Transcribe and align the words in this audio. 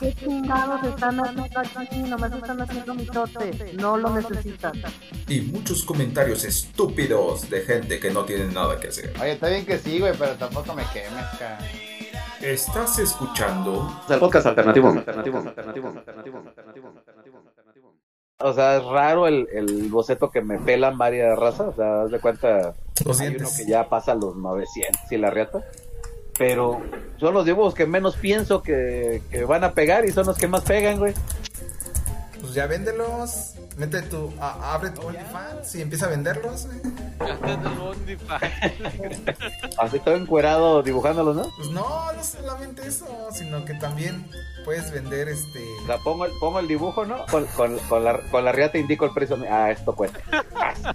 ¿Qué 0.00 0.12
chingados 0.14 0.82
están 0.84 1.18
haciendo 1.20 1.60
aquí? 1.60 1.98
Nomás 2.02 2.32
están 2.32 2.60
haciendo 2.60 2.94
mitote. 2.94 3.72
No 3.74 3.96
lo 3.96 4.10
necesitan. 4.10 4.72
y 5.28 5.40
muchos 5.40 5.84
comentarios 5.84 6.44
estúpidos 6.44 7.48
de 7.48 7.62
gente 7.62 7.98
que 7.98 8.10
no 8.10 8.24
tiene 8.24 8.52
nada 8.52 8.78
que 8.78 8.88
hacer. 8.88 9.12
Oye, 9.20 9.32
está 9.32 9.48
bien 9.48 9.64
que 9.64 9.78
sí, 9.78 9.98
güey, 9.98 10.12
pero 10.18 10.34
tampoco 10.34 10.74
me 10.74 10.82
quemes, 10.92 11.24
cara. 11.38 11.58
Estás 12.40 12.98
escuchando 12.98 14.02
el 14.08 14.18
podcast 14.18 14.46
alternativo. 14.46 14.88
Alternativo, 14.88 15.38
alternativo, 15.38 15.88
alternativo, 15.88 16.38
alternativo, 16.46 16.88
alternativo, 16.88 17.38
alternativo. 17.48 17.94
O 18.38 18.52
sea, 18.52 18.76
es 18.76 18.84
raro 18.84 19.26
el, 19.26 19.48
el 19.52 19.88
boceto 19.88 20.30
que 20.30 20.42
me 20.42 20.58
pelan 20.58 20.98
varias 20.98 21.38
razas. 21.38 21.68
O 21.68 21.72
sea, 21.74 22.02
haz 22.02 22.10
de 22.10 22.20
cuenta, 22.20 22.74
los 23.06 23.18
hay 23.20 23.28
uno 23.28 23.36
dientes. 23.38 23.56
que 23.56 23.66
ya 23.66 23.88
pasa 23.88 24.14
los 24.14 24.36
900 24.36 25.10
y 25.10 25.16
la 25.16 25.30
riata. 25.30 25.64
Pero 26.38 26.82
son 27.18 27.34
los 27.34 27.44
dibujos 27.46 27.74
que 27.74 27.86
menos 27.86 28.16
pienso 28.16 28.62
que, 28.62 29.22
que 29.30 29.44
van 29.44 29.64
a 29.64 29.72
pegar 29.72 30.04
y 30.04 30.12
son 30.12 30.26
los 30.26 30.36
que 30.36 30.48
más 30.48 30.62
pegan, 30.62 30.98
güey. 30.98 31.14
Pues 32.40 32.52
ya 32.54 32.66
véndelos. 32.66 33.52
Mete 33.78 34.00
tu. 34.02 34.32
a- 34.40 34.72
abre 34.74 34.88
tu 34.88 35.02
OnlyFans 35.02 35.74
y 35.74 35.82
empieza 35.82 36.06
a 36.06 36.08
venderlos. 36.08 36.66
güey. 36.66 36.80
Así 39.78 39.98
todo 40.00 40.14
encuerado 40.16 40.82
dibujándolos, 40.82 41.36
¿no? 41.36 41.50
Pues 41.56 41.68
no, 41.70 42.10
no 42.12 42.24
solamente 42.24 42.86
eso, 42.86 43.06
sino 43.32 43.64
que 43.66 43.74
también 43.74 44.24
puedes 44.64 44.90
vender 44.92 45.28
este. 45.28 45.62
O 45.82 45.86
sea, 45.86 45.98
pongo 45.98 46.24
el, 46.24 46.32
pongo 46.40 46.58
el 46.60 46.68
dibujo, 46.68 47.04
¿no? 47.04 47.26
Con, 47.26 47.44
con, 47.48 47.78
con 47.80 48.02
la, 48.04 48.18
con 48.30 48.44
la 48.46 48.52
riata 48.52 48.78
indico 48.78 49.04
el 49.04 49.12
precio. 49.12 49.36
Ah, 49.50 49.70
esto 49.70 49.94
cuesta. 49.94 50.20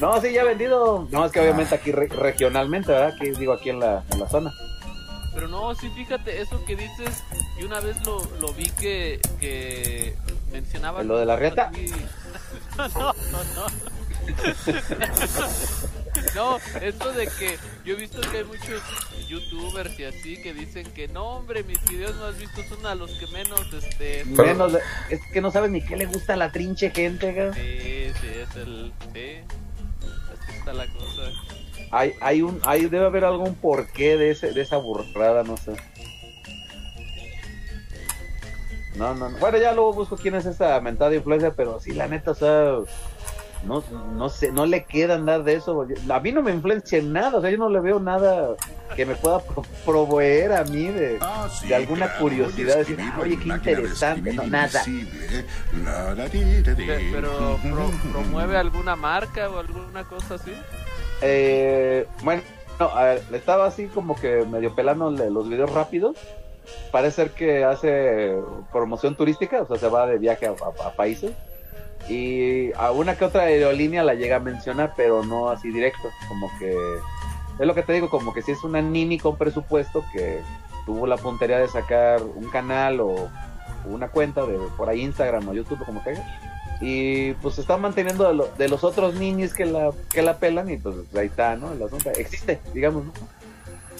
no, 0.00 0.20
sí, 0.20 0.32
ya 0.32 0.42
he 0.42 0.44
vendido. 0.44 1.06
No, 1.10 1.24
es 1.26 1.32
que 1.32 1.40
obviamente 1.40 1.74
aquí 1.74 1.92
re- 1.92 2.08
regionalmente, 2.08 2.92
¿verdad? 2.92 3.14
Aquí 3.14 3.30
digo, 3.30 3.52
aquí 3.52 3.70
en 3.70 3.80
la, 3.80 4.02
en 4.10 4.20
la 4.20 4.28
zona. 4.28 4.52
Pero 5.34 5.46
no, 5.48 5.74
sí, 5.74 5.90
fíjate, 5.94 6.40
eso 6.40 6.64
que 6.64 6.74
dices, 6.76 7.22
y 7.60 7.64
una 7.64 7.80
vez 7.80 8.04
lo, 8.04 8.24
lo 8.40 8.52
vi 8.52 8.68
que, 8.70 9.20
que 9.38 10.16
mencionaba... 10.52 11.02
¿Lo 11.04 11.18
de 11.18 11.26
la 11.26 11.36
reta? 11.36 11.68
Aquí- 11.68 11.86
No, 12.76 12.88
no, 12.88 13.12
no. 13.54 13.66
No, 16.34 16.58
esto 16.80 17.12
de 17.12 17.26
que 17.26 17.56
yo 17.84 17.94
he 17.94 17.96
visto 17.96 18.20
que 18.20 18.38
hay 18.38 18.44
muchos 18.44 18.82
youtubers 19.28 19.98
y 19.98 20.04
así 20.04 20.40
que 20.42 20.52
dicen 20.52 20.86
que 20.92 21.08
no, 21.08 21.24
hombre, 21.36 21.62
mis 21.64 21.82
videos 21.88 22.14
más 22.16 22.38
vistos 22.38 22.66
son 22.66 22.84
a 22.86 22.94
los 22.94 23.10
que 23.12 23.26
menos, 23.28 23.72
este... 23.72 24.24
Menos 24.24 24.74
es 25.08 25.20
que 25.32 25.40
no 25.40 25.50
sabes 25.50 25.70
ni 25.70 25.82
qué 25.82 25.96
le 25.96 26.06
gusta 26.06 26.34
a 26.34 26.36
la 26.36 26.52
trinche 26.52 26.90
gente, 26.90 27.32
güey. 27.32 27.52
Sí, 27.54 28.12
sí, 28.20 28.26
es 28.28 28.56
el... 28.56 28.92
Sí, 29.14 29.40
la 30.66 30.86
cosa. 30.86 31.22
Hay, 31.90 32.14
hay 32.20 32.42
un, 32.42 32.60
hay, 32.64 32.86
debe 32.86 33.06
haber 33.06 33.24
algún 33.24 33.54
porqué 33.54 34.16
de 34.16 34.30
ese, 34.30 34.52
de 34.52 34.60
esa 34.60 34.76
burrada, 34.76 35.42
no 35.42 35.56
sé. 35.56 35.72
No, 38.96 39.14
no, 39.14 39.28
no. 39.28 39.38
Bueno, 39.38 39.58
ya 39.58 39.72
luego 39.72 39.92
busco 39.92 40.16
quién 40.16 40.34
es 40.34 40.46
esa 40.46 40.80
mentada 40.80 41.14
influencia, 41.14 41.54
pero 41.54 41.80
sí, 41.80 41.92
la 41.92 42.06
neta, 42.06 42.32
o 42.32 42.34
sea, 42.34 42.76
no, 43.64 43.84
no 44.14 44.28
sé, 44.28 44.52
no 44.52 44.64
le 44.66 44.84
queda 44.84 45.18
nada 45.18 45.40
de 45.40 45.54
eso. 45.54 45.86
A 46.10 46.20
mí 46.20 46.32
no 46.32 46.42
me 46.42 46.50
influencia 46.50 46.98
en 46.98 47.12
nada, 47.12 47.38
o 47.38 47.40
sea, 47.40 47.50
yo 47.50 47.58
no 47.58 47.68
le 47.68 47.80
veo 47.80 48.00
nada 48.00 48.56
que 48.96 49.04
me 49.06 49.14
pueda 49.14 49.38
pro- 49.40 49.62
proveer 49.84 50.52
a 50.52 50.64
mí 50.64 50.86
de, 50.88 51.18
de 51.68 51.74
alguna 51.74 52.06
curiosidad, 52.18 52.76
decir, 52.78 52.98
"Ah, 53.00 53.18
oye, 53.20 53.38
qué 53.38 53.48
interesante, 53.70 54.32
no, 54.32 54.42
nada. 54.50 54.82
Pe- 56.74 56.86
Pero 57.12 57.58
pro- 57.62 57.90
promueve 58.12 58.56
alguna 58.56 58.96
marca 58.96 59.48
o 59.50 59.58
alguna 59.58 60.04
cosa 60.04 60.34
así. 60.36 60.52
Eh, 61.22 62.06
bueno, 62.22 62.42
no, 62.78 62.86
a 62.88 63.04
ver, 63.04 63.22
estaba 63.32 63.66
así 63.66 63.86
como 63.86 64.16
que 64.18 64.44
medio 64.46 64.74
pelando 64.74 65.10
los 65.10 65.48
videos 65.48 65.70
rápidos. 65.72 66.16
Parece 66.92 67.16
ser 67.16 67.30
que 67.32 67.64
hace 67.64 68.36
promoción 68.72 69.16
turística, 69.16 69.62
o 69.62 69.66
sea, 69.66 69.76
se 69.76 69.88
va 69.88 70.06
de 70.06 70.18
viaje 70.18 70.46
a, 70.46 70.50
a- 70.50 70.88
a 70.88 70.92
países. 70.94 71.32
Y 72.10 72.72
a 72.72 72.90
una 72.90 73.16
que 73.16 73.24
otra 73.24 73.44
aerolínea 73.44 74.02
la 74.02 74.14
llega 74.14 74.36
a 74.36 74.40
mencionar, 74.40 74.94
pero 74.96 75.24
no 75.24 75.48
así 75.48 75.70
directo. 75.70 76.10
Como 76.28 76.50
que 76.58 76.74
es 77.58 77.66
lo 77.66 77.74
que 77.74 77.82
te 77.82 77.92
digo, 77.92 78.10
como 78.10 78.32
que 78.34 78.42
si 78.42 78.50
es 78.52 78.64
una 78.64 78.82
nini 78.82 79.18
con 79.18 79.36
presupuesto 79.36 80.04
que 80.12 80.40
tuvo 80.86 81.06
la 81.06 81.16
puntería 81.16 81.58
de 81.58 81.68
sacar 81.68 82.20
un 82.22 82.48
canal 82.50 83.00
o 83.00 83.28
una 83.86 84.08
cuenta 84.08 84.44
de 84.44 84.58
por 84.76 84.88
ahí 84.88 85.02
Instagram 85.02 85.48
o 85.48 85.52
YouTube, 85.54 85.84
como 85.86 86.02
que 86.02 86.14
y 86.82 87.34
pues 87.34 87.56
se 87.56 87.60
está 87.60 87.76
manteniendo 87.76 88.26
de, 88.26 88.34
lo- 88.34 88.48
de 88.56 88.68
los 88.68 88.82
otros 88.84 89.14
niños 89.14 89.52
que 89.52 89.66
la 89.66 89.90
que 90.10 90.22
la 90.22 90.38
pelan 90.38 90.70
y 90.70 90.78
pues 90.78 90.96
ahí 91.14 91.26
está, 91.26 91.54
¿no? 91.56 91.72
El 91.72 91.82
asunto 91.82 92.10
existe, 92.10 92.58
digamos, 92.72 93.04
¿no? 93.04 93.12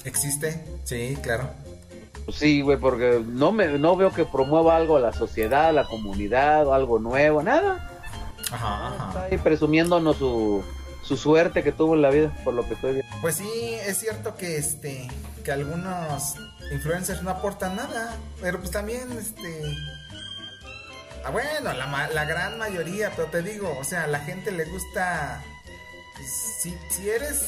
¿Existe? 0.05 0.65
Sí, 0.85 1.17
claro. 1.23 1.45
Pues 2.25 2.39
sí, 2.39 2.63
güey, 2.63 2.79
porque 2.79 3.23
no 3.27 3.53
me 3.53 3.67
no 3.79 3.97
veo 3.97 4.11
que 4.13 4.25
promueva 4.25 4.77
algo 4.77 4.97
a 4.97 5.01
la 5.01 5.13
sociedad, 5.13 5.67
a 5.69 5.73
la 5.73 5.85
comunidad 5.85 6.67
o 6.67 6.73
algo 6.75 6.99
nuevo, 6.99 7.43
nada. 7.43 7.90
Ajá, 8.53 8.91
Está 8.93 9.09
ajá. 9.11 9.25
ahí 9.25 9.39
presumiéndonos 9.39 10.17
su, 10.17 10.65
su 11.03 11.17
suerte 11.17 11.63
que 11.63 11.73
tuvo 11.73 11.95
en 11.95 12.03
la 12.03 12.11
vida, 12.11 12.33
por 12.45 12.55
lo 12.55 12.67
que 12.67 12.75
estoy 12.75 12.95
viendo. 12.95 13.17
Pues 13.21 13.37
sí, 13.37 13.49
es 13.87 13.99
cierto 13.99 14.37
que 14.37 14.57
este. 14.57 15.09
que 15.45 15.53
algunos 15.53 16.35
influencers 16.73 17.23
no 17.23 17.31
aportan 17.31 17.77
nada. 17.77 18.17
Pero 18.41 18.59
pues 18.59 18.71
también, 18.71 19.11
este. 19.13 19.63
Ah, 21.25 21.31
bueno, 21.31 21.73
la, 21.73 22.09
la 22.13 22.25
gran 22.25 22.59
mayoría, 22.59 23.13
pero 23.15 23.29
te 23.29 23.43
digo, 23.43 23.77
o 23.79 23.85
sea, 23.85 24.05
a 24.05 24.07
la 24.07 24.21
gente 24.21 24.51
le 24.53 24.65
gusta. 24.65 25.43
Si, 26.63 26.75
si 26.91 27.09
eres. 27.11 27.45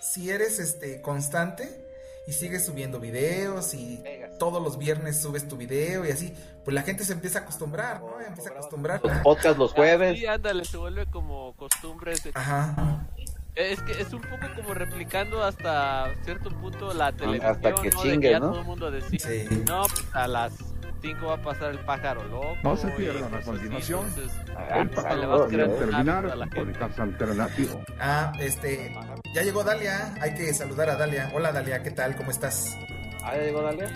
Si 0.00 0.30
eres 0.30 0.58
este 0.58 1.02
constante 1.02 1.85
y 2.26 2.32
sigues 2.32 2.66
subiendo 2.66 2.98
videos 3.00 3.72
y 3.74 4.02
todos 4.38 4.62
los 4.62 4.78
viernes 4.78 5.20
subes 5.22 5.46
tu 5.48 5.56
video 5.56 6.04
y 6.04 6.10
así, 6.10 6.34
pues 6.64 6.74
la 6.74 6.82
gente 6.82 7.04
se 7.04 7.12
empieza 7.12 7.38
a 7.38 7.42
acostumbrar, 7.42 8.00
¿no? 8.00 8.20
Empieza 8.20 8.50
a 8.50 8.52
acostumbrar. 8.54 9.00
Los 9.02 9.12
podcasts 9.18 9.58
los 9.58 9.72
jueves. 9.72 10.18
Sí, 10.18 10.26
ándale, 10.26 10.64
se 10.64 10.76
vuelve 10.76 11.06
como 11.06 11.54
costumbre. 11.56 12.12
ese- 12.12 12.32
Ajá. 12.34 13.06
Es 13.54 13.80
que 13.82 13.92
es 14.02 14.12
un 14.12 14.20
poco 14.20 14.46
como 14.54 14.74
replicando 14.74 15.42
hasta 15.42 16.12
cierto 16.24 16.50
punto 16.50 16.92
la 16.92 17.12
televisión. 17.12 17.50
Hasta 17.52 17.74
que 17.74 17.90
¿no? 17.90 18.02
chingue, 18.02 18.10
de 18.16 18.20
que 18.20 18.30
ya 18.32 18.40
¿no? 18.40 18.50
todo 18.50 18.60
el 18.60 18.66
mundo 18.66 18.90
decía, 18.90 19.18
Sí. 19.18 19.62
no, 19.66 19.82
pues 19.84 20.04
a 20.12 20.28
las 20.28 20.52
5 21.00 21.26
va 21.26 21.34
a 21.34 21.42
pasar 21.42 21.70
el 21.70 21.78
pájaro 21.80 22.22
loco. 22.24 22.54
No 22.62 22.76
se 22.76 22.88
pierdan 22.88 23.32
a 23.34 23.40
continuación. 23.40 24.06
entonces, 24.08 24.32
Ah, 24.56 24.80
El 25.12 25.20
¿no? 25.22 25.44
un 25.44 25.50
terminar 25.78 26.30
gente. 26.38 26.56
podcast 26.64 26.98
alternativo. 26.98 27.80
Ah, 27.98 28.32
este. 28.40 28.94
Ya 29.34 29.42
llegó 29.42 29.64
Dalia. 29.64 30.14
Hay 30.20 30.34
que 30.34 30.52
saludar 30.54 30.90
a 30.90 30.96
Dalia. 30.96 31.30
Hola 31.34 31.52
Dalia, 31.52 31.82
¿qué 31.82 31.90
tal? 31.90 32.16
¿Cómo 32.16 32.30
estás? 32.30 32.76
Ah, 33.22 33.36
ya 33.36 33.42
llegó 33.42 33.62
Dalia. 33.62 33.90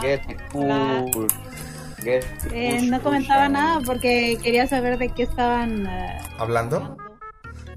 Get 0.00 0.22
cool. 0.52 1.28
Get 2.02 2.24
Eh, 2.52 2.76
push, 2.78 2.90
no 2.90 3.02
comentaba 3.02 3.44
ah. 3.44 3.48
nada 3.48 3.80
porque 3.84 4.38
quería 4.42 4.66
saber 4.66 4.98
de 4.98 5.08
qué 5.10 5.24
estaban 5.24 5.86
eh, 5.86 6.18
¿Hablando? 6.38 6.96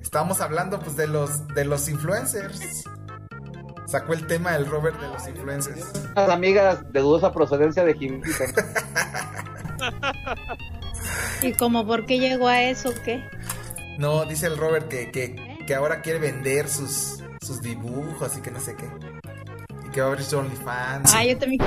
Estábamos 0.02 0.41
hablando 0.41 0.80
pues 0.80 0.96
de 0.96 1.08
los 1.08 1.47
de 1.50 1.66
los 1.66 1.90
influencers. 1.90 2.85
Sacó 3.85 4.14
el 4.14 4.25
tema 4.28 4.56
el 4.56 4.66
Robert 4.66 5.00
de 5.00 5.08
los 5.08 5.28
influencers. 5.28 5.91
Unas 6.12 6.30
amigas 6.30 6.91
de 6.91 7.00
dudosa 7.00 7.31
procedencia 7.31 7.84
de 7.84 7.94
Jimita. 7.96 8.46
y 11.41 11.53
como 11.53 11.85
por 11.85 12.06
qué 12.06 12.20
llegó 12.20 12.47
a 12.47 12.64
eso, 12.64 12.91
¿qué? 13.03 13.24
No, 14.00 14.25
dice 14.25 14.47
el 14.47 14.58
Robert 14.58 14.88
que, 14.88 15.12
que, 15.12 15.53
que 15.66 15.75
ahora 15.75 16.01
quiere 16.01 16.19
vender 16.19 16.68
sus, 16.68 17.24
sus 17.41 17.62
dibujos 17.62 18.38
y 18.38 18.41
que 18.41 18.51
no 18.51 18.59
sé 18.59 18.75
qué. 18.75 18.90
Y 19.85 19.90
que 19.91 20.02
va 20.02 20.08
a 20.08 20.09
abrir 20.09 20.26
su 20.26 20.37
OnlyFans. 20.37 21.14
Ah, 21.14 21.23
yo 21.23 21.37
también. 21.37 21.61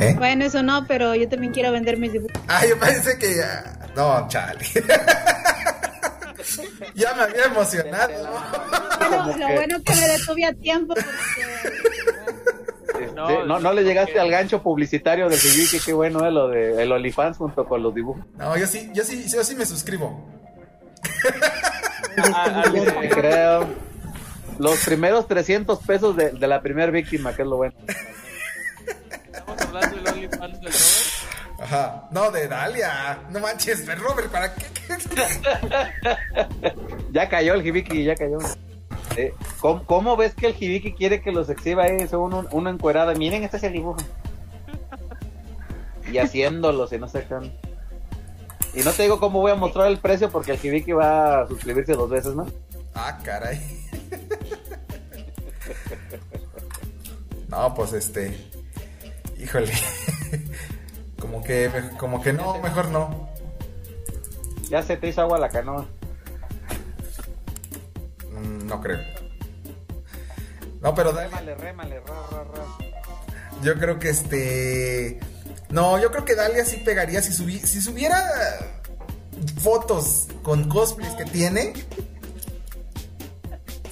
¿Eh? 0.00 0.14
Bueno, 0.18 0.44
eso 0.44 0.62
no, 0.62 0.86
pero 0.86 1.14
yo 1.14 1.28
también 1.28 1.52
quiero 1.52 1.72
vender 1.72 1.96
mis 1.96 2.12
dibujos. 2.12 2.36
Ah, 2.48 2.66
yo 2.66 2.78
pensé 2.78 3.18
que 3.18 3.36
ya. 3.36 3.78
No, 3.94 4.26
chale. 4.28 4.64
ya 6.94 7.14
me 7.14 7.22
había 7.22 7.44
emocionado. 7.44 8.12
Bueno, 8.98 9.36
lo 9.38 9.54
bueno 9.54 9.82
que 9.82 9.94
me 9.94 10.08
detuve 10.08 10.44
a 10.44 10.52
tiempo 10.52 10.94
porque 10.94 11.10
Este, 12.86 13.12
No, 13.14 13.44
no, 13.44 13.58
no, 13.58 13.72
le 13.72 13.84
llegaste 13.84 14.20
al 14.20 14.30
gancho 14.30 14.62
publicitario 14.62 15.28
del 15.28 15.40
que 15.40 15.80
qué 15.80 15.92
bueno 15.92 16.26
es 16.26 16.32
lo 16.32 16.48
de 16.48 16.82
el 16.82 16.92
OnlyFans 16.92 17.38
junto 17.38 17.64
con 17.64 17.82
los 17.82 17.94
dibujos. 17.94 18.24
No, 18.36 18.56
yo 18.56 18.66
sí, 18.66 18.90
yo 18.92 19.02
sí, 19.02 19.26
yo 19.28 19.42
sí 19.42 19.54
me 19.54 19.64
suscribo. 19.64 20.28
Ah, 22.18 22.64
ah, 22.66 23.02
creo. 23.10 23.68
Los 24.58 24.84
primeros 24.84 25.28
300 25.28 25.78
pesos 25.80 26.16
de, 26.16 26.30
de 26.30 26.46
la 26.46 26.62
primera 26.62 26.90
víctima, 26.90 27.34
que 27.34 27.42
es 27.42 27.48
lo 27.48 27.56
bueno. 27.56 27.74
Estamos 29.26 29.60
hablando 29.60 29.96
del 29.96 30.08
OnlyFans 30.08 30.60
del 30.60 30.72
Robert. 30.72 31.16
Ajá. 31.58 32.08
No, 32.10 32.30
de 32.30 32.48
Dalia. 32.48 33.18
No 33.30 33.40
manches, 33.40 33.86
Robert, 33.98 34.30
¿para 34.30 34.54
qué? 34.54 34.64
Ya 37.12 37.28
cayó 37.28 37.54
el 37.54 37.66
Hibiki, 37.66 38.04
ya 38.04 38.14
cayó. 38.14 38.38
Eh, 39.16 39.32
¿cómo, 39.60 39.84
cómo 39.86 40.16
ves 40.16 40.34
que 40.34 40.48
el 40.48 40.56
Hibiki 40.58 40.92
quiere 40.92 41.22
que 41.22 41.32
los 41.32 41.48
exhiba 41.48 41.84
ahí? 41.84 42.06
Son 42.08 42.46
uno 42.50 42.70
encuerado. 42.70 43.14
Miren, 43.14 43.42
este 43.42 43.56
es 43.56 43.62
el 43.64 43.72
dibujo. 43.72 43.96
Y 46.12 46.18
haciéndolos 46.18 46.92
y 46.92 46.98
no 46.98 47.08
sé 47.08 47.26
qué. 47.26 47.50
Y 48.76 48.82
no 48.82 48.92
te 48.92 49.02
digo 49.04 49.18
cómo 49.18 49.40
voy 49.40 49.50
a 49.52 49.54
mostrar 49.56 49.88
el 49.88 49.98
precio 49.98 50.30
porque 50.30 50.52
el 50.52 50.58
Hibiki 50.62 50.92
va 50.92 51.40
a 51.40 51.46
suscribirse 51.48 51.94
dos 51.94 52.10
veces, 52.10 52.34
¿no? 52.34 52.46
Ah, 52.94 53.18
caray. 53.24 53.58
No, 57.48 57.74
pues 57.74 57.92
este. 57.92 58.36
Híjole. 59.38 59.72
Como 61.18 61.42
que, 61.42 61.70
como 61.98 62.20
que 62.20 62.32
no, 62.32 62.58
mejor 62.60 62.88
no. 62.90 63.28
Ya 64.68 64.82
se 64.82 64.96
te 64.96 65.08
hizo 65.08 65.22
agua 65.22 65.38
la 65.38 65.48
canoa. 65.48 65.86
Mm, 68.32 68.66
No 68.66 68.80
creo. 68.80 68.98
No, 70.82 70.94
pero 70.94 71.12
dale. 71.12 71.28
Rémale, 71.30 71.54
rémale, 71.54 72.00
ra, 72.00 72.14
ra, 72.30 72.44
ra. 72.44 72.64
Yo 73.62 73.74
creo 73.76 73.98
que 73.98 74.10
este. 74.10 75.20
No, 75.70 76.00
yo 76.00 76.10
creo 76.10 76.24
que 76.24 76.34
Dalia 76.34 76.64
sí 76.64 76.76
pegaría 76.78 77.20
si, 77.22 77.32
subi- 77.32 77.64
si 77.64 77.80
subiera 77.80 78.22
fotos 79.62 80.28
con 80.42 80.68
cosplays 80.68 81.14
que 81.14 81.24
tiene. 81.24 81.72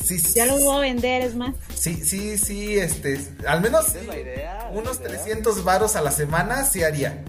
Sí, 0.04 0.18
sí, 0.18 0.34
Ya 0.34 0.46
lo 0.46 0.58
voy 0.58 0.76
a 0.76 0.80
vender, 0.80 1.22
es 1.22 1.34
más. 1.34 1.54
sí, 1.74 1.96
sí, 2.04 2.36
sí, 2.38 2.78
este. 2.78 3.18
Al 3.46 3.60
menos 3.62 3.88
Esa 3.88 4.00
es 4.00 4.06
la 4.06 4.18
idea. 4.18 4.70
unos 4.72 5.00
la 5.00 5.08
idea. 5.08 5.22
300 5.22 5.64
varos 5.64 5.96
a 5.96 6.02
la 6.02 6.10
semana 6.10 6.64
sí 6.64 6.82
haría. 6.82 7.24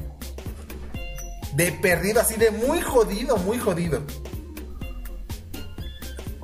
De 1.54 1.72
perdido, 1.72 2.20
así 2.20 2.36
de 2.36 2.52
muy 2.52 2.82
jodido, 2.82 3.38
muy 3.38 3.58
jodido. 3.60 4.04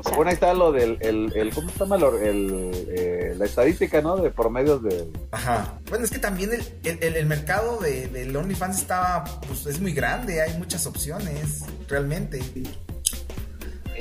O 0.01 0.09
sea, 0.09 0.15
bueno, 0.18 0.30
ahí 0.30 0.33
está 0.36 0.53
lo 0.53 0.71
del. 0.71 0.98
El, 1.01 1.31
el, 1.36 1.53
¿Cómo 1.53 1.69
se 1.71 1.80
llama? 1.80 1.95
El, 1.95 2.71
eh, 2.89 3.36
la 3.38 3.45
estadística, 3.45 4.01
¿no? 4.01 4.18
De 4.18 4.30
promedios 4.31 4.83
de. 4.83 5.07
Ajá. 5.31 5.80
Bueno, 5.89 6.03
es 6.06 6.12
que 6.12 6.19
también 6.19 6.51
el, 6.53 6.62
el- 6.83 7.03
el- 7.03 7.15
el 7.15 7.25
mercado 7.25 7.80
de, 7.80 8.07
del 8.07 8.36
OnlyFans 8.36 8.80
está, 8.81 9.24
pues 9.48 9.65
es 9.68 9.80
muy 9.80 9.94
grande, 9.94 10.42
hay 10.42 10.57
muchas 10.57 10.86
opciones, 10.86 11.62
realmente. 11.88 12.42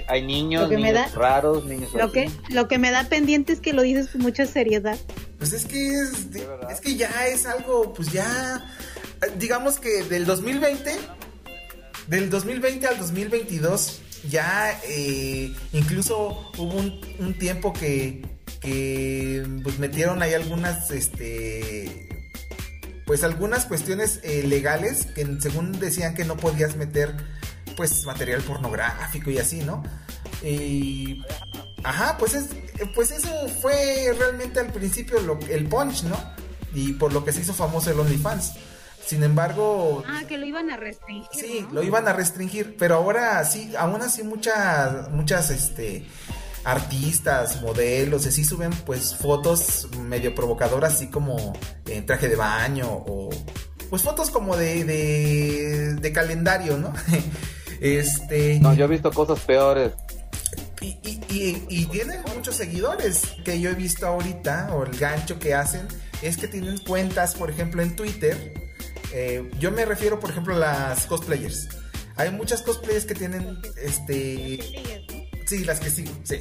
Hay 0.09 0.27
niños, 0.27 0.69
niños 0.71 0.95
da- 0.95 1.09
raros, 1.15 1.65
niños. 1.67 1.93
Lo 1.95 2.11
que, 2.11 2.31
lo 2.49 2.67
que 2.67 2.79
me 2.79 2.91
da 2.91 3.05
pendiente 3.05 3.53
es 3.53 3.61
que 3.61 3.73
lo 3.73 3.83
dices 3.83 4.09
con 4.09 4.23
mucha 4.23 4.45
seriedad. 4.47 4.99
Pues 5.39 5.53
es 5.53 5.65
que 5.67 5.89
es, 6.01 6.27
es 6.71 6.81
que 6.81 6.97
ya 6.97 7.27
es 7.29 7.47
algo, 7.47 7.93
pues 7.93 8.11
ya, 8.11 8.65
eh, 9.23 9.27
digamos 9.39 9.79
que 9.79 10.03
del 10.05 10.27
2020, 10.27 10.91
del 12.09 12.29
2020 12.29 12.87
al 12.89 12.99
2022, 12.99 14.01
ya 14.29 14.79
eh, 14.85 15.55
incluso 15.73 16.51
hubo 16.59 16.77
un, 16.77 17.39
tiempo 17.39 17.73
que, 17.73 18.23
pues 19.63 19.79
metieron 19.79 20.23
ahí 20.23 20.35
algunas, 20.35 20.91
este, 20.91 22.09
pues 23.07 23.25
algunas 23.25 23.67
cuestiones 23.67 24.21
eh, 24.23 24.43
legales 24.45 25.07
que 25.07 25.27
según 25.41 25.73
decían 25.79 26.15
que 26.15 26.25
no 26.25 26.37
podías 26.37 26.77
meter, 26.77 27.15
pues 27.77 28.05
material 28.05 28.43
pornográfico 28.43 29.31
y 29.31 29.39
así, 29.39 29.61
¿no? 29.61 29.83
Y 30.43 31.23
Ajá, 31.83 32.17
pues 32.19 32.35
es, 32.35 32.47
pues 32.95 33.11
eso 33.11 33.31
fue 33.61 34.15
realmente 34.19 34.61
al 34.61 34.73
principio 34.73 35.19
el 35.49 35.67
punch, 35.67 36.05
¿no? 36.05 36.17
Y 36.75 36.93
por 36.95 37.13
lo 37.13 37.25
que 37.25 37.33
se 37.33 37.41
hizo 37.41 37.55
famoso 37.55 37.91
el 37.91 37.99
OnlyFans. 37.99 38.53
Sin 39.05 39.23
embargo, 39.23 40.03
Ah, 40.07 40.23
que 40.29 40.37
lo 40.39 40.47
iban 40.47 40.71
a 40.71 40.77
restringir. 40.77 41.29
sí, 41.33 41.61
¿no? 41.69 41.75
lo 41.75 41.83
iban 41.83 42.07
a 42.07 42.13
restringir, 42.13 42.77
pero 42.79 42.97
ahora 42.97 43.45
sí, 43.45 43.73
aún 43.77 44.01
así 44.03 44.23
muchas, 44.23 45.11
muchas, 45.11 45.51
este, 45.51 46.07
artistas, 46.65 47.63
modelos, 47.63 48.27
así 48.27 48.45
suben 48.45 48.71
pues 48.87 49.15
fotos 49.17 49.89
medio 50.03 50.35
provocadoras, 50.35 50.95
así 50.95 51.09
como 51.09 51.53
en 51.87 52.07
traje 52.07 52.29
de 52.29 52.37
baño 52.37 52.87
o 52.89 53.31
pues 53.89 54.03
fotos 54.03 54.31
como 54.31 54.57
de, 54.57 54.85
de, 54.85 55.95
de 55.95 56.13
calendario, 56.13 56.77
¿no? 56.77 56.93
este... 57.81 58.61
No, 58.61 58.73
yo 58.75 58.85
he 58.85 58.89
visto 58.89 59.11
cosas 59.11 59.41
peores. 59.41 59.93
Y, 60.81 60.99
y, 61.03 61.21
y, 61.31 61.67
y 61.69 61.87
tienen 61.87 62.21
muchos 62.35 62.55
seguidores 62.57 63.23
que 63.45 63.61
yo 63.61 63.71
he 63.71 63.75
visto 63.75 64.07
ahorita, 64.07 64.71
o 64.75 64.85
el 64.85 64.97
gancho 64.97 65.39
que 65.39 65.55
hacen, 65.55 65.89
es 66.23 66.37
que 66.37 66.47
tienen 66.47 66.79
cuentas, 66.79 67.35
por 67.35 67.51
ejemplo, 67.51 67.83
en 67.83 67.97
Twitter. 67.97 68.70
Eh, 69.13 69.51
yo 69.59 69.71
me 69.71 69.85
refiero, 69.85 70.21
por 70.21 70.31
ejemplo, 70.31 70.55
a 70.55 70.59
las 70.59 71.07
cosplayers. 71.07 71.69
Hay 72.17 72.31
muchas 72.31 72.63
cosplayers 72.63 73.05
que 73.07 73.15
tienen, 73.15 73.61
este... 73.77 75.05
Sí, 75.47 75.65
las 75.65 75.81
que 75.81 75.91
sigo, 75.91 76.13
sí. 76.23 76.41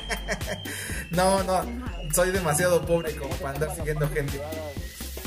no, 1.10 1.42
no, 1.44 1.62
soy 2.14 2.30
demasiado 2.30 2.84
pobre 2.86 3.14
como 3.16 3.34
para 3.36 3.54
andar 3.54 3.74
siguiendo 3.76 4.08
gente. 4.08 4.40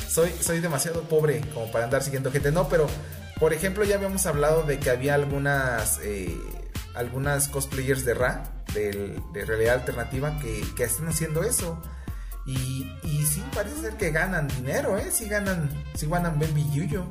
Soy, 0.10 0.32
soy 0.42 0.60
demasiado 0.60 1.04
pobre 1.04 1.42
como 1.54 1.72
para 1.72 1.86
andar 1.86 2.04
siguiendo 2.04 2.32
gente. 2.32 2.52
No, 2.52 2.68
pero, 2.68 2.88
por 3.40 3.54
ejemplo, 3.54 3.84
ya 3.84 3.96
habíamos 3.96 4.26
hablado 4.26 4.64
de 4.64 4.80
que 4.80 4.90
había 4.90 5.16
algunas... 5.16 6.00
eh, 6.04 6.36
algunas 6.96 7.48
cosplayers 7.48 8.04
de 8.04 8.14
Ra, 8.16 8.64
del- 8.74 9.22
de 9.32 9.46
realidad 9.46 9.76
alternativa, 9.76 10.38
que, 10.40 10.64
que 10.76 10.84
están 10.84 11.08
haciendo 11.08 11.44
eso. 11.44 11.82
Y, 12.50 13.26
sí, 13.26 13.44
parece 13.54 13.80
ser 13.82 13.94
que 13.98 14.12
ganan 14.12 14.48
dinero, 14.48 14.98
¿eh? 14.98 15.10
Sí 15.12 15.28
ganan, 15.30 15.70
sí 15.96 16.08
ganan 16.08 16.40
buen 16.40 16.54
billullo. 16.54 17.06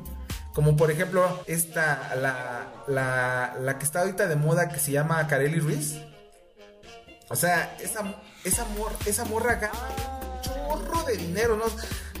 Como 0.53 0.75
por 0.75 0.91
ejemplo, 0.91 1.41
esta, 1.47 2.15
la, 2.15 2.67
la, 2.87 3.55
la 3.61 3.77
que 3.77 3.85
está 3.85 4.01
ahorita 4.01 4.27
de 4.27 4.35
moda 4.35 4.67
que 4.69 4.79
se 4.79 4.91
llama 4.91 5.25
Kareli 5.27 5.59
Ruiz. 5.59 5.95
O 7.29 7.35
sea, 7.35 7.75
esa, 7.79 8.01
esa, 8.43 8.65
mor- 8.65 8.97
esa 9.05 9.23
morra 9.25 9.55
gana 9.55 9.79
un 10.35 10.41
chorro 10.41 11.03
de 11.03 11.15
dinero. 11.17 11.55
No, 11.55 11.65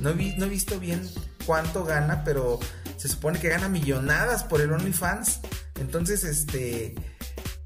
no, 0.01 0.13
vi- 0.15 0.35
no 0.37 0.45
he 0.45 0.49
visto 0.49 0.79
bien 0.79 1.09
cuánto 1.45 1.83
gana, 1.83 2.23
pero 2.23 2.59
se 2.95 3.07
supone 3.09 3.39
que 3.39 3.49
gana 3.49 3.67
millonadas 3.67 4.43
por 4.43 4.61
el 4.61 4.71
OnlyFans. 4.71 5.39
Entonces, 5.79 6.23
este, 6.23 6.95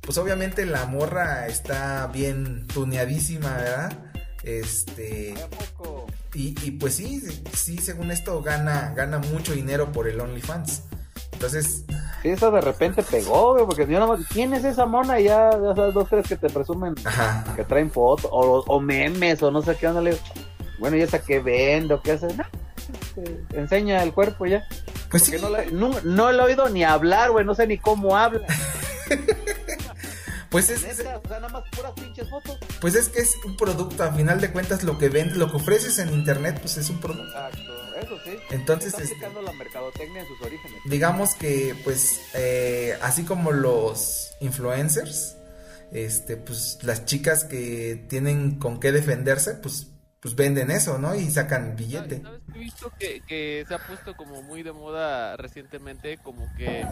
pues 0.02 0.18
obviamente 0.18 0.66
la 0.66 0.86
morra 0.86 1.48
está 1.48 2.08
bien 2.08 2.66
tuneadísima, 2.68 3.58
¿verdad? 3.58 4.13
Este, 4.44 5.34
¿A 5.42 5.48
poco? 5.48 6.08
y, 6.34 6.56
y 6.64 6.72
pues 6.72 6.96
sí, 6.96 7.22
sí, 7.54 7.78
según 7.78 8.12
esto 8.12 8.42
gana, 8.42 8.94
gana 8.96 9.20
mucho 9.20 9.54
dinero 9.54 9.92
por 9.92 10.08
el 10.08 10.20
OnlyFans. 10.20 10.84
Entonces, 11.32 11.84
Sí, 12.22 12.30
eso 12.30 12.52
de 12.52 12.62
repente 12.62 13.04
pegó, 13.04 13.54
güey, 13.54 13.66
porque 13.66 13.86
yo 13.86 14.00
no 14.00 14.18
¿quién 14.30 14.54
es 14.54 14.64
esa 14.64 14.86
mona? 14.86 15.20
Y 15.20 15.26
ya, 15.26 15.50
ya 15.52 15.76
sabes, 15.76 15.94
dos, 15.94 16.08
tres 16.10 16.26
que 16.28 16.38
te 16.38 16.50
presumen 16.50 16.96
ajá. 17.04 17.54
que 17.56 17.66
traen 17.66 17.92
fotos, 17.92 18.30
o, 18.32 18.64
o 18.66 18.80
memes, 18.80 19.44
o 19.44 19.52
no 19.52 19.62
sé 19.62 19.76
qué, 19.76 19.88
onda, 19.90 20.10
bueno, 20.80 20.96
¿y 20.96 21.02
esa 21.02 21.20
qué 21.22 21.40
vende 21.40 21.94
o 21.96 22.02
qué 22.02 22.14
hace? 22.14 22.28
No, 22.34 22.46
este, 23.18 23.44
enseña 23.60 24.02
el 24.04 24.14
cuerpo 24.14 24.46
ya. 24.46 24.64
Pues 25.12 25.24
Porque 25.24 25.38
sí, 25.38 25.42
no, 25.44 25.50
la- 25.50 25.66
no, 25.66 25.92
no 26.04 26.32
lo 26.32 26.44
he 26.44 26.46
oído 26.52 26.70
ni 26.70 26.84
hablar, 26.86 27.32
güey, 27.32 27.46
no 27.46 27.56
sé 27.56 27.68
ni 27.68 27.78
cómo 27.78 28.16
habla. 28.18 28.48
pues 30.54 30.70
es, 30.70 30.84
o 30.86 30.94
sea, 30.96 31.20
nada 31.30 31.50
más 31.50 31.64
puras 31.76 31.92
pinches 31.94 32.30
fotos. 32.30 32.58
pues 32.80 32.96
es 32.96 33.10
que 33.10 33.20
es 33.20 33.36
un 33.44 33.58
producto, 33.58 34.02
a 34.04 34.14
final 34.14 34.40
de 34.40 34.52
cuentas 34.52 34.84
lo 34.84 34.98
que 34.98 35.10
vendes, 35.10 35.36
lo 35.36 35.50
que 35.52 35.58
ofreces 35.58 36.00
en 36.00 36.14
internet, 36.14 36.60
pues 36.62 36.78
es 36.78 36.90
un 36.90 37.00
producto. 37.02 37.28
Exacto, 37.28 37.74
eso 38.02 38.18
sí. 38.24 38.38
Entonces, 38.52 38.94
Están 38.98 39.32
este- 39.32 39.42
la 39.42 39.52
mercadotecnia 39.52 40.22
en 40.22 40.28
sus 40.28 40.42
orígenes. 40.42 40.78
digamos 40.86 41.36
que 41.36 41.76
pues 41.84 42.22
eh, 42.36 42.98
así 43.02 43.24
como 43.26 43.52
los 43.52 44.32
influencers 44.40 45.36
este 45.92 46.38
pues 46.38 46.80
las 46.84 47.06
chicas 47.06 47.44
que 47.44 48.06
tienen 48.10 48.58
con 48.58 48.80
qué 48.80 48.92
defenderse 48.92 49.54
pues 49.56 49.88
pues 50.20 50.36
venden 50.36 50.72
eso 50.72 50.98
no 50.98 51.14
y 51.16 51.30
sacan 51.30 51.76
billete 51.76 52.22
¿Sabes 52.22 52.42
he 52.56 52.58
visto 52.60 52.92
que, 52.98 53.22
que 53.28 53.64
se 53.68 53.74
ha 53.76 53.78
puesto 53.86 54.16
como 54.16 54.42
muy 54.42 54.64
de 54.64 54.72
moda 54.72 55.36
recientemente? 55.38 56.18
Como 56.24 56.48
que 56.56 56.86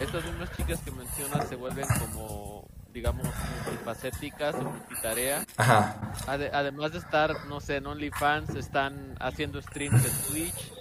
estas 0.00 0.24
mismas 0.24 0.50
chicas 0.56 0.78
que 0.84 0.90
mencionas 0.92 1.48
se 1.48 1.56
vuelven 1.56 1.86
como, 1.98 2.68
digamos, 2.92 3.26
multifacéticas 3.66 4.54
o 4.56 4.62
multitarea. 4.62 5.44
ajá 5.56 6.12
Ade- 6.26 6.50
además 6.52 6.92
de 6.92 6.98
estar, 6.98 7.46
no 7.46 7.60
sé, 7.60 7.76
en 7.76 7.86
OnlyFans, 7.86 8.54
están 8.56 9.16
haciendo 9.20 9.60
streams 9.62 10.04
en 10.04 10.32
Twitch, 10.32 10.72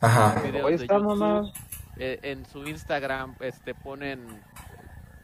ajá 0.00 0.40
videos 0.42 0.66
Ahí 0.66 0.76
de 0.76 0.82
estamos, 0.84 1.18
YouTube, 1.18 1.42
¿no? 1.42 1.52
eh, 1.96 2.18
en 2.22 2.44
su 2.46 2.66
Instagram 2.66 3.34
este 3.40 3.74
ponen 3.74 4.42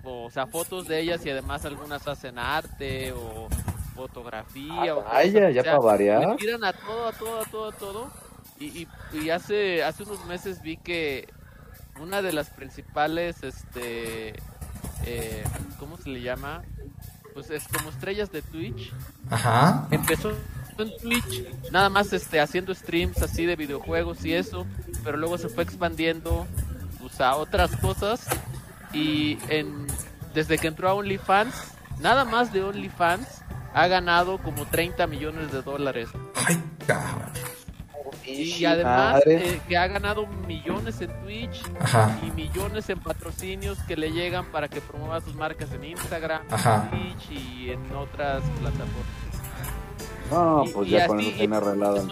o 0.03 0.31
sea 0.31 0.47
fotos 0.47 0.87
de 0.89 0.99
ellas 1.01 1.25
y 1.27 1.31
además 1.31 1.65
algunas 1.67 2.07
hacen 2.09 2.39
arte 2.39 3.13
o 3.13 3.49
fotografía 3.95 4.95
o 4.97 5.01
Ah, 5.01 5.13
vaya, 5.13 5.41
cosas, 5.41 5.55
ya 5.55 5.61
o 5.61 5.65
sea, 5.65 5.73
para 5.77 5.85
variar. 5.85 6.37
tiran 6.37 6.65
a 6.65 6.73
todo 6.73 7.09
a 7.09 7.13
todo 7.13 7.41
a 7.41 7.45
todo 7.45 7.69
a 7.69 7.73
todo 7.73 8.11
y, 8.59 8.83
y, 8.83 8.89
y 9.13 9.31
hace 9.31 9.83
hace 9.85 10.03
unos 10.05 10.25
meses 10.27 10.63
vi 10.63 10.77
que 10.79 11.29
una 12.01 12.23
de 12.23 12.33
las 12.33 12.49
principales 12.51 13.43
este 13.43 14.35
eh, 15.07 15.45
cómo 15.79 15.97
se 15.97 16.11
le 16.11 16.23
llama 16.23 16.63
pues 17.35 17.51
es 17.51 17.67
como 17.69 17.91
estrellas 17.91 18.31
de 18.33 18.43
Twitch 18.43 18.93
ajá 19.31 19.87
empezó 19.91 20.33
en 20.81 20.97
Twitch, 20.99 21.45
nada 21.71 21.89
más 21.89 22.13
este 22.13 22.41
haciendo 22.41 22.75
streams 22.75 23.23
así 23.23 23.47
de 23.47 23.57
videojuegos 23.57 24.25
y 24.25 24.33
eso, 24.33 24.67
pero 25.05 25.17
luego 25.17 25.39
se 25.39 25.49
fue 25.49 25.63
expandiendo 25.63 26.47
pues, 27.01 27.21
a 27.21 27.37
otras 27.37 27.77
cosas 27.77 28.27
y 28.93 29.39
en 29.49 29.87
desde 30.35 30.59
que 30.59 30.69
entró 30.69 30.89
a 30.89 30.95
OnlyFans, 30.95 31.55
nada 31.99 32.25
más 32.25 32.53
de 32.53 32.63
OnlyFans, 32.63 33.43
ha 33.75 33.87
ganado 33.89 34.39
como 34.39 34.65
30 34.65 35.07
millones 35.07 35.51
de 35.53 35.63
dólares. 35.63 36.09
Ay, 36.47 36.63
cabrón. 36.87 37.31
Y 38.31 38.65
además 38.65 39.23
eh, 39.27 39.61
que 39.69 39.77
ha 39.77 39.87
ganado 39.87 40.27
millones 40.47 41.01
en 41.01 41.11
Twitch 41.23 41.63
Ajá. 41.81 42.19
y 42.27 42.31
millones 42.33 42.89
en 42.91 42.99
patrocinios 43.01 43.79
que 43.89 43.97
le 43.97 44.13
llegan 44.13 44.47
para 44.53 44.69
que 44.69 44.81
promueva 44.81 45.21
sus 45.21 45.35
marcas 45.35 45.71
en 45.73 45.85
Instagram, 45.85 46.43
Ajá. 46.51 46.89
en 46.93 46.99
Twitch 47.17 47.31
y 47.31 47.71
en 47.71 47.81
otras 47.97 48.43
plataformas. 48.61 49.21
No, 50.31 50.65
Y- 50.65 50.69
pues 50.71 50.89
y 50.89 50.91
ya 50.93 51.07
con 51.07 51.19
así- 51.19 51.29
eso 51.29 51.39
tiene 51.39 51.57
arreglado. 51.57 52.07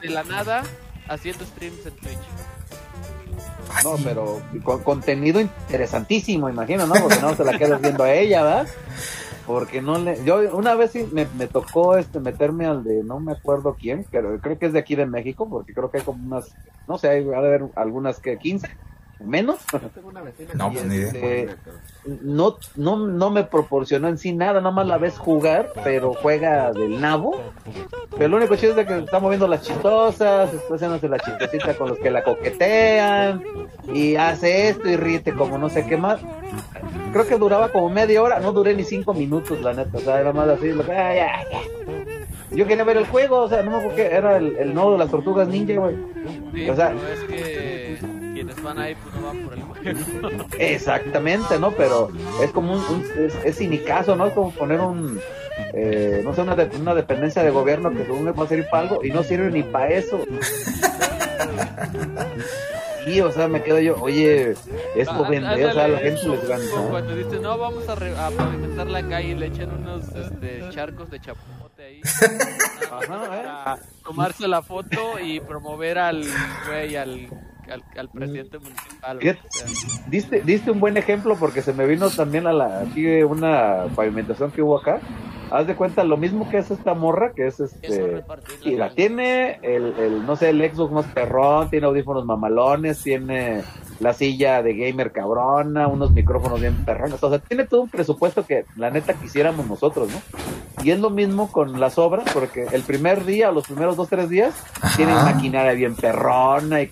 De 0.00 0.08
la 0.10 0.22
nada 0.24 0.62
haciendo 1.08 1.44
streams 1.44 1.86
en 1.86 1.96
Twitch. 1.96 2.18
No, 3.82 3.96
pero 4.04 4.40
con 4.62 4.82
contenido 4.82 5.40
interesantísimo, 5.40 6.48
imagino, 6.48 6.86
¿no? 6.86 6.94
Porque 6.94 7.18
no 7.20 7.34
se 7.34 7.44
la 7.44 7.58
quedas 7.58 7.80
viendo 7.80 8.04
a 8.04 8.12
ella, 8.12 8.42
¿verdad? 8.42 8.68
Porque 9.46 9.82
no 9.82 9.98
le... 9.98 10.24
Yo 10.24 10.56
una 10.56 10.74
vez 10.74 10.92
sí 10.92 11.06
me, 11.12 11.26
me 11.36 11.46
tocó 11.46 11.96
este 11.96 12.18
meterme 12.20 12.66
al 12.66 12.82
de, 12.82 13.04
no 13.04 13.20
me 13.20 13.32
acuerdo 13.32 13.76
quién, 13.78 14.06
pero 14.10 14.38
creo 14.40 14.58
que 14.58 14.66
es 14.66 14.72
de 14.72 14.78
aquí 14.78 14.94
de 14.94 15.06
México, 15.06 15.48
porque 15.48 15.74
creo 15.74 15.90
que 15.90 15.98
hay 15.98 16.04
como 16.04 16.24
unas, 16.24 16.54
no 16.88 16.96
sé, 16.96 17.08
hay, 17.08 17.22
ha 17.28 17.40
de 17.40 17.46
haber 17.46 17.64
algunas 17.74 18.20
que 18.20 18.38
15, 18.38 18.68
menos. 19.20 19.56
No, 20.54 20.70
pues 20.72 20.84
ni 20.84 20.96
idea. 20.96 21.06
Este, 21.08 21.56
no, 22.22 22.56
no, 22.76 22.96
no 22.96 23.30
me 23.30 23.44
proporcionó 23.44 24.08
en 24.08 24.18
sí 24.18 24.32
nada, 24.32 24.60
nada 24.60 24.70
más 24.70 24.86
la 24.86 24.98
ves 24.98 25.18
jugar, 25.18 25.70
pero 25.82 26.12
juega 26.14 26.72
del 26.72 27.00
nabo. 27.00 27.40
Pero 28.16 28.28
lo 28.28 28.36
único 28.36 28.56
chido 28.56 28.72
es 28.72 28.76
de 28.76 28.86
que 28.86 28.98
está 28.98 29.18
moviendo 29.20 29.46
las 29.48 29.62
chistosas, 29.62 30.52
está 30.52 30.74
haciéndose 30.74 31.08
la 31.08 31.18
chistosita 31.18 31.74
con 31.74 31.88
los 31.90 31.98
que 31.98 32.10
la 32.10 32.22
coquetean, 32.22 33.42
y 33.92 34.16
hace 34.16 34.68
esto 34.68 34.88
y 34.88 34.96
ríete 34.96 35.32
como 35.34 35.58
no 35.58 35.68
sé 35.70 35.86
qué 35.86 35.96
más. 35.96 36.20
Creo 37.12 37.26
que 37.26 37.36
duraba 37.38 37.70
como 37.70 37.88
media 37.88 38.22
hora, 38.22 38.40
no 38.40 38.52
duré 38.52 38.74
ni 38.74 38.84
cinco 38.84 39.14
minutos, 39.14 39.60
la 39.62 39.72
neta, 39.72 39.98
o 39.98 40.00
sea, 40.00 40.20
era 40.20 40.32
más 40.32 40.48
así, 40.48 40.68
lo 40.72 40.84
que. 40.84 41.24
Yo 42.50 42.66
quería 42.66 42.84
ver 42.84 42.98
el 42.98 43.06
juego, 43.06 43.38
o 43.42 43.48
sea, 43.48 43.62
no 43.62 43.70
me 43.72 43.76
acuerdo 43.78 43.96
qué, 43.96 44.06
era 44.06 44.36
el, 44.36 44.56
el 44.56 44.74
nodo 44.74 44.92
de 44.92 44.98
las 44.98 45.10
tortugas 45.10 45.48
ninja, 45.48 45.74
güey. 45.74 45.96
Sí, 46.52 46.70
O 46.70 46.76
sea- 46.76 46.92
es 46.92 47.20
que 47.24 47.98
quienes 48.44 48.62
van 48.62 48.78
ahí 48.78 48.94
pues 49.02 49.14
no 49.14 49.26
van 49.26 49.38
por 49.38 49.54
el 49.54 49.62
juego. 49.62 50.44
Exactamente, 50.58 51.58
¿no? 51.58 51.70
Pero 51.72 52.10
es 52.42 52.50
como 52.50 52.72
un, 52.74 52.78
un- 52.80 53.04
es, 53.24 53.34
es 53.44 53.56
sinicazo, 53.56 54.16
¿no? 54.16 54.26
Es 54.26 54.32
como 54.34 54.50
poner 54.52 54.80
un, 54.80 55.20
eh, 55.72 56.20
no 56.24 56.34
sé, 56.34 56.42
una, 56.42 56.54
de- 56.56 56.76
una 56.76 56.94
dependencia 56.94 57.42
de 57.42 57.50
gobierno 57.50 57.90
que 57.90 58.04
según 58.04 58.26
va 58.26 58.44
a 58.44 58.48
servir 58.48 58.66
para 58.70 58.82
algo 58.88 59.04
y 59.04 59.10
no 59.10 59.22
sirve 59.22 59.50
ni 59.50 59.62
para 59.62 59.88
eso. 59.88 60.20
Y, 63.06 63.20
o 63.20 63.30
sea, 63.30 63.48
me 63.48 63.62
quedo 63.62 63.78
yo, 63.80 63.96
oye, 64.00 64.52
esto 64.96 65.24
Ah, 65.26 65.28
vende, 65.28 65.66
o 65.66 65.72
sea, 65.72 65.84
a 65.84 65.88
la 65.88 65.98
ándale, 65.98 66.10
gente 66.16 66.26
les 66.28 66.48
gana. 66.48 66.64
Cuando 66.90 67.14
dice, 67.14 67.38
no, 67.38 67.58
vamos 67.58 67.86
a, 67.86 67.94
re- 67.96 68.16
a 68.16 68.30
pavimentar 68.30 68.86
la 68.86 69.06
calle 69.06 69.28
y 69.28 69.34
le 69.34 69.46
echan 69.46 69.70
unos 69.74 70.04
este, 70.14 70.62
charcos 70.70 71.10
de 71.10 71.20
chapote 71.20 71.84
ahí. 71.84 72.00
para 72.88 73.78
tomarse 74.02 74.48
la 74.48 74.62
foto 74.62 75.18
y 75.22 75.38
promover 75.40 75.98
al 75.98 76.24
güey, 76.66 76.96
al, 76.96 77.28
al, 77.70 77.82
al 77.98 78.08
presidente 78.08 78.58
municipal. 78.58 79.18
O 79.18 79.20
sea. 79.20 79.66
Diste, 80.08 80.42
diste 80.42 80.70
un 80.70 80.80
buen 80.80 80.96
ejemplo 80.96 81.36
porque 81.38 81.62
se 81.62 81.72
me 81.72 81.86
vino 81.86 82.10
también 82.10 82.46
a 82.46 82.52
la, 82.52 82.80
aquí 82.80 83.06
una 83.22 83.86
pavimentación 83.94 84.50
que 84.50 84.62
hubo 84.62 84.78
acá. 84.78 85.00
Haz 85.50 85.66
de 85.66 85.76
cuenta 85.76 86.02
lo 86.04 86.16
mismo 86.16 86.50
que 86.50 86.58
es 86.58 86.70
esta 86.70 86.94
morra, 86.94 87.32
que 87.34 87.46
es 87.46 87.60
este. 87.60 88.24
Y 88.62 88.76
la 88.76 88.90
tiene 88.90 89.58
el, 89.62 89.94
el, 89.98 90.26
no 90.26 90.36
sé, 90.36 90.50
el 90.50 90.74
Xbox 90.74 90.92
más 90.92 91.06
perrón, 91.06 91.70
tiene 91.70 91.86
audífonos 91.86 92.24
mamalones, 92.24 93.02
tiene 93.02 93.62
la 94.00 94.14
silla 94.14 94.62
de 94.62 94.74
gamer 94.74 95.12
cabrona, 95.12 95.86
unos 95.86 96.10
micrófonos 96.10 96.60
bien 96.60 96.84
perrones. 96.84 97.22
O 97.22 97.28
sea, 97.28 97.38
tiene 97.38 97.64
todo 97.66 97.82
un 97.82 97.88
presupuesto 97.88 98.44
que 98.44 98.64
la 98.76 98.90
neta 98.90 99.14
quisiéramos 99.14 99.66
nosotros, 99.68 100.08
¿no? 100.10 100.82
Y 100.82 100.90
es 100.90 100.98
lo 100.98 101.10
mismo 101.10 101.52
con 101.52 101.78
las 101.78 101.98
obras, 101.98 102.24
porque 102.32 102.66
el 102.72 102.82
primer 102.82 103.24
día 103.24 103.50
o 103.50 103.52
los 103.52 103.66
primeros 103.66 103.96
dos, 103.96 104.08
tres 104.08 104.28
días 104.28 104.54
tienen 104.96 105.14
maquinaria 105.14 105.72
bien 105.74 105.94
perrona 105.94 106.82
y 106.82 106.90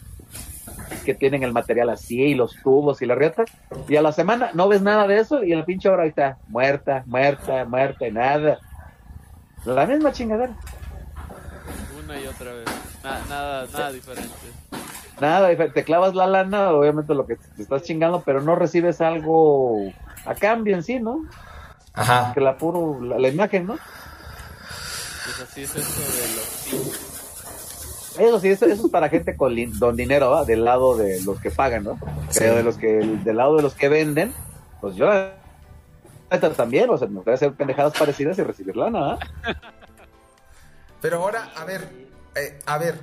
que 1.04 1.14
tienen 1.14 1.42
el 1.42 1.52
material 1.52 1.90
así 1.90 2.20
y 2.22 2.34
los 2.34 2.54
tubos 2.62 3.02
y 3.02 3.06
la 3.06 3.14
rieta 3.14 3.44
y 3.88 3.96
a 3.96 4.02
la 4.02 4.12
semana 4.12 4.50
no 4.54 4.68
ves 4.68 4.82
nada 4.82 5.06
de 5.06 5.18
eso 5.18 5.42
y 5.42 5.52
en 5.52 5.60
la 5.60 5.64
pinche 5.64 5.88
hora 5.88 6.02
ahí 6.04 6.10
está 6.10 6.38
muerta, 6.48 7.02
muerta, 7.06 7.64
muerta 7.64 8.06
y 8.06 8.12
nada. 8.12 8.58
La 9.64 9.86
misma 9.86 10.12
chingadera. 10.12 10.54
Una 12.04 12.20
y 12.20 12.26
otra 12.26 12.52
vez. 12.52 12.64
Na- 13.04 13.20
nada, 13.28 13.66
nada 13.72 13.92
diferente. 13.92 14.30
Nada, 15.20 15.50
dife- 15.52 15.72
te 15.72 15.84
clavas 15.84 16.14
la 16.14 16.26
lana, 16.26 16.70
obviamente 16.72 17.14
lo 17.14 17.26
que 17.26 17.36
te 17.36 17.62
estás 17.62 17.82
chingando, 17.82 18.22
pero 18.24 18.40
no 18.40 18.56
recibes 18.56 19.00
algo 19.00 19.92
a 20.26 20.34
cambio 20.34 20.74
en 20.74 20.82
sí, 20.82 20.98
¿no? 20.98 21.24
Ajá. 21.94 22.32
Que 22.34 22.40
la 22.40 22.56
puro, 22.56 23.00
la, 23.02 23.18
la 23.18 23.28
imagen, 23.28 23.66
¿no? 23.66 23.74
Pues 25.24 25.40
así 25.48 25.62
es 25.62 25.76
esto 25.76 26.00
de 26.00 26.34
los 26.34 27.11
Eso 28.18 28.40
sí, 28.40 28.48
eso, 28.48 28.66
eso 28.66 28.86
es 28.86 28.90
para 28.90 29.08
gente 29.08 29.36
con 29.36 29.54
don 29.78 29.96
dinero, 29.96 30.30
¿va? 30.30 30.44
Del 30.44 30.64
lado 30.64 30.96
de 30.96 31.22
los 31.22 31.40
que 31.40 31.50
pagan, 31.50 31.84
¿no? 31.84 31.98
Pero 32.36 32.56
de 32.56 32.62
los 32.62 32.76
que, 32.76 32.88
del 32.88 33.36
lado 33.36 33.56
de 33.56 33.62
los 33.62 33.74
que 33.74 33.88
venden, 33.88 34.32
pues 34.80 34.96
yo 34.96 35.08
también, 36.56 36.88
o 36.90 36.96
sea, 36.96 37.08
me 37.08 37.16
gustaría 37.16 37.36
hacer 37.36 37.52
pendejadas 37.52 37.92
parecidas 37.98 38.38
y 38.38 38.42
recibir 38.42 38.76
lana. 38.76 39.18
Pero 41.00 41.18
ahora, 41.18 41.50
a 41.56 41.64
ver, 41.64 41.88
eh, 42.34 42.58
a 42.64 42.78
ver, 42.78 42.98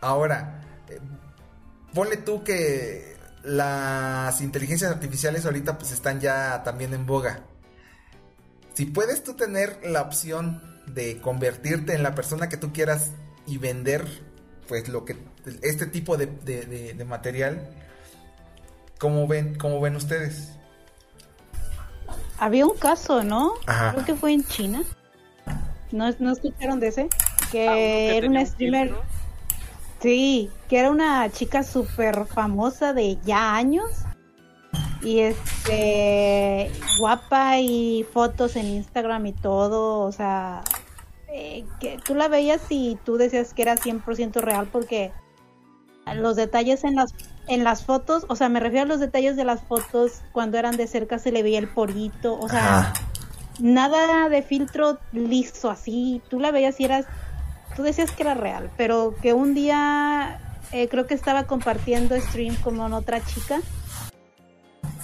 ahora, 0.00 0.62
eh, 0.88 0.98
ponle 1.94 2.16
tú 2.16 2.42
que 2.42 3.16
las 3.44 4.40
inteligencias 4.40 4.90
artificiales 4.90 5.44
ahorita 5.44 5.78
pues 5.78 5.92
están 5.92 6.20
ya 6.20 6.62
también 6.62 6.94
en 6.94 7.06
boga. 7.06 7.40
Si 8.74 8.86
puedes 8.86 9.22
tú 9.22 9.34
tener 9.34 9.78
la 9.84 10.02
opción 10.02 10.62
de 10.86 11.20
convertirte 11.20 11.94
en 11.94 12.02
la 12.02 12.14
persona 12.14 12.48
que 12.48 12.56
tú 12.56 12.72
quieras 12.72 13.10
y 13.46 13.58
vender 13.58 14.06
pues 14.72 14.88
lo 14.88 15.04
que 15.04 15.14
este 15.60 15.84
tipo 15.84 16.16
de, 16.16 16.24
de- 16.24 16.64
de- 16.64 16.94
de 16.94 17.04
material, 17.04 17.68
¿cómo 18.98 19.26
ven, 19.28 19.54
cómo 19.58 19.82
ven 19.82 19.96
ustedes? 19.96 20.52
Había 22.38 22.64
un 22.64 22.74
caso, 22.78 23.22
¿no? 23.22 23.52
Ajá. 23.66 23.92
Creo 23.92 24.06
que 24.06 24.14
fue 24.14 24.32
en 24.32 24.44
China. 24.46 24.82
¿No, 25.90 26.10
no 26.20 26.32
escucharon 26.32 26.80
de 26.80 26.88
ese? 26.88 27.08
Que 27.50 27.68
Ah, 27.68 27.74
que 27.74 28.16
era 28.16 28.28
una 28.28 28.40
un 28.40 28.46
streamer. 28.46 28.86
filtro. 28.88 29.04
Sí, 30.00 30.50
que 30.70 30.78
era 30.78 30.90
una 30.90 31.30
chica 31.30 31.64
súper 31.64 32.24
famosa 32.24 32.94
de 32.94 33.18
ya 33.26 33.54
años. 33.54 33.90
Y 35.02 35.18
este, 35.18 36.72
guapa 36.98 37.58
y 37.58 38.06
fotos 38.10 38.56
en 38.56 38.68
Instagram 38.68 39.26
y 39.26 39.32
todo. 39.34 40.00
O 40.00 40.12
sea, 40.12 40.62
eh, 41.32 41.64
que 41.80 41.98
tú 42.04 42.14
la 42.14 42.28
veías 42.28 42.60
y 42.68 42.98
tú 43.04 43.16
decías 43.16 43.54
que 43.54 43.62
era 43.62 43.76
100% 43.76 44.40
real 44.40 44.68
porque 44.70 45.12
los 46.14 46.36
detalles 46.36 46.84
en 46.84 46.96
las 46.96 47.14
en 47.48 47.64
las 47.64 47.84
fotos, 47.84 48.24
o 48.28 48.36
sea, 48.36 48.48
me 48.48 48.60
refiero 48.60 48.84
a 48.84 48.88
los 48.88 49.00
detalles 49.00 49.36
de 49.36 49.44
las 49.44 49.62
fotos 49.62 50.20
cuando 50.32 50.58
eran 50.58 50.76
de 50.76 50.86
cerca 50.86 51.18
se 51.18 51.32
le 51.32 51.42
veía 51.42 51.58
el 51.58 51.68
porito, 51.68 52.38
o 52.38 52.48
sea, 52.48 52.78
Ajá. 52.78 52.92
nada 53.58 54.28
de 54.28 54.42
filtro 54.42 54.98
liso 55.12 55.70
así, 55.70 56.22
tú 56.28 56.38
la 56.38 56.50
veías 56.52 56.78
y 56.78 56.84
eras, 56.84 57.06
tú 57.74 57.82
decías 57.82 58.12
que 58.12 58.22
era 58.22 58.34
real, 58.34 58.70
pero 58.76 59.14
que 59.22 59.32
un 59.32 59.54
día 59.54 60.40
eh, 60.72 60.88
creo 60.88 61.06
que 61.06 61.14
estaba 61.14 61.44
compartiendo 61.44 62.18
stream 62.20 62.54
con 62.56 62.80
otra 62.92 63.24
chica 63.24 63.60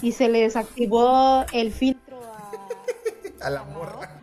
y 0.01 0.13
se 0.13 0.29
le 0.29 0.43
desactivó 0.43 1.45
el 1.53 1.73
filtro 1.73 2.21
a, 2.23 2.53
A 3.47 3.51
la 3.51 3.65
morra. 3.65 4.18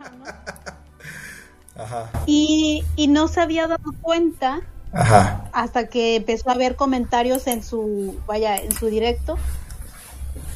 Ajá. 1.78 2.10
y, 2.26 2.84
y 2.96 3.08
no 3.08 3.28
se 3.28 3.40
había 3.40 3.66
dado 3.66 3.92
cuenta 4.00 4.60
Ajá. 4.92 5.44
hasta 5.52 5.88
que 5.88 6.16
empezó 6.16 6.50
a 6.50 6.54
ver 6.54 6.76
comentarios 6.76 7.46
en 7.46 7.62
su, 7.62 8.18
vaya, 8.26 8.56
en 8.56 8.72
su 8.72 8.86
directo 8.86 9.36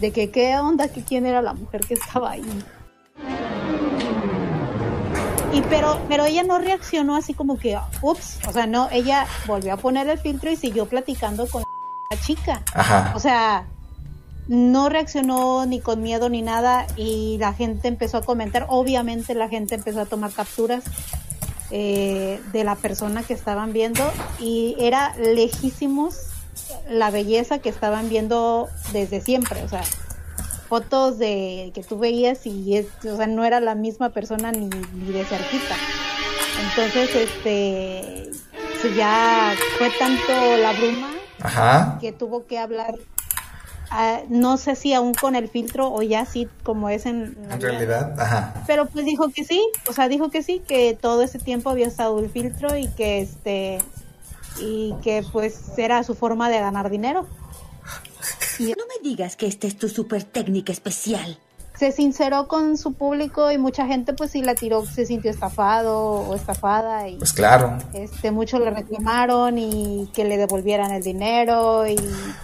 de 0.01 0.13
que 0.13 0.31
qué 0.31 0.59
onda, 0.59 0.89
que 0.89 1.03
quién 1.05 1.27
era 1.27 1.43
la 1.43 1.53
mujer 1.55 1.83
que 1.83 1.95
estaba 1.95 2.31
ahí. 2.33 2.65
Y 5.53 5.63
pero, 5.63 6.01
pero 6.09 6.25
ella 6.25 6.43
no 6.45 6.59
reaccionó 6.59 7.17
así 7.17 7.35
como 7.35 7.59
que, 7.59 7.77
ups, 8.03 8.39
o 8.49 8.53
sea, 8.53 8.67
no, 8.67 8.89
ella 8.93 9.27
volvió 9.47 9.75
a 9.75 9.77
poner 9.77 10.09
el 10.09 10.19
filtro 10.19 10.51
y 10.51 10.57
siguió 10.57 10.87
platicando 10.87 11.47
con 11.49 11.65
la 12.11 12.21
chica. 12.21 12.63
Ajá. 12.73 13.13
O 13.17 13.19
sea, 13.21 13.67
no 14.51 14.89
reaccionó 14.89 15.65
ni 15.65 15.79
con 15.79 16.03
miedo 16.03 16.29
ni 16.29 16.43
nada 16.43 16.85
y 16.97 17.39
la 17.39 17.53
gente 17.53 17.87
empezó 17.87 18.17
a 18.17 18.23
comentar, 18.23 18.67
obviamente 18.69 19.37
la 19.37 19.49
gente 19.49 19.77
empezó 19.77 20.01
a 20.01 20.07
tomar 20.07 20.33
capturas 20.33 20.83
eh, 21.71 22.41
de 22.53 22.65
la 22.65 22.75
persona 22.75 23.23
que 23.23 23.33
estaban 23.33 23.73
viendo 23.73 24.03
y 24.41 24.75
era 24.81 25.15
lejísimos 25.19 26.17
la 26.89 27.13
belleza 27.13 27.61
que 27.61 27.69
estaban 27.69 28.09
viendo 28.09 28.69
desde 28.93 29.21
siempre, 29.21 29.63
o 29.63 29.69
sea, 29.69 29.85
fotos 30.69 31.19
de 31.19 31.71
que 31.73 31.85
tú 31.85 32.01
veías 32.01 32.45
y 32.45 32.77
es, 32.77 32.87
o 33.05 33.17
sea, 33.17 33.29
no 33.29 33.45
era 33.45 33.61
la 33.61 33.77
misma 33.77 34.09
persona 34.09 34.51
ni, 34.51 34.69
ni 34.69 35.13
de 35.13 35.25
cerquita. 35.27 35.77
Entonces, 36.69 37.15
este, 37.15 38.31
pues 38.83 38.97
ya 38.97 39.55
fue 39.79 39.91
tanto 39.97 40.57
la 40.57 40.73
bruma 40.73 41.13
Ajá. 41.41 41.99
que 42.01 42.11
tuvo 42.11 42.47
que 42.47 42.59
hablar 42.59 42.97
ah, 43.91 44.21
no 44.29 44.57
sé 44.57 44.77
si 44.77 44.93
aún 44.95 45.15
con 45.15 45.37
el 45.37 45.49
filtro 45.49 45.93
o 45.93 46.03
ya 46.03 46.25
sí 46.27 46.49
como 46.63 46.89
es 46.89 47.07
en, 47.07 47.37
En 47.51 47.61
realidad, 47.61 48.19
ajá. 48.19 48.63
pero 48.67 48.87
pues 48.87 49.05
dijo 49.05 49.29
que 49.31 49.45
sí, 49.45 49.63
o 49.89 49.93
sea, 49.93 50.09
dijo 50.09 50.31
que 50.31 50.43
sí, 50.43 50.61
que 50.67 50.97
todo 51.01 51.23
ese 51.23 51.39
tiempo 51.39 51.71
había 51.71 51.87
estado 51.87 52.19
el 52.21 52.31
filtro 52.31 52.77
y 52.77 52.89
que 52.89 53.21
este 53.21 53.79
y 54.61 54.95
que 55.03 55.25
pues 55.33 55.79
era 55.79 56.03
su 56.03 56.15
forma 56.15 56.49
de 56.51 56.61
ganar 56.61 56.91
dinero. 56.91 57.27
No 58.61 58.67
me 58.67 59.09
digas 59.09 59.37
que 59.37 59.47
esta 59.47 59.67
es 59.67 59.79
tu 59.79 59.89
super 59.89 60.23
técnica 60.23 60.71
especial. 60.71 61.39
Se 61.79 61.93
sinceró 61.93 62.47
con 62.47 62.77
su 62.77 62.93
público 62.93 63.51
y 63.51 63.57
mucha 63.57 63.87
gente 63.87 64.13
pues 64.13 64.33
sí 64.33 64.43
la 64.43 64.55
tiró, 64.55 64.85
se 64.85 65.07
sintió 65.07 65.31
estafado 65.31 65.99
o 65.99 66.35
estafada 66.35 67.09
y 67.09 67.17
Pues 67.17 67.33
claro. 67.33 67.79
este 67.95 68.31
muchos 68.33 68.61
le 68.61 68.69
reclamaron 68.69 69.57
y 69.57 70.11
que 70.13 70.25
le 70.27 70.37
devolvieran 70.37 70.91
el 70.91 71.03
dinero 71.03 71.87
y 71.87 71.97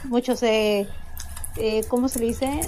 muchos 0.05 0.39
se 0.39 0.89
eh, 1.59 1.83
¿cómo 1.89 2.09
se 2.09 2.19
le 2.21 2.27
dice? 2.27 2.61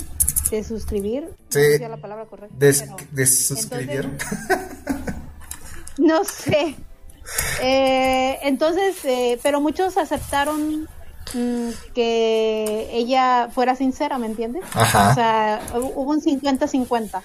de 0.50 0.64
suscribir. 0.64 1.28
Sí. 1.50 1.58
No 1.58 1.78
sé 1.78 1.88
la 1.90 1.96
palabra 1.98 2.24
correcta. 2.24 2.54
Des, 2.58 2.80
pero- 2.82 2.96
desuscribieron. 3.12 4.16
No 5.98 6.22
sé. 6.24 6.76
Eh, 7.60 8.38
entonces, 8.42 9.04
eh, 9.04 9.38
pero 9.42 9.60
muchos 9.60 9.96
aceptaron 9.98 10.88
mm, 11.34 11.68
que 11.94 12.88
ella 12.92 13.48
fuera 13.52 13.74
sincera, 13.76 14.16
¿me 14.18 14.26
entiendes? 14.26 14.62
Ajá. 14.74 15.10
O 15.10 15.14
sea, 15.14 15.60
hu- 15.74 15.92
hubo 15.96 16.10
un 16.12 16.22
50-50. 16.22 17.20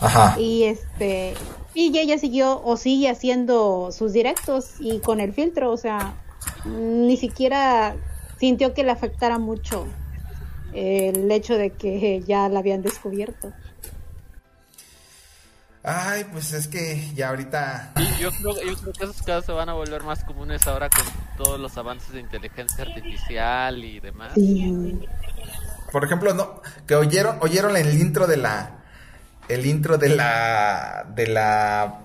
Ajá. 0.00 0.38
Y 0.38 0.64
este 0.64 1.34
y 1.74 1.96
ella 1.98 2.18
siguió 2.18 2.62
o 2.64 2.76
sigue 2.76 3.08
haciendo 3.08 3.90
sus 3.92 4.12
directos 4.12 4.72
y 4.78 4.98
con 5.00 5.20
el 5.20 5.32
filtro, 5.32 5.72
o 5.72 5.76
sea, 5.76 6.14
ni 6.66 7.16
siquiera 7.16 7.96
sintió 8.38 8.74
que 8.74 8.84
le 8.84 8.90
afectara 8.92 9.38
mucho 9.38 9.86
el 10.72 11.30
hecho 11.30 11.56
de 11.56 11.70
que 11.70 12.20
ya 12.26 12.48
la 12.48 12.60
habían 12.60 12.82
descubierto. 12.82 13.52
Ay, 15.82 16.26
pues 16.32 16.52
es 16.52 16.68
que 16.68 17.02
ya 17.14 17.30
ahorita. 17.30 17.92
Y 17.96 18.20
yo 18.20 18.30
creo, 18.30 18.62
yo 18.62 18.76
creo 18.76 18.92
que 18.92 19.04
esos 19.04 19.22
casos 19.22 19.46
se 19.46 19.52
van 19.52 19.68
a 19.68 19.72
volver 19.72 20.02
más 20.02 20.22
comunes 20.24 20.66
ahora 20.66 20.90
con 20.90 21.04
todos 21.38 21.58
los 21.58 21.78
avances 21.78 22.12
de 22.12 22.20
inteligencia 22.20 22.84
artificial 22.84 23.82
y 23.82 24.00
demás. 24.00 24.32
Por 25.90 26.04
ejemplo, 26.04 26.34
no, 26.34 26.60
que 26.86 26.94
oyeron, 26.94 27.38
oyeron 27.40 27.76
el 27.76 27.98
intro 27.98 28.26
de 28.26 28.36
la, 28.36 28.80
el 29.48 29.64
intro 29.64 29.96
de 29.96 30.10
la, 30.10 31.06
de 31.14 31.26
la, 31.28 32.00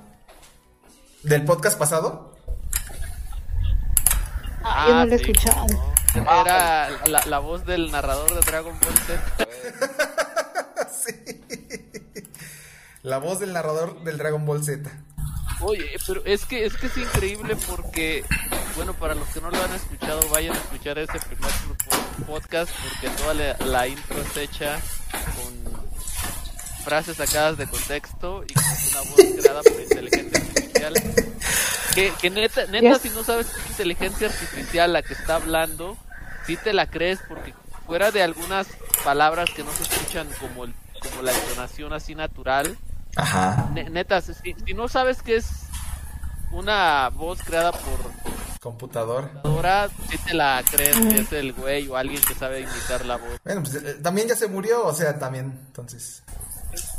del 1.24 1.44
podcast 1.44 1.78
pasado. 1.78 2.38
Ah, 4.64 4.86
yo 4.88 4.96
no 4.96 5.06
lo 5.08 5.14
he 5.14 5.18
sí, 5.18 5.32
escuchado. 5.32 5.93
¿No? 6.16 6.22
Era 6.42 6.90
la, 7.08 7.24
la 7.26 7.40
voz 7.40 7.66
del 7.66 7.92
narrador 7.92 8.34
de 8.34 8.42
Dragon 8.42 8.78
Ball 8.80 8.98
Z. 9.00 9.48
La 13.04 13.18
voz 13.18 13.40
del 13.40 13.52
narrador 13.52 14.02
del 14.04 14.18
Dragon 14.18 14.46
Ball 14.46 14.64
Z. 14.64 14.90
Oye, 15.60 15.98
pero 16.08 16.24
es 16.26 16.46
que 16.46 16.66
es 16.66 16.76
que 16.78 16.88
es 16.88 16.98
increíble 16.98 17.58
porque, 17.68 18.24
bueno, 18.76 18.94
para 18.94 19.14
los 19.14 19.28
que 19.30 19.42
no 19.42 19.52
lo 19.52 19.62
han 19.62 19.74
escuchado, 19.74 20.22
vayan 20.30 20.54
a 20.56 20.58
escuchar 20.60 20.98
ese 21.00 21.20
primer 21.20 21.52
po- 21.90 22.26
podcast 22.26 22.72
porque 22.82 23.10
toda 23.18 23.34
la, 23.34 23.58
la 23.66 23.88
intro 23.88 24.22
es 24.22 24.38
hecha 24.38 24.80
con 25.12 25.84
frases 26.86 27.18
sacadas 27.18 27.58
de 27.58 27.68
contexto 27.68 28.44
y 28.48 28.54
con 28.54 28.64
una 28.64 29.02
voz 29.10 29.42
creada 29.42 29.62
por 29.64 29.82
inteligencia 29.82 30.40
artificial. 30.40 30.94
Que, 31.96 32.12
que 32.22 32.30
neta, 32.30 32.66
neta 32.68 32.94
Yes. 32.94 33.02
si 33.02 33.10
no 33.12 33.24
sabes 33.24 33.48
que 33.48 33.60
es 33.62 33.70
inteligencia 33.70 34.28
artificial 34.28 34.94
la 34.94 35.02
que 35.04 35.14
está 35.14 35.36
hablando, 35.36 35.98
sí 36.46 36.58
te 36.58 36.74
la 36.74 36.88
crees 36.88 37.20
porque 37.28 37.54
fuera 37.86 38.12
de 38.12 38.24
algunas 38.24 38.68
palabras 39.04 39.50
que 39.56 39.64
no 39.64 39.72
se 39.74 39.84
escuchan 39.84 40.28
como, 40.40 40.64
el, 40.66 40.74
como 41.02 41.22
la 41.22 41.32
entonación 41.34 41.94
así 41.94 42.16
natural, 42.16 42.78
Ajá. 43.16 43.70
Ne- 43.74 43.90
neta, 43.90 44.22
si, 44.22 44.34
si 44.66 44.74
no 44.74 44.88
sabes 44.88 45.22
que 45.22 45.36
es 45.36 45.46
una 46.52 47.10
voz 47.10 47.42
creada 47.44 47.72
por 47.72 48.00
Computador. 48.60 49.30
computadora, 49.32 49.90
si 50.10 50.18
te 50.20 50.34
la 50.34 50.64
crees 50.70 50.96
que 50.98 51.20
es 51.20 51.32
el 51.34 51.52
güey 51.54 51.88
o 51.90 51.98
alguien 51.98 52.22
que 52.22 52.34
sabe 52.34 52.62
imitar 52.62 53.06
la 53.06 53.18
voz. 53.18 53.40
Bueno, 53.44 53.62
pues 53.62 53.76
eh, 53.76 53.96
también 54.02 54.28
ya 54.30 54.36
se 54.36 54.48
murió, 54.48 54.86
o 54.86 54.94
sea, 54.94 55.20
también, 55.20 55.60
entonces. 55.68 56.24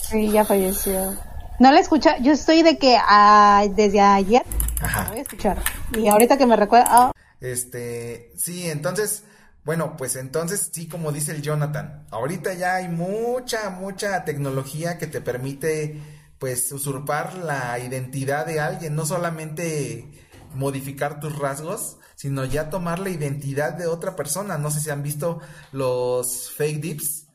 Sí, 0.09 0.31
ya 0.31 0.45
falleció. 0.45 1.17
No 1.61 1.71
la 1.71 1.81
escucha, 1.81 2.19
yo 2.19 2.33
estoy 2.33 2.63
de 2.63 2.79
que 2.79 2.97
ah, 3.01 3.65
desde 3.71 4.01
ayer 4.01 4.43
la 4.81 5.09
voy 5.09 5.19
a 5.19 5.23
escuchar. 5.23 5.63
Y 5.97 6.09
ahorita 6.09 6.37
que 6.37 6.47
me 6.47 6.57
recuerda, 6.57 6.87
ah, 6.89 7.13
Este, 7.41 8.33
sí, 8.37 8.69
entonces, 8.71 9.25
bueno, 9.65 9.97
pues 9.97 10.17
entonces 10.17 10.71
sí, 10.73 10.89
como 10.89 11.13
dice 11.13 11.33
el 11.33 11.43
Jonathan, 11.43 12.07
ahorita 12.11 12.55
ya 12.55 12.77
hay 12.77 12.89
mucha, 12.89 13.71
mucha 13.71 14.25
tecnología 14.25 14.99
que 14.99 15.07
te 15.07 15.21
permite, 15.21 16.01
pues, 16.39 16.73
usurpar 16.73 17.35
la 17.35 17.79
identidad 17.79 18.47
de 18.47 18.61
alguien, 18.61 18.95
no 18.95 19.07
solamente 19.07 20.11
modificar 20.55 21.21
tus 21.21 21.39
rasgos, 21.39 21.99
sino 22.15 22.45
ya 22.45 22.71
tomar 22.71 22.99
la 22.99 23.11
identidad 23.11 23.75
de 23.75 23.87
otra 23.87 24.17
persona. 24.17 24.59
No 24.59 24.71
sé 24.71 24.81
si 24.81 24.91
han 24.91 25.03
visto 25.03 25.41
los 25.73 26.53
fake 26.53 26.81
dips, 26.81 27.27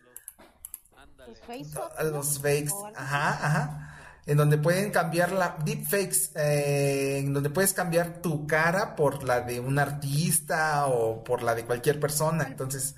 los 2.03 2.39
fakes, 2.39 2.71
ajá, 2.95 3.45
ajá. 3.45 3.88
En 4.29 4.37
donde 4.37 4.57
pueden 4.59 4.91
cambiar 4.91 5.31
la 5.31 5.57
deepfakes, 5.65 6.31
eh, 6.35 7.17
en 7.19 7.33
donde 7.33 7.49
puedes 7.49 7.73
cambiar 7.73 8.21
tu 8.21 8.45
cara 8.45 8.95
por 8.95 9.23
la 9.23 9.41
de 9.41 9.59
un 9.59 9.79
artista 9.79 10.85
o 10.87 11.23
por 11.23 11.41
la 11.41 11.55
de 11.55 11.65
cualquier 11.65 11.99
persona. 11.99 12.45
Entonces, 12.47 12.95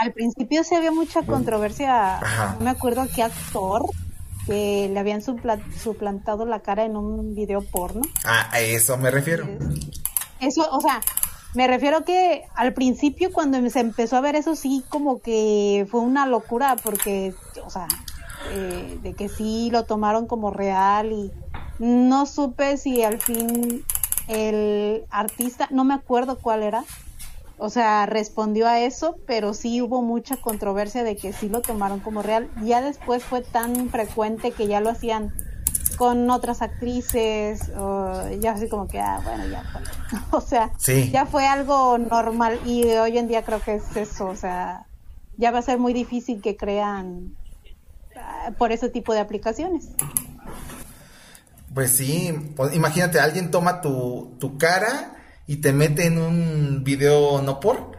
al 0.00 0.12
principio 0.12 0.64
sí 0.64 0.74
había 0.74 0.90
mucha 0.90 1.22
controversia. 1.22 2.16
Ajá. 2.16 2.56
No 2.58 2.64
me 2.64 2.70
acuerdo 2.70 3.06
qué 3.14 3.22
actor 3.22 3.82
que 4.46 4.88
le 4.92 4.98
habían 4.98 5.20
supla- 5.20 5.60
suplantado 5.78 6.46
la 6.46 6.60
cara 6.60 6.84
en 6.84 6.96
un 6.96 7.34
video 7.34 7.60
porno. 7.60 8.00
ah, 8.24 8.48
a 8.50 8.60
eso 8.60 8.96
me 8.96 9.10
refiero. 9.10 9.46
Eso, 10.40 10.68
o 10.72 10.80
sea, 10.80 11.00
me 11.54 11.66
refiero 11.68 12.02
que 12.04 12.44
al 12.54 12.72
principio 12.72 13.30
cuando 13.30 13.58
se 13.68 13.80
empezó 13.80 14.16
a 14.16 14.20
ver 14.22 14.36
eso 14.36 14.56
sí 14.56 14.82
como 14.88 15.20
que 15.20 15.86
fue 15.90 16.00
una 16.00 16.24
locura 16.26 16.76
porque, 16.82 17.34
o 17.62 17.68
sea, 17.70 17.86
eh, 18.50 18.98
de 19.02 19.14
que 19.14 19.28
sí 19.28 19.70
lo 19.70 19.84
tomaron 19.84 20.26
como 20.26 20.50
real 20.50 21.12
y 21.12 21.30
no 21.78 22.26
supe 22.26 22.76
si 22.76 23.02
al 23.02 23.20
fin 23.20 23.84
el 24.28 25.04
artista, 25.10 25.68
no 25.70 25.84
me 25.84 25.94
acuerdo 25.94 26.38
cuál 26.38 26.62
era, 26.62 26.84
o 27.58 27.70
sea, 27.70 28.06
respondió 28.06 28.66
a 28.68 28.80
eso, 28.80 29.16
pero 29.26 29.54
sí 29.54 29.80
hubo 29.82 30.02
mucha 30.02 30.36
controversia 30.36 31.04
de 31.04 31.16
que 31.16 31.32
sí 31.32 31.48
lo 31.48 31.60
tomaron 31.60 32.00
como 32.00 32.22
real. 32.22 32.48
Ya 32.62 32.80
después 32.82 33.22
fue 33.24 33.40
tan 33.42 33.88
frecuente 33.90 34.50
que 34.52 34.66
ya 34.66 34.80
lo 34.80 34.90
hacían 34.90 35.32
con 35.96 36.28
otras 36.30 36.62
actrices, 36.62 37.70
o 37.76 38.28
ya 38.40 38.52
así 38.52 38.68
como 38.68 38.88
que, 38.88 38.98
ah, 39.00 39.20
bueno, 39.24 39.46
ya 39.48 39.62
fue. 39.72 39.80
O 40.32 40.40
sea, 40.40 40.72
Sí. 40.78 41.10
ya 41.10 41.26
fue 41.26 41.46
algo 41.46 41.98
normal 41.98 42.58
y 42.66 42.84
hoy 42.94 43.18
en 43.18 43.28
día 43.28 43.42
creo 43.44 43.60
que 43.60 43.74
es 43.76 43.96
eso, 43.96 44.26
o 44.26 44.36
sea, 44.36 44.86
ya 45.36 45.50
va 45.50 45.58
a 45.58 45.62
ser 45.62 45.78
muy 45.78 45.92
difícil 45.92 46.40
que 46.42 46.56
crean 46.56 47.36
por 48.58 48.72
ese 48.72 48.88
tipo 48.88 49.12
de 49.14 49.20
aplicaciones. 49.20 49.88
Pues 51.74 51.90
sí, 51.92 52.32
pues 52.54 52.74
imagínate, 52.74 53.18
alguien 53.18 53.50
toma 53.50 53.80
tu, 53.80 54.36
tu 54.38 54.58
cara 54.58 55.16
y 55.46 55.56
te 55.56 55.72
mete 55.72 56.06
en 56.06 56.18
un 56.18 56.84
video 56.84 57.40
no 57.40 57.60
por 57.60 57.92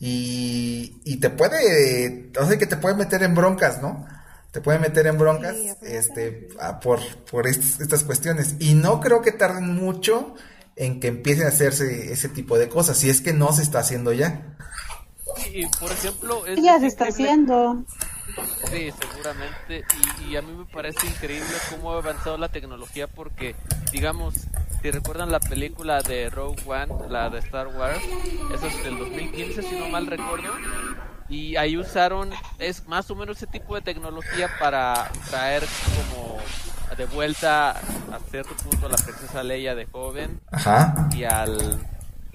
y, 0.00 1.00
y 1.04 1.16
te 1.16 1.28
puede, 1.28 2.30
o 2.40 2.46
sea 2.46 2.56
que 2.58 2.66
te 2.66 2.76
puede 2.76 2.94
meter 2.96 3.22
en 3.22 3.34
broncas, 3.34 3.82
¿no? 3.82 4.06
Te 4.50 4.62
puede 4.62 4.78
meter 4.78 5.06
en 5.06 5.18
broncas 5.18 5.56
este, 5.82 6.48
ah, 6.58 6.80
por, 6.80 7.00
por 7.30 7.46
est- 7.46 7.80
estas 7.82 8.02
cuestiones. 8.04 8.56
Y 8.60 8.72
no 8.74 8.98
creo 9.00 9.20
que 9.20 9.32
tarden 9.32 9.74
mucho 9.74 10.34
en 10.74 10.98
que 11.00 11.08
empiecen 11.08 11.44
a 11.44 11.48
hacerse 11.48 12.12
ese 12.12 12.30
tipo 12.30 12.56
de 12.56 12.68
cosas, 12.70 12.96
si 12.96 13.10
es 13.10 13.20
que 13.20 13.34
no 13.34 13.52
se 13.52 13.62
está 13.62 13.80
haciendo 13.80 14.12
ya. 14.14 14.56
Y 15.52 15.66
por 15.66 15.92
ejemplo, 15.92 16.46
es 16.46 16.62
Ya 16.62 16.80
se 16.80 16.86
está 16.86 17.08
haciendo. 17.08 17.84
Sí, 18.70 18.90
seguramente. 19.00 19.84
Y, 20.20 20.30
y 20.32 20.36
a 20.36 20.42
mí 20.42 20.52
me 20.52 20.64
parece 20.66 21.06
increíble 21.06 21.54
cómo 21.70 21.92
ha 21.92 21.98
avanzado 21.98 22.36
la 22.36 22.48
tecnología 22.48 23.06
porque, 23.06 23.54
digamos, 23.92 24.34
si 24.82 24.90
recuerdan 24.90 25.32
la 25.32 25.40
película 25.40 26.02
de 26.02 26.30
Rogue 26.30 26.62
One, 26.66 27.08
la 27.08 27.30
de 27.30 27.38
Star 27.40 27.68
Wars, 27.68 28.00
esa 28.54 28.66
es 28.66 28.84
del 28.84 28.98
2015 28.98 29.62
si 29.62 29.76
no 29.76 29.88
mal 29.88 30.06
recuerdo, 30.06 30.52
y 31.28 31.56
ahí 31.56 31.76
usaron, 31.76 32.30
es 32.58 32.86
más 32.86 33.10
o 33.10 33.16
menos 33.16 33.38
ese 33.38 33.46
tipo 33.46 33.74
de 33.74 33.82
tecnología 33.82 34.48
para 34.60 35.10
traer 35.28 35.64
como 35.96 36.38
de 36.96 37.04
vuelta 37.06 37.70
a 37.72 38.18
cierto 38.30 38.54
punto 38.54 38.86
a 38.86 38.88
la 38.90 38.96
princesa 38.96 39.42
Leia 39.42 39.74
de 39.74 39.86
joven 39.86 40.40
Ajá. 40.50 41.08
y 41.12 41.24
al 41.24 41.78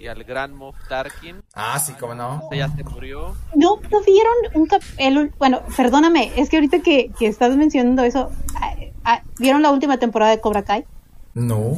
y 0.04 0.08
al 0.08 0.24
gran 0.26 0.54
Moff 0.54 0.76
Tarkin. 0.90 1.42
Ah, 1.54 1.80
sí, 1.80 1.94
cómo 1.98 2.14
no. 2.14 2.44
Ese 2.52 2.58
ya 2.58 2.68
se 2.76 2.84
murió. 2.84 3.36
No, 3.56 3.80
¿no 3.90 4.02
vieron 4.02 4.34
un 4.54 4.66
cap 4.66 4.82
el 4.98 5.30
bueno, 5.40 5.62
perdóname, 5.78 6.34
es 6.36 6.50
que 6.50 6.58
ahorita 6.58 6.80
que, 6.80 7.12
que 7.18 7.28
estás 7.28 7.56
mencionando 7.56 8.04
eso, 8.04 8.30
ah, 8.60 8.76
ah, 9.06 9.22
¿vieron 9.40 9.62
la 9.62 9.72
última 9.72 9.98
temporada 9.98 10.32
de 10.32 10.42
Cobra 10.42 10.64
Kai? 10.64 10.86
No. 11.34 11.78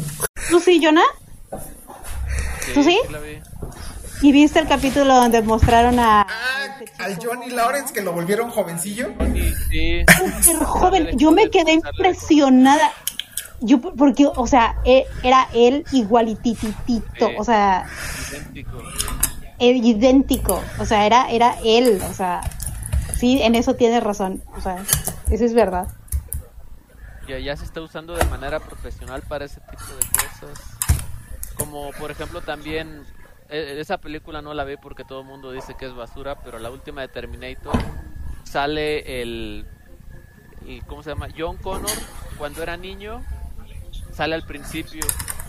¿Tú 0.50 0.60
sí, 0.60 0.82
Jonah? 0.84 1.06
¿Tú 2.74 2.84
sí? 2.84 3.00
la 3.12 3.20
vi. 3.20 3.38
¿Y 4.22 4.32
viste 4.32 4.58
el 4.60 4.68
capítulo 4.68 5.14
donde 5.16 5.44
mostraron 5.44 6.00
a 6.00 6.26
este 6.80 7.04
al 7.04 7.20
Johnny 7.24 7.52
Lawrence 7.52 7.94
que 7.94 8.02
lo 8.02 8.12
volvieron 8.12 8.50
jovencillo. 8.50 9.14
Sí, 9.70 10.04
Súper 10.42 10.66
joven. 10.66 11.18
Yo 11.18 11.32
me 11.32 11.50
quedé 11.52 11.74
impresionada. 11.74 12.92
Yo, 13.62 13.80
porque, 13.82 14.28
o 14.28 14.48
sea, 14.48 14.76
e- 14.86 15.06
era 15.24 15.48
él 15.54 15.86
igualititito, 15.92 17.32
o 17.38 17.44
sea, 17.44 17.88
idéntico. 18.32 18.78
eh, 19.60 19.72
idéntico, 19.72 20.62
o 20.80 20.86
sea, 20.86 21.06
era, 21.06 21.30
era 21.32 21.56
él, 21.64 22.02
o 22.10 22.14
sea, 22.14 22.42
sí, 23.18 23.42
en 23.42 23.56
eso 23.56 23.76
tienes 23.76 24.04
razón, 24.04 24.44
o 24.58 24.62
sea, 24.62 24.84
eso 25.32 25.46
es 25.46 25.54
verdad. 25.54 25.88
Ya, 27.28 27.40
ya 27.40 27.56
se 27.58 27.66
está 27.66 27.82
usando 27.82 28.14
de 28.16 28.26
manera 28.26 28.60
profesional 28.60 29.24
para 29.24 29.46
ese 29.46 29.60
tipo 29.62 29.84
de 30.00 30.06
cosas. 30.20 30.64
Como 31.58 31.92
por 31.94 32.12
ejemplo 32.12 32.42
también, 32.42 33.04
eh, 33.50 33.78
esa 33.80 33.98
película 33.98 34.42
no 34.44 34.54
la 34.54 34.64
vi 34.64 34.76
porque 34.78 35.04
todo 35.06 35.22
el 35.22 35.26
mundo 35.28 35.52
dice 35.52 35.74
que 35.76 35.86
es 35.88 35.96
basura, 35.96 36.36
pero 36.44 36.60
la 36.60 36.70
última 36.70 37.02
de 37.02 37.08
Terminator 37.08 37.74
sale 38.44 39.22
el, 39.24 39.66
el- 40.68 40.84
¿cómo 40.86 41.02
se 41.02 41.10
llama? 41.12 41.30
John 41.36 41.58
Connor 41.58 41.90
cuando 42.38 42.62
era 42.62 42.78
niño, 42.78 43.24
sale 44.16 44.36
al 44.36 44.46
principio. 44.46 45.02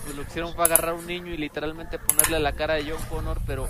Pues 0.05 0.15
lo 0.17 0.23
que 0.23 0.29
hicieron 0.31 0.55
fue 0.55 0.65
agarrar 0.65 0.95
un 0.95 1.07
niño 1.07 1.33
y 1.33 1.37
literalmente 1.37 1.99
ponerle 1.99 2.39
la 2.41 2.53
cara 2.53 2.75
de 2.75 2.85
John 2.91 3.03
Connor, 3.09 3.41
pero 3.47 3.69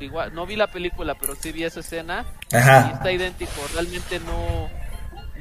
igual, 0.00 0.34
no 0.34 0.46
vi 0.46 0.56
la 0.56 0.66
película, 0.68 1.14
pero 1.14 1.34
sí 1.34 1.52
vi 1.52 1.64
esa 1.64 1.80
escena 1.80 2.24
Ajá. 2.52 2.88
y 2.90 2.94
está 2.94 3.12
idéntico. 3.12 3.52
Realmente 3.74 4.20
no, 4.20 4.68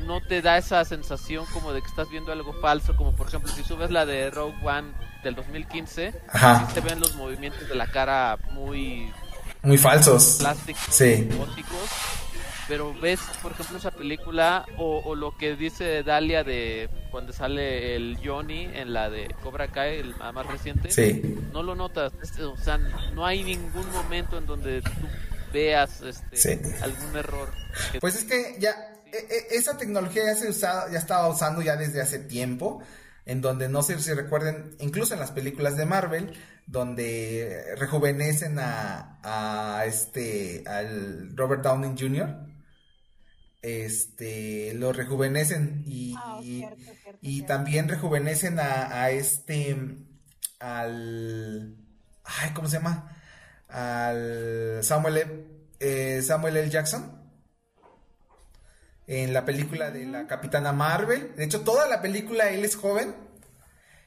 no 0.05 0.21
te 0.21 0.41
da 0.41 0.57
esa 0.57 0.83
sensación 0.85 1.45
como 1.53 1.71
de 1.73 1.81
que 1.81 1.87
estás 1.87 2.09
viendo 2.09 2.31
algo 2.31 2.53
falso, 2.61 2.95
como 2.95 3.13
por 3.15 3.27
ejemplo 3.27 3.51
si 3.51 3.61
ves 3.75 3.91
la 3.91 4.05
de 4.05 4.29
Rogue 4.31 4.55
One 4.63 4.91
del 5.23 5.35
2015, 5.35 6.13
Ajá. 6.31 6.65
sí 6.67 6.73
se 6.75 6.81
ven 6.81 6.99
los 6.99 7.15
movimientos 7.15 7.67
de 7.67 7.75
la 7.75 7.87
cara 7.87 8.37
muy 8.51 9.11
Muy 9.63 9.77
falsos. 9.77 10.37
plásticos, 10.39 10.83
Sí. 10.89 11.27
robóticos, 11.31 11.89
pero 12.67 12.93
ves 12.99 13.19
por 13.41 13.53
ejemplo 13.53 13.77
esa 13.77 13.91
película 13.91 14.65
o, 14.77 15.01
o 15.05 15.15
lo 15.15 15.35
que 15.37 15.55
dice 15.55 16.03
Dalia 16.03 16.43
de 16.43 16.89
cuando 17.15 17.31
sale 17.31 17.95
el 17.95 18.17
Johnny 18.21 18.65
en 18.73 18.91
la 18.91 19.09
de 19.09 19.33
Cobra 19.41 19.69
Kai, 19.69 19.99
el 19.99 20.13
más 20.17 20.45
reciente, 20.47 20.91
Sí. 20.91 21.21
no 21.53 21.63
lo 21.63 21.73
notas, 21.73 22.11
es- 22.21 22.37
o 22.41 22.57
sea, 22.57 22.77
no 22.77 23.25
hay 23.25 23.41
ningún 23.41 23.89
momento 23.93 24.37
en 24.37 24.45
donde 24.45 24.81
tú 24.81 24.91
veas 25.53 26.01
este, 26.01 26.35
Sí. 26.35 26.59
algún 26.81 27.15
error. 27.15 27.49
que- 27.93 28.01
Pues 28.01 28.15
es 28.17 28.25
que 28.25 28.57
ya 28.59 28.71
e- 29.05 29.15
e- 29.33 29.55
esa 29.55 29.77
tecnología 29.77 30.25
ya 30.25 30.35
se 30.35 30.49
usaba, 30.49 30.91
ya 30.91 30.97
estaba 30.99 31.29
usando 31.29 31.61
ya 31.61 31.77
desde 31.77 32.01
hace 32.01 32.19
tiempo, 32.19 32.83
en 33.25 33.39
donde 33.39 33.69
no 33.69 33.81
sé 33.81 33.97
si 33.99 34.11
recuerden, 34.13 34.75
incluso 34.79 35.13
en 35.13 35.21
las 35.21 35.31
películas 35.31 35.77
de 35.77 35.85
Marvel, 35.85 36.33
donde 36.67 37.75
rejuvenecen 37.77 38.59
a, 38.59 39.19
a 39.23 39.85
este 39.85 40.65
al 40.67 41.31
Robert 41.37 41.61
Downey 41.63 41.95
Jr. 41.97 42.35
Este 43.67 44.73
lo 44.75 44.93
rejuvenecen 44.93 45.83
y, 45.87 46.13
Ah, 46.17 46.39
cierto, 46.41 46.75
cierto, 46.75 47.19
y 47.21 47.33
cierto. 47.37 47.47
también 47.53 47.87
rejuvenecen 47.89 48.59
a, 48.59 49.01
a 49.01 49.09
este 49.09 49.75
al 50.59 51.75
ay, 52.23 52.51
¿cómo 52.53 52.67
se 52.67 52.77
llama? 52.77 53.11
al 53.67 54.79
Samuel 54.83 55.17
L. 55.17 55.45
eh, 55.79 56.21
Samuel 56.21 56.57
L. 56.57 56.69
Jackson 56.69 57.21
en 59.07 59.33
la 59.33 59.45
película 59.45 59.89
de 59.91 60.05
la 60.05 60.27
Capitana 60.27 60.71
Marvel. 60.71 61.35
De 61.35 61.43
hecho, 61.45 61.61
toda 61.61 61.87
la 61.87 62.01
película 62.01 62.49
él 62.51 62.63
es 62.65 62.75
joven. 62.75 63.15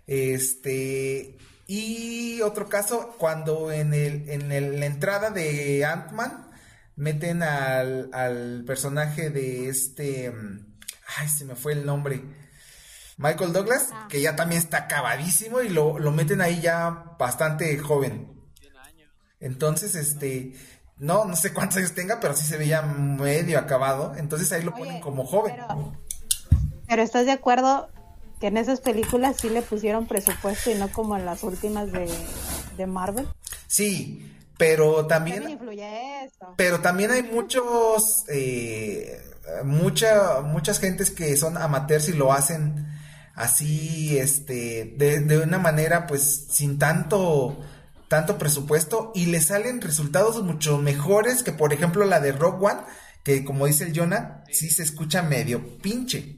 Este. 0.07 1.37
Y 1.67 2.41
otro 2.41 2.69
caso, 2.69 3.15
cuando 3.19 3.71
en, 3.73 3.93
el, 3.93 4.29
en 4.31 4.53
el- 4.53 4.81
la 4.81 4.87
entrada 4.87 5.31
de 5.31 5.85
Ant-Man 5.85 6.48
meten 6.99 7.43
al, 7.43 8.11
al 8.13 8.65
personaje 8.67 9.31
de 9.31 9.69
este. 9.69 10.31
mm, 10.31 10.67
Ay, 11.17 11.29
se 11.29 11.47
me 11.47 11.55
fue 11.55 11.73
el 11.73 11.87
nombre. 11.87 12.23
Michael 13.17 13.53
Douglas, 13.53 13.89
que 14.09 14.21
ya 14.21 14.37
también 14.37 14.61
está 14.61 14.77
acabadísimo 14.79 15.63
y 15.63 15.71
lo, 15.71 15.99
lo 15.99 16.13
meten 16.13 16.41
ahí 16.41 16.61
ya 16.61 17.17
bastante 17.19 17.77
joven. 17.79 18.33
Entonces, 19.41 19.95
este, 19.95 20.53
no, 20.99 21.25
no 21.25 21.35
sé 21.35 21.53
cuántos 21.53 21.79
años 21.79 21.93
tenga, 21.95 22.21
pero 22.21 22.37
sí 22.37 22.45
se 22.45 22.59
veía 22.59 22.83
medio 22.83 23.59
acabado. 23.59 24.15
Entonces 24.17 24.53
ahí 24.53 24.63
lo 24.63 24.73
Oye, 24.75 24.85
ponen 24.85 25.01
como 25.01 25.25
joven. 25.25 25.55
Pero, 25.57 25.99
pero 26.87 27.03
¿estás 27.03 27.25
de 27.27 27.33
acuerdo 27.33 27.89
que 28.41 28.49
en 28.49 28.57
esas 28.57 28.81
películas 28.81 29.37
sí 29.41 29.49
le 29.49 29.63
pusieron 29.63 30.07
presupuesto 30.07 30.71
y 30.71 30.75
no 30.75 30.93
como 30.93 31.17
en 31.17 31.25
las 31.25 31.43
últimas 31.43 31.91
de, 31.91 32.09
de 32.77 32.87
Marvel? 32.87 33.27
Sí, 33.67 34.33
pero 34.59 35.07
También 35.07 35.39
también, 35.39 35.59
influye 35.59 36.25
eso. 36.25 36.55
pero 36.57 36.81
también 36.81 37.11
hay 37.13 37.23
muchos, 37.23 38.25
eh, 38.29 39.23
mucha, 39.65 40.41
muchas 40.43 40.81
gentes 40.81 41.11
que 41.11 41.37
son 41.37 41.57
amateurs 41.57 42.09
y 42.09 42.13
lo 42.13 42.33
hacen 42.33 42.87
así, 43.35 44.19
este, 44.19 44.95
de, 44.97 45.21
de 45.21 45.39
una 45.39 45.59
manera, 45.59 46.07
pues, 46.07 46.47
sin 46.51 46.79
tanto, 46.79 47.57
tanto 48.09 48.37
presupuesto 48.37 49.13
y 49.15 49.27
le 49.27 49.41
salen 49.41 49.81
resultados 49.81 50.43
mucho 50.43 50.79
mejores 50.79 51.43
que, 51.45 51.53
por 51.53 51.73
ejemplo, 51.73 52.05
la 52.05 52.21
de 52.21 52.33
Rock 52.33 52.63
One, 52.63 52.81
que 53.23 53.45
como 53.45 53.67
dice 53.67 53.85
el 53.85 53.97
Jonah, 53.97 54.43
sí 54.51 54.71
se 54.71 54.83
escucha 54.83 55.23
medio 55.23 55.79
pinche. 55.79 56.38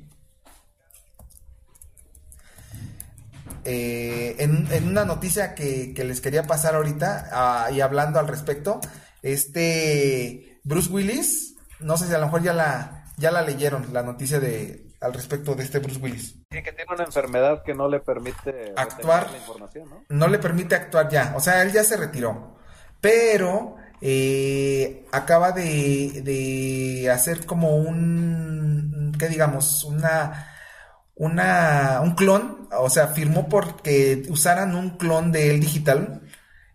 Eh, 3.65 4.37
en, 4.39 4.67
en 4.71 4.89
una 4.89 5.05
noticia 5.05 5.55
que, 5.55 5.93
que 5.95 6.05
les 6.05 6.21
quería 6.21 6.45
pasar 6.45 6.75
ahorita 6.75 7.29
ah, 7.33 7.71
y 7.71 7.81
hablando 7.81 8.19
al 8.19 8.29
respecto, 8.29 8.81
este 9.23 10.61
Bruce 10.65 10.91
Willis, 10.91 11.57
no 11.81 11.97
sé 11.97 12.07
si 12.07 12.15
a 12.15 12.19
lo 12.19 12.27
mejor 12.27 12.43
ya 12.43 12.53
la, 12.53 13.05
ya 13.17 13.31
la 13.31 13.43
leyeron, 13.43 13.93
la 13.93 14.03
noticia 14.03 14.41
de 14.41 14.87
al 15.01 15.15
respecto 15.15 15.55
de 15.55 15.65
este 15.65 15.79
Bruce 15.79 15.99
Willis. 15.99 16.37
Sí, 16.51 16.63
que 16.63 16.73
tiene 16.73 16.93
una 16.93 17.05
enfermedad 17.05 17.63
que 17.63 17.75
no 17.75 17.89
le 17.89 18.01
permite 18.01 18.75
Actuar. 18.77 19.31
la 19.31 19.39
información, 19.39 19.89
¿no? 19.89 20.05
No 20.09 20.29
le 20.29 20.39
permite 20.39 20.75
actuar 20.75 21.09
ya, 21.09 21.33
o 21.37 21.41
sea, 21.41 21.63
él 21.63 21.73
ya 21.73 21.85
se 21.85 21.97
retiró, 21.97 22.59
pero 23.01 23.77
eh, 24.03 25.07
acaba 25.13 25.53
de, 25.53 26.23
de 26.23 27.11
hacer 27.11 27.47
como 27.47 27.77
un, 27.77 29.15
¿qué 29.19 29.29
digamos? 29.29 29.85
Una, 29.85 30.49
una, 31.21 32.01
un 32.03 32.13
clon, 32.15 32.67
o 32.73 32.89
sea, 32.89 33.09
firmó 33.09 33.47
porque 33.47 34.23
usaran 34.31 34.75
un 34.75 34.97
clon 34.97 35.33
de 35.33 35.51
él 35.51 35.61
digital, 35.61 36.23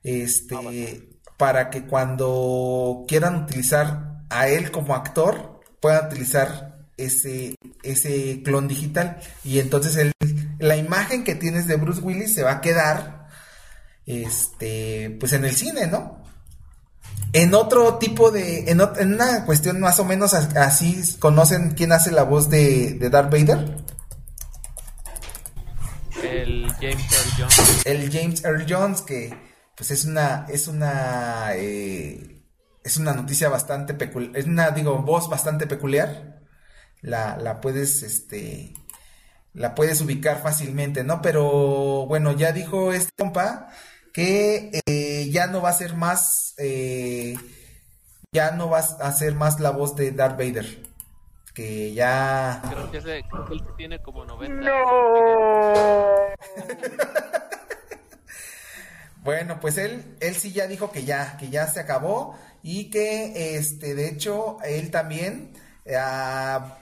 este, 0.03 1.09
para 1.35 1.71
que 1.71 1.87
cuando 1.87 3.05
quieran 3.07 3.43
utilizar 3.43 4.19
a 4.29 4.47
él 4.47 4.69
como 4.69 4.93
actor, 4.93 5.61
puedan 5.81 6.05
utilizar 6.05 6.77
ese, 6.95 7.55
ese 7.81 8.43
clon 8.43 8.67
digital. 8.67 9.17
Y 9.43 9.57
entonces 9.57 10.11
la 10.59 10.77
imagen 10.77 11.23
que 11.23 11.33
tienes 11.33 11.65
de 11.65 11.77
Bruce 11.77 12.01
Willis 12.01 12.35
se 12.35 12.43
va 12.43 12.51
a 12.53 12.61
quedar, 12.61 13.25
este, 14.05 15.17
pues 15.19 15.33
en 15.33 15.43
el 15.45 15.55
cine, 15.55 15.87
¿no? 15.87 16.23
En 17.33 17.55
otro 17.55 17.97
tipo 17.97 18.29
de, 18.29 18.69
en, 18.69 18.79
en 18.99 19.13
una 19.15 19.43
cuestión 19.45 19.79
más 19.79 19.99
o 19.99 20.05
menos 20.05 20.35
as- 20.35 20.55
así, 20.55 21.01
¿conocen 21.17 21.71
quién 21.71 21.91
hace 21.93 22.11
la 22.11 22.23
voz 22.23 22.47
de, 22.51 22.93
de 22.93 23.09
Darth 23.09 23.31
Vader? 23.31 23.83
El 26.23 26.67
James 26.79 27.11
Earl 27.11 27.31
Jones. 27.37 27.85
el 27.85 28.11
James 28.11 28.43
Earl 28.43 28.65
Jones, 28.67 29.01
que 29.01 29.37
pues 29.75 29.91
es 29.91 30.05
una, 30.05 30.45
es 30.49 30.67
una, 30.67 31.49
eh, 31.55 32.41
es 32.83 32.97
una 32.97 33.13
noticia 33.13 33.49
bastante 33.49 33.93
peculiar, 33.93 34.37
es 34.37 34.45
una, 34.45 34.71
digo, 34.71 34.99
voz 34.99 35.29
bastante 35.29 35.67
peculiar. 35.67 36.41
La, 37.01 37.37
la 37.37 37.61
puedes, 37.61 38.01
este, 38.01 38.73
la 39.53 39.75
puedes 39.75 40.01
ubicar 40.01 40.41
fácilmente, 40.41 41.03
¿no? 41.03 41.21
Pero 41.21 42.05
bueno, 42.07 42.31
ya 42.33 42.51
dijo 42.51 42.93
este 42.93 43.11
compa 43.17 43.69
que 44.13 44.71
eh, 44.85 45.29
ya 45.29 45.47
no 45.47 45.61
va 45.61 45.69
a 45.69 45.73
ser 45.73 45.95
más, 45.95 46.53
eh, 46.57 47.37
ya 48.31 48.51
no 48.51 48.69
va 48.69 48.79
a 48.79 49.11
ser 49.11 49.35
más 49.35 49.59
la 49.59 49.71
voz 49.71 49.95
de 49.95 50.11
Darth 50.11 50.37
Vader. 50.37 50.94
Que 51.55 51.93
ya... 51.93 52.61
Creo 52.69 52.91
que, 52.91 52.97
ese, 52.99 53.23
creo 53.27 53.45
que 53.45 53.53
él 53.53 53.63
tiene 53.77 54.01
como 54.01 54.25
90. 54.25 54.71
Bueno, 59.25 59.59
pues 59.59 59.79
él, 59.79 60.15
él 60.19 60.35
sí 60.35 60.51
ya 60.51 60.67
dijo 60.67 60.91
que 60.91 61.03
ya, 61.03 61.35
que 61.37 61.49
ya 61.49 61.65
se 61.65 61.79
acabó 61.79 62.37
y 62.61 62.91
que, 62.91 63.57
este, 63.57 63.95
de 63.95 64.07
hecho, 64.07 64.59
él 64.63 64.91
también 64.91 65.51
ah, 65.97 66.77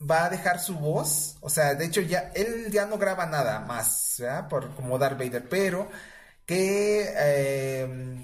va 0.00 0.24
a 0.24 0.30
dejar 0.30 0.60
su 0.60 0.78
voz, 0.78 1.36
o 1.42 1.50
sea, 1.50 1.74
de 1.74 1.84
hecho 1.84 2.00
ya, 2.00 2.32
él 2.34 2.70
ya 2.70 2.86
no 2.86 2.96
graba 2.96 3.26
nada 3.26 3.60
más, 3.60 4.16
¿verdad? 4.18 4.48
Por 4.48 4.74
como 4.74 4.98
Darth 4.98 5.18
Vader, 5.18 5.46
pero 5.46 5.86
que 6.46 7.06
eh, 7.18 8.16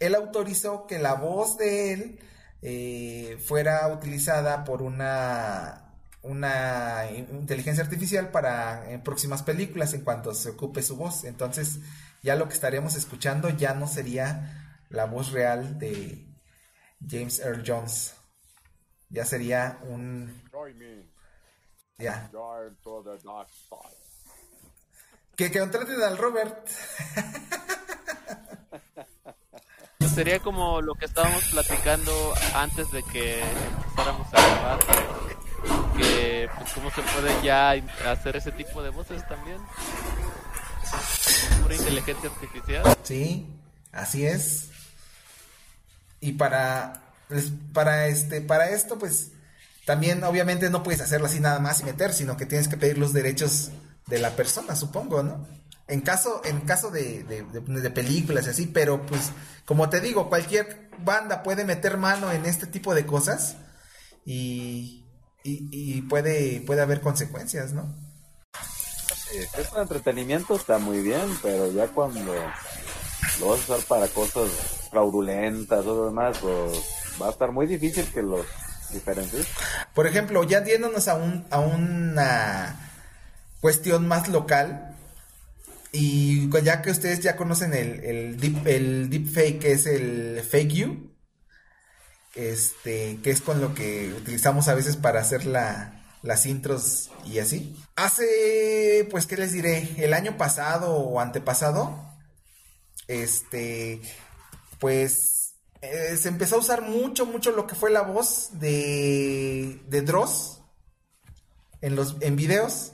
él 0.00 0.14
autorizó 0.14 0.86
que 0.86 0.98
la 0.98 1.14
voz 1.14 1.58
de 1.58 1.92
él 1.92 2.20
eh, 2.68 3.38
fuera 3.46 3.86
utilizada 3.86 4.64
por 4.64 4.82
una 4.82 5.84
una 6.22 7.08
inteligencia 7.12 7.84
artificial 7.84 8.32
para 8.32 8.90
en 8.90 9.04
próximas 9.04 9.44
películas 9.44 9.94
en 9.94 10.00
cuanto 10.00 10.34
se 10.34 10.50
ocupe 10.50 10.82
su 10.82 10.96
voz. 10.96 11.22
Entonces, 11.22 11.78
ya 12.24 12.34
lo 12.34 12.48
que 12.48 12.54
estaríamos 12.54 12.96
escuchando 12.96 13.48
ya 13.50 13.74
no 13.74 13.86
sería 13.86 14.82
la 14.88 15.04
voz 15.04 15.30
real 15.30 15.78
de, 15.78 16.26
James 17.08 17.38
Earl 17.38 17.62
Jones. 17.64 18.16
Ya 19.10 19.24
sería 19.24 19.78
un. 19.88 20.42
Ya. 21.98 22.28
Que, 25.36 25.52
que 25.52 25.60
contraten 25.60 26.02
al 26.02 26.18
Robert. 26.18 26.68
Sería 30.14 30.38
como 30.40 30.80
lo 30.80 30.94
que 30.94 31.06
estábamos 31.06 31.44
platicando 31.44 32.12
antes 32.54 32.90
de 32.90 33.02
que 33.02 33.42
empezáramos 33.42 34.26
a 34.32 34.36
grabar. 34.36 34.78
Que, 35.96 36.48
pues, 36.56 36.72
cómo 36.72 36.90
se 36.90 37.02
puede 37.02 37.42
ya 37.42 37.72
hacer 38.10 38.36
ese 38.36 38.52
tipo 38.52 38.82
de 38.82 38.90
voces 38.90 39.26
también. 39.28 39.58
Pura 41.62 41.74
inteligencia 41.74 42.30
artificial. 42.30 42.96
Sí, 43.02 43.46
así 43.92 44.26
es. 44.26 44.70
Y 46.20 46.32
para, 46.32 47.02
pues, 47.28 47.52
para 47.72 48.06
este, 48.06 48.40
para 48.40 48.70
esto, 48.70 48.98
pues, 48.98 49.32
también 49.84 50.22
obviamente 50.24 50.70
no 50.70 50.82
puedes 50.82 51.00
hacerlo 51.00 51.26
así 51.26 51.40
nada 51.40 51.60
más 51.60 51.80
y 51.80 51.84
meter, 51.84 52.12
sino 52.12 52.36
que 52.36 52.46
tienes 52.46 52.68
que 52.68 52.76
pedir 52.76 52.98
los 52.98 53.12
derechos 53.12 53.70
de 54.06 54.18
la 54.18 54.30
persona, 54.30 54.76
supongo, 54.76 55.22
¿no? 55.22 55.46
En 55.88 56.00
caso, 56.00 56.42
en 56.44 56.60
caso 56.60 56.90
de, 56.90 57.22
de, 57.24 57.42
de- 57.44 57.80
de 57.80 57.90
películas 57.90 58.46
y 58.46 58.50
así, 58.50 58.66
pero 58.66 59.06
pues, 59.06 59.30
como 59.64 59.88
te 59.88 60.00
digo, 60.00 60.28
cualquier 60.28 60.90
banda 60.98 61.42
puede 61.42 61.64
meter 61.64 61.96
mano 61.96 62.32
en 62.32 62.44
este 62.46 62.66
tipo 62.66 62.94
de 62.94 63.06
cosas 63.06 63.56
y, 64.24 65.04
y, 65.44 65.68
y 65.70 66.02
puede, 66.02 66.60
puede 66.62 66.82
haber 66.82 67.00
consecuencias, 67.00 67.72
¿no? 67.72 67.94
Si 69.30 69.38
es 69.38 69.72
entretenimiento 69.76 70.56
está 70.56 70.78
muy 70.78 71.02
bien, 71.02 71.38
pero 71.42 71.70
ya 71.70 71.86
cuando 71.88 72.32
lo 73.40 73.48
vas 73.48 73.60
a 73.68 73.74
usar 73.74 73.80
para 73.86 74.08
cosas 74.08 74.48
fraudulentas 74.90 75.84
o 75.86 76.06
demás, 76.06 76.38
pues 76.38 76.82
va 77.20 77.28
a 77.28 77.30
estar 77.30 77.52
muy 77.52 77.66
difícil 77.66 78.06
que 78.12 78.22
los 78.22 78.44
diferencies. 78.90 79.46
Por 79.94 80.06
ejemplo, 80.06 80.42
ya 80.44 80.64
yéndonos 80.64 81.06
a, 81.08 81.14
un, 81.14 81.44
a 81.50 81.58
una 81.60 82.90
cuestión 83.60 84.06
más 84.08 84.28
local, 84.28 84.95
y 85.92 86.50
ya 86.62 86.82
que 86.82 86.90
ustedes 86.90 87.20
ya 87.20 87.36
conocen 87.36 87.72
el, 87.74 88.04
el, 88.04 88.40
deep, 88.40 88.66
el 88.66 89.10
deepfake, 89.10 89.58
que 89.58 89.72
es 89.72 89.86
el 89.86 90.42
fake 90.42 90.72
you, 90.72 91.16
este, 92.34 93.18
que 93.22 93.30
es 93.30 93.40
con 93.40 93.60
lo 93.60 93.74
que 93.74 94.12
utilizamos 94.12 94.68
a 94.68 94.74
veces 94.74 94.96
para 94.96 95.20
hacer 95.20 95.46
la, 95.46 96.04
las 96.22 96.46
intros 96.46 97.10
y 97.24 97.38
así. 97.38 97.76
Hace, 97.96 99.08
pues, 99.10 99.26
¿qué 99.26 99.36
les 99.36 99.52
diré? 99.52 99.88
El 99.96 100.12
año 100.12 100.36
pasado 100.36 100.92
o 100.92 101.20
antepasado, 101.20 101.98
este, 103.08 104.00
pues, 104.78 105.54
eh, 105.80 106.16
se 106.16 106.28
empezó 106.28 106.56
a 106.56 106.60
usar 106.60 106.82
mucho, 106.82 107.26
mucho 107.26 107.52
lo 107.52 107.66
que 107.66 107.74
fue 107.74 107.90
la 107.90 108.02
voz 108.02 108.50
de, 108.52 109.80
de 109.88 110.02
Dross 110.02 110.60
en 111.80 111.96
los, 111.96 112.16
en 112.20 112.36
videos. 112.36 112.92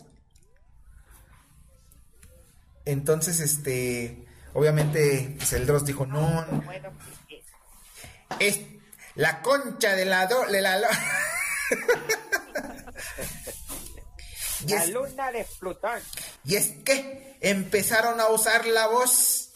Entonces, 2.85 3.41
este, 3.41 4.27
obviamente, 4.55 5.35
pues 5.39 5.53
el 5.53 5.67
Dross 5.67 5.85
dijo, 5.85 6.07
no, 6.07 6.45
no, 6.47 6.65
es 8.39 8.61
la 9.15 9.43
concha 9.43 9.95
de 9.95 10.05
la, 10.05 10.27
do- 10.27 10.47
de 10.47 10.61
la, 10.61 10.79
lo-". 10.79 10.87
Y 14.67 14.75
es- 14.75 14.91
luna 14.91 15.33
de 15.33 15.45
Plutón. 15.59 15.99
y 16.45 16.55
es 16.55 16.69
que 16.85 17.37
empezaron 17.41 18.21
a 18.21 18.29
usar 18.29 18.65
la 18.67 18.87
voz. 18.87 19.51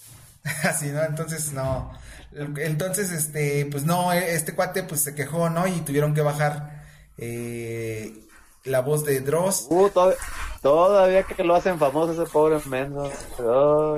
Así, 0.65 0.87
¿no? 0.87 1.03
Entonces, 1.05 1.53
no. 1.53 1.97
Entonces, 2.33 3.11
este, 3.13 3.67
pues 3.71 3.85
no, 3.85 4.13
este 4.13 4.55
cuate 4.55 4.83
pues 4.83 5.03
se 5.03 5.15
quejó, 5.15 5.49
¿no? 5.49 5.67
Y 5.67 5.81
tuvieron 5.83 6.13
que 6.15 6.21
bajar 6.23 6.85
eh, 7.19 8.26
la 8.67 8.81
voz 8.81 9.05
de 9.05 9.21
Dross. 9.21 9.67
Uh, 9.71 9.89
todavía, 9.89 10.19
todavía 10.63 11.23
que 11.23 11.43
lo 11.45 11.55
hacen 11.55 11.79
famoso 11.79 12.13
ese 12.13 12.31
pobre 12.31 12.59
menso. 12.67 13.11
No. 13.39 13.97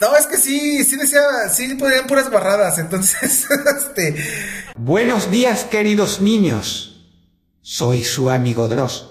No, 0.00 0.16
es 0.16 0.26
que 0.26 0.36
sí, 0.36 0.84
sí 0.84 0.96
decía, 0.96 1.22
sí 1.50 1.74
podían 1.74 2.06
puras 2.06 2.30
barradas, 2.30 2.78
entonces, 2.78 3.46
este, 3.76 4.16
Buenos 4.76 5.30
días, 5.30 5.64
queridos 5.64 6.20
niños. 6.20 6.88
Soy 7.60 8.02
su 8.02 8.30
amigo 8.30 8.68
Dross. 8.68 9.10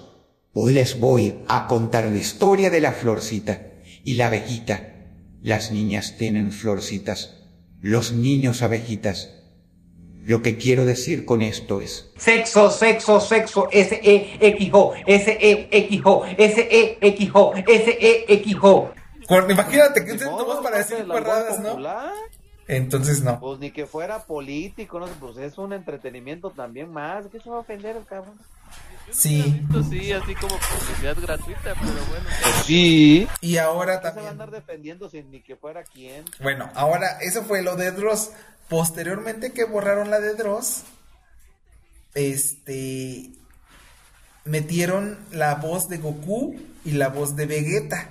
Hoy 0.52 0.74
les 0.74 1.00
voy 1.00 1.38
a 1.48 1.66
contar 1.66 2.04
la 2.04 2.18
historia 2.18 2.68
de 2.68 2.80
la 2.82 2.92
florcita 2.92 3.72
y 4.04 4.14
la 4.14 4.26
abejita. 4.26 4.92
Las 5.40 5.72
niñas 5.72 6.16
tienen 6.18 6.52
florcitas, 6.52 7.38
los 7.80 8.12
niños 8.12 8.62
abejitas. 8.62 9.41
Lo 10.24 10.40
que 10.40 10.56
quiero 10.56 10.84
decir 10.84 11.24
con 11.24 11.42
esto 11.42 11.80
es... 11.80 12.10
Sexo, 12.16 12.70
sexo, 12.70 13.20
sexo, 13.20 13.68
S-E-X-O, 13.72 14.94
S-E-X-O, 15.06 16.24
S-E-X-O, 16.38 17.52
S-E-X-O. 17.56 18.90
con- 19.26 19.50
imagínate 19.50 20.04
que 20.04 20.12
usen 20.12 20.28
tu 20.28 20.32
Modo, 20.34 20.44
voz 20.46 20.60
para 20.62 20.78
decir 20.78 20.98
parte 20.98 21.02
del 21.02 21.08
barradas, 21.24 21.50
albur 21.54 21.62
¿no? 21.64 21.68
popular. 21.70 22.12
Entonces, 22.68 23.22
no. 23.22 23.40
Pues 23.40 23.58
ni 23.58 23.72
que 23.72 23.86
fuera 23.86 24.20
político, 24.24 25.00
no 25.00 25.06
sé, 25.08 25.12
pues 25.18 25.36
es 25.38 25.58
un 25.58 25.72
entretenimiento 25.72 26.50
también 26.50 26.92
más. 26.92 27.26
¿Qué 27.26 27.40
se 27.40 27.50
va 27.50 27.56
a 27.56 27.60
ofender 27.60 27.96
el 27.96 28.04
cabrón? 28.06 28.38
Sí. 29.10 29.60
Esto 29.66 29.82
sí, 29.82 30.12
así 30.12 30.34
como 30.36 30.54
publicidad 30.56 31.16
gratuita, 31.20 31.74
pero 31.74 31.92
bueno. 32.08 32.28
Sí. 32.64 33.26
Y 33.40 33.56
ahora 33.58 33.94
¿Qué 33.94 33.98
se 33.98 34.02
va 34.04 34.08
a 34.08 34.12
también. 34.14 34.28
andar 34.30 34.50
defendiendo 34.52 35.10
sin 35.10 35.30
ni 35.32 35.40
que 35.42 35.56
fuera 35.56 35.82
quién? 35.82 36.24
Bueno, 36.40 36.70
ahora 36.74 37.18
eso 37.20 37.42
fue 37.42 37.62
lo 37.62 37.74
de 37.74 37.90
Dross. 37.90 38.30
Posteriormente 38.72 39.52
que 39.52 39.64
borraron 39.64 40.08
la 40.10 40.18
de 40.18 40.32
Dross, 40.34 40.84
este 42.14 43.28
metieron 44.46 45.18
la 45.30 45.56
voz 45.56 45.90
de 45.90 45.98
Goku 45.98 46.56
y 46.82 46.92
la 46.92 47.08
voz 47.08 47.36
de 47.36 47.44
Vegeta 47.44 48.08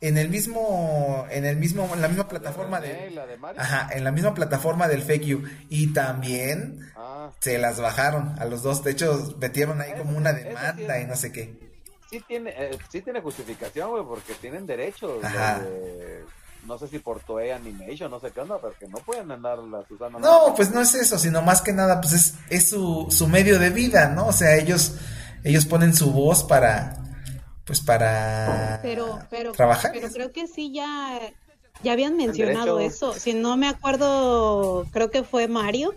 en 0.00 0.18
el 0.18 0.28
mismo 0.28 1.24
en 1.30 1.44
el 1.44 1.56
mismo 1.56 1.88
en 1.94 2.02
la 2.02 2.08
misma 2.08 2.26
plataforma 2.26 2.80
de 2.80 3.10
la. 3.12 3.26
Ajá, 3.56 3.88
en 3.92 4.02
la 4.02 4.10
misma 4.10 4.34
plataforma 4.34 4.88
del 4.88 5.02
Fake 5.02 5.22
You 5.24 5.44
y 5.70 5.92
también 5.92 6.80
Ah, 6.96 7.30
se 7.38 7.56
las 7.58 7.80
bajaron 7.80 8.34
a 8.40 8.44
los 8.44 8.64
dos, 8.64 8.82
de 8.82 8.90
hecho 8.90 9.36
metieron 9.40 9.80
ahí 9.80 9.92
como 9.96 10.16
una 10.18 10.32
demanda 10.32 10.98
y 11.00 11.06
no 11.06 11.14
sé 11.14 11.30
qué. 11.30 11.54
sí 12.10 12.20
tiene, 12.26 12.50
eh, 12.56 12.76
sí 12.90 13.02
tiene 13.02 13.20
justificación, 13.20 13.90
güey, 13.90 14.04
porque 14.04 14.34
tienen 14.34 14.66
derechos. 14.66 15.22
Ajá. 15.24 15.60
de- 15.60 16.24
no 16.66 16.78
sé 16.78 16.88
si 16.88 16.98
por 16.98 17.20
Toei 17.20 17.50
Animation, 17.50 18.10
no 18.10 18.20
sé 18.20 18.30
qué 18.32 18.40
onda, 18.40 18.58
porque 18.58 18.86
no 18.88 18.98
pueden 18.98 19.30
andar 19.30 19.58
las 19.58 19.90
usando. 19.90 20.18
No, 20.18 20.54
pues 20.54 20.70
no 20.70 20.80
es 20.80 20.94
eso, 20.94 21.18
sino 21.18 21.42
más 21.42 21.62
que 21.62 21.72
nada, 21.72 22.00
pues 22.00 22.12
es, 22.12 22.34
es 22.50 22.68
su, 22.70 23.06
su 23.10 23.28
medio 23.28 23.58
de 23.58 23.70
vida, 23.70 24.08
¿no? 24.08 24.26
O 24.26 24.32
sea, 24.32 24.56
ellos, 24.56 24.94
ellos 25.44 25.64
ponen 25.66 25.94
su 25.94 26.10
voz 26.12 26.44
para, 26.44 26.96
pues 27.64 27.80
para 27.80 28.80
Pero, 28.82 29.18
pero, 29.30 29.52
trabajar. 29.52 29.92
pero 29.92 30.08
creo 30.10 30.32
que 30.32 30.46
sí 30.46 30.72
ya, 30.72 31.18
ya 31.82 31.92
habían 31.92 32.16
mencionado 32.16 32.80
eso. 32.80 33.12
Si 33.12 33.34
no 33.34 33.56
me 33.56 33.68
acuerdo, 33.68 34.86
creo 34.92 35.10
que 35.10 35.22
fue 35.22 35.48
Mario, 35.48 35.94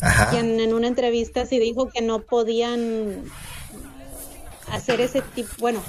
Ajá. 0.00 0.30
quien 0.30 0.60
en 0.60 0.74
una 0.74 0.86
entrevista 0.88 1.46
sí 1.46 1.58
dijo 1.58 1.88
que 1.88 2.02
no 2.02 2.20
podían 2.20 3.24
hacer 4.70 5.00
ese 5.00 5.22
tipo, 5.22 5.50
bueno, 5.58 5.80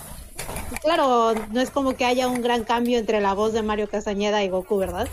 claro, 0.82 1.34
no 1.52 1.62
es 1.62 1.69
como 1.69 1.95
que 1.95 2.06
haya 2.06 2.28
un 2.28 2.41
gran 2.41 2.63
cambio 2.63 2.97
entre 3.00 3.21
la 3.21 3.34
voz 3.34 3.54
de 3.54 3.62
Mario 3.63 3.89
Castañeda 3.89 4.43
y 4.43 4.50
Goku, 4.50 4.78
¿verdad? 4.78 5.08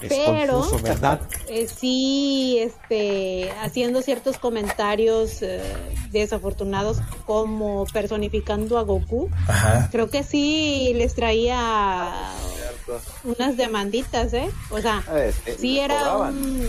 Es 0.00 0.08
Pero- 0.12 0.60
confuso, 0.60 0.78
¿verdad? 0.82 1.20
Eh, 1.48 1.66
sí, 1.68 2.58
este, 2.60 3.50
haciendo 3.62 4.02
ciertos 4.02 4.38
comentarios 4.38 5.40
eh, 5.42 5.62
desafortunados 6.10 6.98
como 7.26 7.86
personificando 7.92 8.78
a 8.78 8.82
Goku, 8.82 9.30
Ajá. 9.46 9.88
creo 9.90 10.10
que 10.10 10.22
sí 10.22 10.92
les 10.96 11.14
traía 11.14 12.10
unas 13.24 13.56
demanditas, 13.56 14.32
¿eh? 14.34 14.50
O 14.70 14.80
sea, 14.80 15.02
Eh, 15.12 15.32
eh, 15.46 15.56
sí 15.58 15.74
les 15.74 15.84
era 15.84 15.98
cobraban. 16.00 16.36
un... 16.36 16.68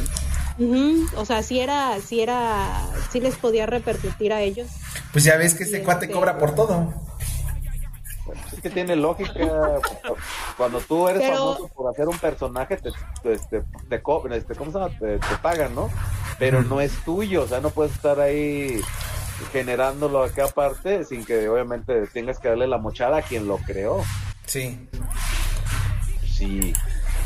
Ujú, 0.57 1.05
o 1.17 1.25
sea, 1.25 1.43
sí 1.43 1.59
era, 1.59 1.97
sí 1.99 2.21
era, 2.21 2.87
sí 3.11 3.19
les 3.19 3.35
podía 3.35 3.65
repercutir 3.65 4.31
a 4.31 4.41
ellos. 4.41 4.69
Pues 5.11 5.25
ya 5.25 5.35
ves 5.35 5.53
que 5.53 5.63
ese 5.65 5.79
Y 5.79 5.81
cuate 5.83 6.05
este- 6.05 6.13
cobra 6.15 6.37
por 6.37 6.55
todo. 6.55 6.93
Es 8.53 8.61
que 8.61 8.69
tiene 8.69 8.95
lógica. 8.95 9.33
Cuando 10.57 10.79
tú 10.81 11.07
eres 11.07 11.21
Pero- 11.21 11.37
famoso 11.37 11.67
por 11.69 11.91
hacer 11.91 12.07
un 12.07 12.17
personaje, 12.17 12.77
te, 12.77 12.91
te, 13.21 13.33
este, 13.33 13.63
te 13.89 14.01
co- 14.01 14.27
este, 14.29 14.55
¿cómo 14.55 14.71
se 14.71 14.79
llama? 14.79 14.97
Te, 14.99 15.19
te 15.19 15.35
pagan, 15.41 15.75
¿no? 15.75 15.89
Pero 16.39 16.63
no 16.63 16.81
es 16.81 16.91
tuyo, 17.05 17.43
o 17.43 17.47
sea, 17.47 17.59
no 17.61 17.69
puedes 17.69 17.93
estar 17.93 18.19
ahí 18.19 18.81
generándolo 19.51 20.23
acá 20.23 20.45
aparte 20.45 21.03
sin 21.03 21.25
que 21.25 21.47
obviamente 21.49 22.07
tengas 22.07 22.39
que 22.39 22.47
darle 22.49 22.67
la 22.67 22.77
mochada 22.77 23.17
a 23.17 23.21
quien 23.21 23.47
lo 23.47 23.57
creó. 23.57 24.01
Sí. 24.45 24.87
Sí. 26.25 26.73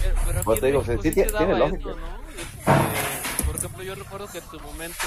Pero, 0.01 0.15
pero 0.25 0.43
Pues 0.43 0.59
te 0.59 0.67
digo, 0.67 0.79
México 0.81 1.01
sí 1.03 1.09
sí 1.09 1.15
tiene- 1.15 1.31
tiene 1.31 1.55
lógica. 1.57 1.77
esto, 1.89 1.95
¿no? 1.95 2.07
Este, 2.39 3.43
por 3.45 3.55
ejemplo, 3.55 3.83
yo 3.83 3.95
recuerdo 3.95 4.27
que 4.27 4.37
en 4.39 4.43
su 4.49 4.59
momento 4.59 5.05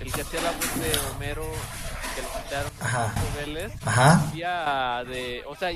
el 0.00 0.12
que 0.12 0.22
hacía 0.22 0.40
la 0.42 0.52
voz 0.52 0.74
de 0.80 0.98
Homero, 1.16 1.44
que 2.18 2.22
lo 2.22 2.42
quitaron, 2.44 2.72
Ajá. 2.80 3.14
Vélez, 3.36 3.72
Ajá. 3.84 4.28
había 4.30 5.04
de, 5.04 5.42
o 5.46 5.54
sea, 5.56 5.70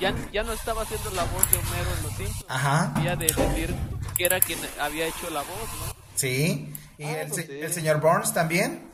ya, 0.00 0.14
ya 0.32 0.42
no 0.42 0.52
estaba 0.52 0.82
haciendo 0.82 1.10
la 1.10 1.24
voz 1.24 1.50
de 1.50 1.58
Homero 1.58 1.90
en 1.98 2.02
los 2.02 2.12
Simpsons, 2.14 2.44
Ajá. 2.48 2.92
había 2.96 3.16
de 3.16 3.26
decir 3.26 3.74
que 4.16 4.24
era 4.24 4.40
quien 4.40 4.58
había 4.80 5.06
hecho 5.06 5.30
la 5.30 5.40
voz, 5.40 5.68
¿no? 5.86 5.94
Sí. 6.16 6.72
Y 6.98 7.04
Ah, 7.04 7.22
el, 7.22 7.28
pues 7.28 7.46
sí. 7.46 7.52
el 7.60 7.72
señor 7.72 8.00
Burns 8.00 8.32
también. 8.32 8.92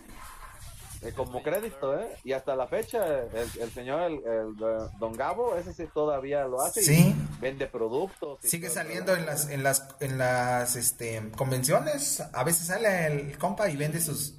Eh, 1.02 1.12
como 1.16 1.42
crédito, 1.42 1.98
¿eh? 1.98 2.14
Y 2.24 2.32
hasta 2.34 2.54
la 2.54 2.66
fecha, 2.66 2.98
el, 3.06 3.50
el 3.60 3.72
señor, 3.72 4.02
el, 4.02 4.12
el, 4.18 4.54
eh, 4.62 4.88
Don 4.98 5.14
Gabo, 5.14 5.56
ese 5.56 5.72
sí 5.72 5.84
todavía 5.94 6.44
lo 6.44 6.60
hace. 6.60 6.80
y 6.82 6.84
Sí. 6.84 7.14
vende 7.40 7.66
productos. 7.66 8.38
y 8.42 8.48
Sigue 8.48 8.66
todo, 8.68 8.74
saliendo 8.76 9.14
en 9.14 9.24
las 9.24 9.48
en 9.48 9.62
las 9.62 9.88
en 10.00 10.18
las 10.18 10.76
este 10.76 11.30
convenciones. 11.36 12.22
A 12.34 12.44
veces 12.44 12.66
sale 12.66 13.06
el 13.06 13.38
compa 13.38 13.70
y 13.70 13.76
vende 13.76 13.98
sus 14.00 14.34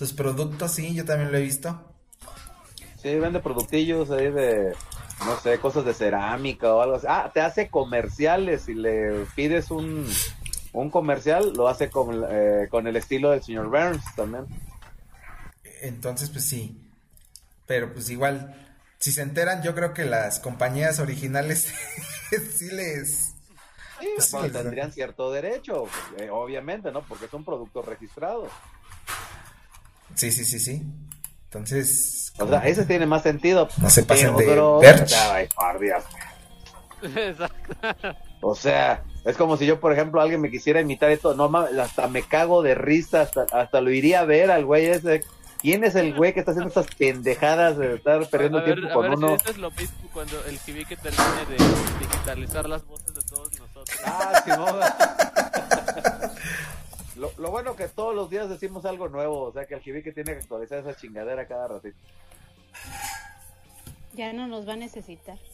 sus 0.00 0.14
productos, 0.14 0.72
sí, 0.72 0.94
yo 0.94 1.04
también 1.04 1.30
lo 1.30 1.36
he 1.36 1.42
visto. 1.42 1.78
Sí, 3.02 3.14
vende 3.16 3.40
productillos 3.40 4.10
ahí 4.10 4.30
de, 4.30 4.74
no 5.26 5.38
sé, 5.40 5.58
cosas 5.58 5.84
de 5.84 5.92
cerámica 5.92 6.72
o 6.74 6.80
algo 6.80 6.96
así. 6.96 7.06
Ah, 7.06 7.30
te 7.34 7.42
hace 7.42 7.68
comerciales. 7.68 8.62
Si 8.62 8.72
le 8.72 9.26
pides 9.36 9.70
un, 9.70 10.10
un 10.72 10.90
comercial, 10.90 11.52
lo 11.54 11.68
hace 11.68 11.90
con, 11.90 12.24
eh, 12.30 12.66
con 12.70 12.86
el 12.86 12.96
estilo 12.96 13.30
del 13.32 13.42
señor 13.42 13.66
Burns 13.68 14.02
también. 14.16 14.46
Entonces, 15.82 16.30
pues 16.30 16.48
sí. 16.48 16.80
Pero 17.66 17.92
pues 17.92 18.08
igual, 18.08 18.56
si 18.98 19.12
se 19.12 19.20
enteran, 19.20 19.62
yo 19.62 19.74
creo 19.74 19.92
que 19.92 20.06
las 20.06 20.40
compañías 20.40 20.98
originales 20.98 21.68
sí 22.58 22.70
les... 22.70 23.34
Sí, 24.00 24.08
pues, 24.16 24.30
sí 24.30 24.36
les- 24.44 24.52
tendrían 24.52 24.92
cierto 24.92 25.30
derecho, 25.30 25.84
eh, 26.16 26.30
obviamente, 26.30 26.90
¿no? 26.90 27.02
Porque 27.02 27.26
es 27.26 27.34
un 27.34 27.44
producto 27.44 27.82
registrado. 27.82 28.48
Sí, 30.14 30.32
sí, 30.32 30.44
sí, 30.44 30.58
sí. 30.58 30.82
Entonces... 31.44 32.32
O 32.38 32.46
sea, 32.46 32.60
ese 32.60 32.86
tiene 32.86 33.06
más 33.06 33.22
sentido. 33.22 33.68
No 33.78 33.90
se 33.90 34.02
pasen 34.04 34.36
de 34.36 34.44
perch. 34.80 35.12
Exacto. 37.02 37.74
O 38.42 38.54
sea, 38.54 39.04
es 39.24 39.36
como 39.36 39.56
si 39.56 39.66
yo, 39.66 39.80
por 39.80 39.92
ejemplo, 39.92 40.20
alguien 40.20 40.40
me 40.40 40.50
quisiera 40.50 40.80
imitar 40.80 41.10
esto, 41.10 41.34
no 41.34 41.48
mames, 41.48 41.78
hasta 41.78 42.08
me 42.08 42.22
cago 42.22 42.62
de 42.62 42.74
risa, 42.74 43.22
hasta, 43.22 43.46
hasta 43.52 43.80
lo 43.80 43.90
iría 43.90 44.20
a 44.20 44.24
ver 44.24 44.50
al 44.50 44.64
güey 44.64 44.86
ese. 44.86 45.22
¿Quién 45.60 45.84
es 45.84 45.94
el 45.94 46.14
güey 46.14 46.32
que 46.32 46.40
está 46.40 46.52
haciendo 46.52 46.68
estas 46.68 46.86
pendejadas 46.94 47.76
de 47.76 47.96
estar 47.96 48.26
perdiendo 48.28 48.58
a 48.58 48.62
ver, 48.62 48.74
tiempo 48.76 48.90
a 48.90 48.94
con 48.94 49.02
ver 49.02 49.10
si 49.10 49.24
uno? 49.24 49.34
esto 49.34 49.50
es 49.50 49.58
lo 49.58 49.70
mismo 49.72 50.08
cuando 50.14 50.42
el 50.46 50.58
que 50.58 50.96
termine 50.96 51.46
de 51.50 51.56
digitalizar 52.00 52.66
las 52.66 52.86
voces 52.86 53.14
de 53.14 53.22
todos 53.22 53.50
nosotros. 53.58 53.98
Ah, 54.06 54.42
Simón. 54.42 54.80
Lo, 57.20 57.30
lo 57.36 57.50
bueno 57.50 57.76
que 57.76 57.86
todos 57.86 58.14
los 58.14 58.30
días 58.30 58.48
decimos 58.48 58.86
algo 58.86 59.10
nuevo, 59.10 59.42
o 59.42 59.52
sea 59.52 59.66
que 59.66 59.74
el 59.74 59.80
Jibique 59.82 60.10
tiene 60.10 60.32
que 60.32 60.38
actualizar 60.38 60.78
esa 60.78 60.96
chingadera 60.96 61.46
cada 61.46 61.68
ratito. 61.68 61.98
Ya 64.14 64.32
no 64.32 64.46
nos 64.46 64.66
va 64.66 64.72
a 64.72 64.76
necesitar. 64.76 65.38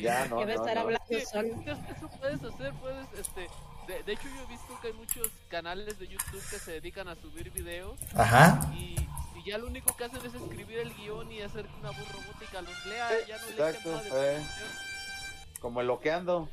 Ya, 0.00 0.26
no, 0.26 0.38
Ya 0.38 0.46
va 0.46 0.52
a 0.52 0.54
estar 0.54 0.74
no. 0.76 0.80
hablando 0.82 1.04
Sí, 1.08 1.20
solo. 1.32 1.48
Eso, 1.48 2.08
puedes 2.20 2.44
hacer, 2.44 2.72
puedes, 2.74 3.06
este, 3.18 3.48
de, 3.88 4.02
de 4.04 4.12
hecho 4.12 4.28
yo 4.28 4.42
he 4.42 4.46
visto 4.46 4.78
que 4.80 4.88
hay 4.88 4.92
muchos 4.92 5.28
canales 5.48 5.98
de 5.98 6.06
YouTube 6.06 6.42
que 6.50 6.58
se 6.58 6.72
dedican 6.72 7.08
a 7.08 7.16
subir 7.16 7.50
videos 7.50 7.98
Ajá. 8.14 8.70
y, 8.74 8.94
y 9.34 9.44
ya 9.44 9.58
lo 9.58 9.66
único 9.66 9.96
que 9.96 10.04
hacen 10.04 10.20
es 10.24 10.34
escribir 10.34 10.78
el 10.78 10.94
guion 10.94 11.32
y 11.32 11.40
hacer 11.42 11.64
que 11.66 11.74
una 11.80 11.90
voz 11.90 12.12
robótica 12.12 12.60
los 12.62 12.86
lea, 12.86 13.08
ya 13.26 13.38
no 13.38 13.46
le 13.46 13.52
exacto, 13.52 14.14
de 14.14 14.36
eh. 14.36 14.40
Como 15.60 15.80
el 15.80 15.88
loqueando. 15.88 16.48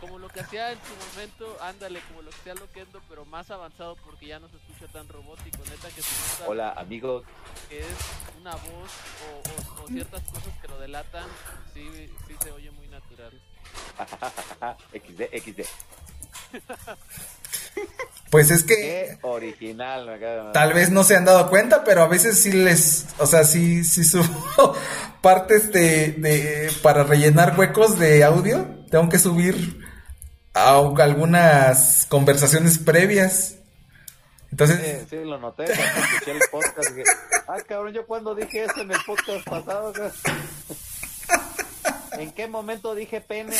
Como 0.00 0.18
lo 0.18 0.28
que 0.28 0.40
hacía 0.40 0.70
en 0.72 0.78
su 0.78 1.12
momento, 1.14 1.56
ándale, 1.62 2.00
como 2.08 2.20
lo 2.22 2.30
que 2.30 2.36
hacía 2.36 2.54
Loquendo, 2.54 3.00
pero 3.08 3.24
más 3.24 3.50
avanzado 3.50 3.96
porque 4.04 4.26
ya 4.26 4.38
no 4.38 4.48
se 4.48 4.56
escucha 4.56 4.86
tan 4.92 5.08
robótico, 5.08 5.58
neta 5.70 5.88
que 5.88 6.02
se 6.02 6.32
nota 6.40 6.50
Hola, 6.50 6.72
amigos. 6.72 7.24
que 7.70 7.78
es 7.80 7.86
una 8.40 8.50
voz 8.52 8.90
o, 9.24 9.80
o- 9.80 9.84
o 9.84 9.88
ciertas 9.88 10.22
cosas 10.24 10.52
que 10.60 10.68
lo 10.68 10.78
delatan, 10.78 11.24
sí, 11.72 11.88
sí 12.26 12.34
se 12.42 12.50
oye 12.52 12.70
muy 12.72 12.88
natural. 12.88 13.32
XD, 14.92 15.22
XD. 15.42 15.60
Pues 18.30 18.50
es 18.50 18.64
que 18.64 18.74
Qué 18.74 19.18
original, 19.22 20.06
me 20.08 20.52
tal 20.52 20.72
vez 20.72 20.90
no 20.90 21.04
se 21.04 21.14
han 21.14 21.24
dado 21.24 21.48
cuenta, 21.48 21.84
pero 21.84 22.02
a 22.02 22.08
veces 22.08 22.42
sí 22.42 22.50
les, 22.50 23.06
o 23.18 23.26
sea, 23.26 23.44
sí, 23.44 23.84
sí 23.84 24.02
subo 24.02 24.74
partes 25.22 25.70
de, 25.70 26.12
de, 26.12 26.72
para 26.82 27.04
rellenar 27.04 27.56
huecos 27.56 27.96
de 27.96 28.24
audio. 28.24 28.66
Tengo 28.90 29.08
que 29.08 29.20
subir 29.20 29.83
a 30.54 30.78
algunas 30.78 32.06
conversaciones 32.06 32.78
previas. 32.78 33.56
Entonces, 34.50 35.00
Sí, 35.00 35.06
sí, 35.10 35.24
lo 35.24 35.38
noté 35.38 35.64
cuando 35.64 36.00
escuché 36.00 36.30
el 36.30 36.40
podcast. 36.50 36.90
Dije, 36.90 37.10
ah, 37.48 37.56
cabrón, 37.66 37.92
yo 37.92 38.06
cuando 38.06 38.34
dije 38.36 38.64
eso 38.64 38.80
en 38.80 38.92
el 38.92 38.98
podcast 39.04 39.44
pasado. 39.48 39.92
¿En 42.12 42.30
qué 42.30 42.46
momento 42.46 42.94
dije 42.94 43.20
pene? 43.20 43.56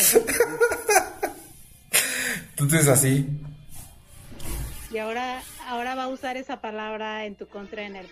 entonces 2.51 2.87
así. 2.87 3.27
Y 4.89 4.97
ahora, 4.97 5.43
ahora 5.67 5.95
va 5.95 6.03
a 6.03 6.07
usar 6.07 6.37
esa 6.37 6.61
palabra 6.61 7.25
en 7.25 7.35
tu 7.35 7.47
contra 7.47 7.83
en 7.83 7.97
el. 7.97 8.07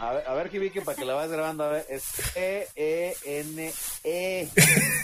A 0.00 0.12
ver, 0.14 0.26
a 0.26 0.32
ver, 0.34 0.50
Jibique, 0.50 0.80
para 0.80 0.96
que 0.96 1.04
la 1.04 1.12
vayas 1.14 1.30
grabando, 1.32 1.62
a 1.64 1.68
ver, 1.68 1.86
es 1.90 2.02
E-E-N-E. 2.34 3.70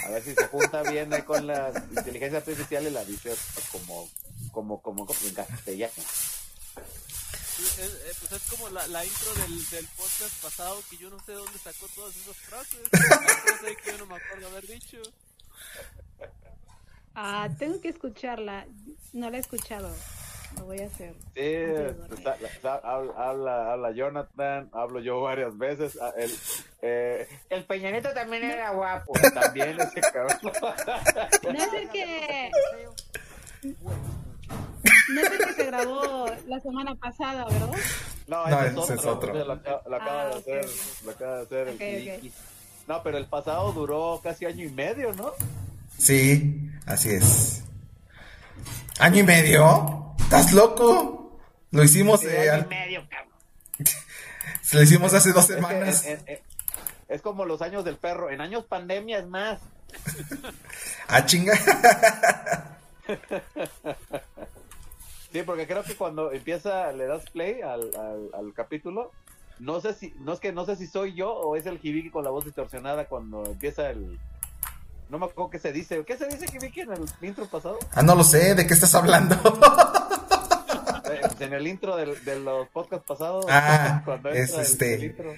A 0.06 0.08
ver 0.10 0.22
si 0.24 0.34
se 0.34 0.46
junta 0.48 0.82
bien 0.84 1.12
ahí 1.12 1.20
con 1.22 1.46
la 1.46 1.70
inteligencia 1.94 2.38
artificial 2.38 2.86
y 2.86 2.90
la 2.90 3.04
dices 3.04 3.38
como, 3.70 4.08
como, 4.52 4.80
como, 4.80 5.04
como 5.06 5.20
en 5.26 5.34
castellano. 5.34 5.92
Es- 5.96 7.78
eh, 7.78 8.12
pues 8.20 8.32
es 8.32 8.42
como 8.50 8.68
la, 8.70 8.86
la 8.88 9.04
intro 9.04 9.34
del, 9.34 9.68
del 9.70 9.86
podcast 9.88 10.42
pasado 10.42 10.82
que 10.90 10.96
yo 10.96 11.10
no 11.10 11.22
sé 11.24 11.32
dónde 11.32 11.58
sacó 11.58 11.86
todas 11.94 12.14
esas 12.16 12.36
frases. 12.36 12.80
Cosas 12.90 13.62
ahí 13.66 13.76
que 13.84 13.92
yo 13.92 13.98
no 13.98 14.06
me 14.06 14.16
acuerdo 14.16 14.48
haber 14.48 14.66
dicho. 14.66 14.96
Ah, 17.14 17.48
tengo 17.58 17.80
que 17.80 17.88
escucharla. 17.90 18.66
No 19.12 19.28
la 19.30 19.36
he 19.38 19.40
escuchado. 19.40 19.94
Lo 20.58 20.64
voy 20.64 20.80
a 20.80 20.86
hacer. 20.86 21.14
Sí, 21.34 21.40
está- 22.16 22.36
está- 22.36 22.74
habla, 22.76 23.12
habla, 23.16 23.72
habla 23.72 23.90
Jonathan, 23.92 24.68
hablo 24.72 25.00
yo 25.00 25.20
varias 25.20 25.56
veces. 25.58 25.98
ah, 26.00 26.12
El, 26.16 26.30
eh, 26.82 27.28
el 27.50 27.64
Peñanito 27.64 28.12
también 28.14 28.44
era 28.44 28.70
guapo. 28.70 29.12
También 29.34 29.78
ese 29.80 30.00
cabrón. 30.00 30.38
No 31.44 31.52
es 31.52 31.72
el 31.74 31.88
que. 31.90 32.50
No 35.08 35.20
es 35.20 35.30
el 35.32 35.38
que 35.46 35.52
se 35.54 35.66
grabó 35.66 36.26
la 36.46 36.60
semana 36.60 36.94
pasada, 36.94 37.44
¿verdad? 37.44 37.70
No, 38.26 38.46
No, 38.48 38.60
ese 38.62 38.80
ese 38.80 38.94
es 38.94 39.00
es 39.00 39.06
otro. 39.06 39.32
Lo, 39.34 39.52
acaba- 39.52 39.82
lo 39.88 39.96
acaba 39.96 40.22
Ah, 40.22 40.26
de 40.26 40.34
ok, 40.34 40.38
hacer, 40.38 40.66
lo 41.04 41.10
acaba 41.12 41.36
de 41.36 41.42
hacer 41.42 41.68
el 41.68 41.78
Kiki. 42.20 42.32
No, 42.88 43.02
pero 43.02 43.18
el 43.18 43.26
pasado 43.26 43.72
duró 43.72 44.20
casi 44.22 44.46
año 44.46 44.64
y 44.64 44.68
medio, 44.70 45.12
¿no? 45.12 45.32
Sí, 45.98 46.70
así 46.86 47.10
es. 47.10 47.62
¿Año 48.98 49.20
y 49.20 49.22
medio? 49.24 50.05
¿Estás 50.26 50.52
loco? 50.52 51.38
Lo 51.70 51.84
hicimos, 51.84 52.24
eh, 52.24 52.36
año 52.36 52.44
y 52.44 52.48
al- 52.48 52.66
medio, 52.68 53.08
cabrón. 53.08 53.32
lo 54.72 54.82
hicimos 54.82 55.14
hace 55.14 55.30
dos 55.32 55.44
Es, 55.44 55.48
que 55.50 55.54
semanas. 55.54 56.04
en- 56.04 56.18
en- 56.18 56.28
en- 56.28 56.40
es 57.08 57.22
como 57.22 57.44
los 57.44 57.62
años 57.62 57.84
del 57.84 57.96
perro. 57.96 58.30
En 58.30 58.40
años 58.40 58.64
pandemia 58.64 59.18
es 59.20 59.26
más. 59.28 59.60
Ah, 61.08 61.24
chinga. 61.24 61.54
Sí, 65.32 65.42
porque 65.42 65.66
creo 65.66 65.82
que 65.84 65.94
cuando 65.96 66.32
empieza, 66.32 66.90
le 66.92 67.04
das 67.06 67.28
play 67.30 67.60
al, 67.60 67.94
al, 67.94 68.30
al 68.32 68.54
capítulo, 68.54 69.12
no 69.58 69.80
sé 69.80 69.92
si, 69.92 70.14
no 70.20 70.32
es 70.32 70.40
que 70.40 70.50
no 70.50 70.64
sé 70.64 70.76
si 70.76 70.86
soy 70.86 71.14
yo 71.14 71.30
o 71.34 71.56
es 71.56 71.66
el 71.66 71.78
Hibiki 71.82 72.08
con 72.10 72.24
la 72.24 72.30
voz 72.30 72.46
distorsionada 72.46 73.04
cuando 73.06 73.44
empieza 73.44 73.90
el, 73.90 74.18
no 75.08 75.18
me 75.18 75.26
acuerdo 75.26 75.50
qué 75.50 75.58
se 75.58 75.72
dice, 75.72 76.04
¿qué 76.04 76.16
se 76.16 76.26
dice 76.28 76.46
Hibiki 76.52 76.80
en 76.80 76.92
el 76.92 77.04
intro 77.22 77.46
pasado? 77.46 77.78
Ah, 77.94 78.02
no 78.02 78.14
lo 78.14 78.24
sé, 78.24 78.54
¿de 78.54 78.66
qué 78.66 78.74
estás 78.74 78.94
hablando? 78.94 79.34
Eh, 81.08 81.20
pues 81.22 81.40
en 81.40 81.52
el 81.52 81.66
intro 81.66 81.96
del- 81.96 82.22
de 82.24 82.40
los 82.40 82.68
podcasts 82.68 83.06
pasados, 83.06 83.46
Ah, 83.48 84.02
cuando 84.04 84.30
es 84.30 84.52
el- 84.54 84.60
este- 84.60 84.94
el 84.94 85.04
intro. 85.04 85.34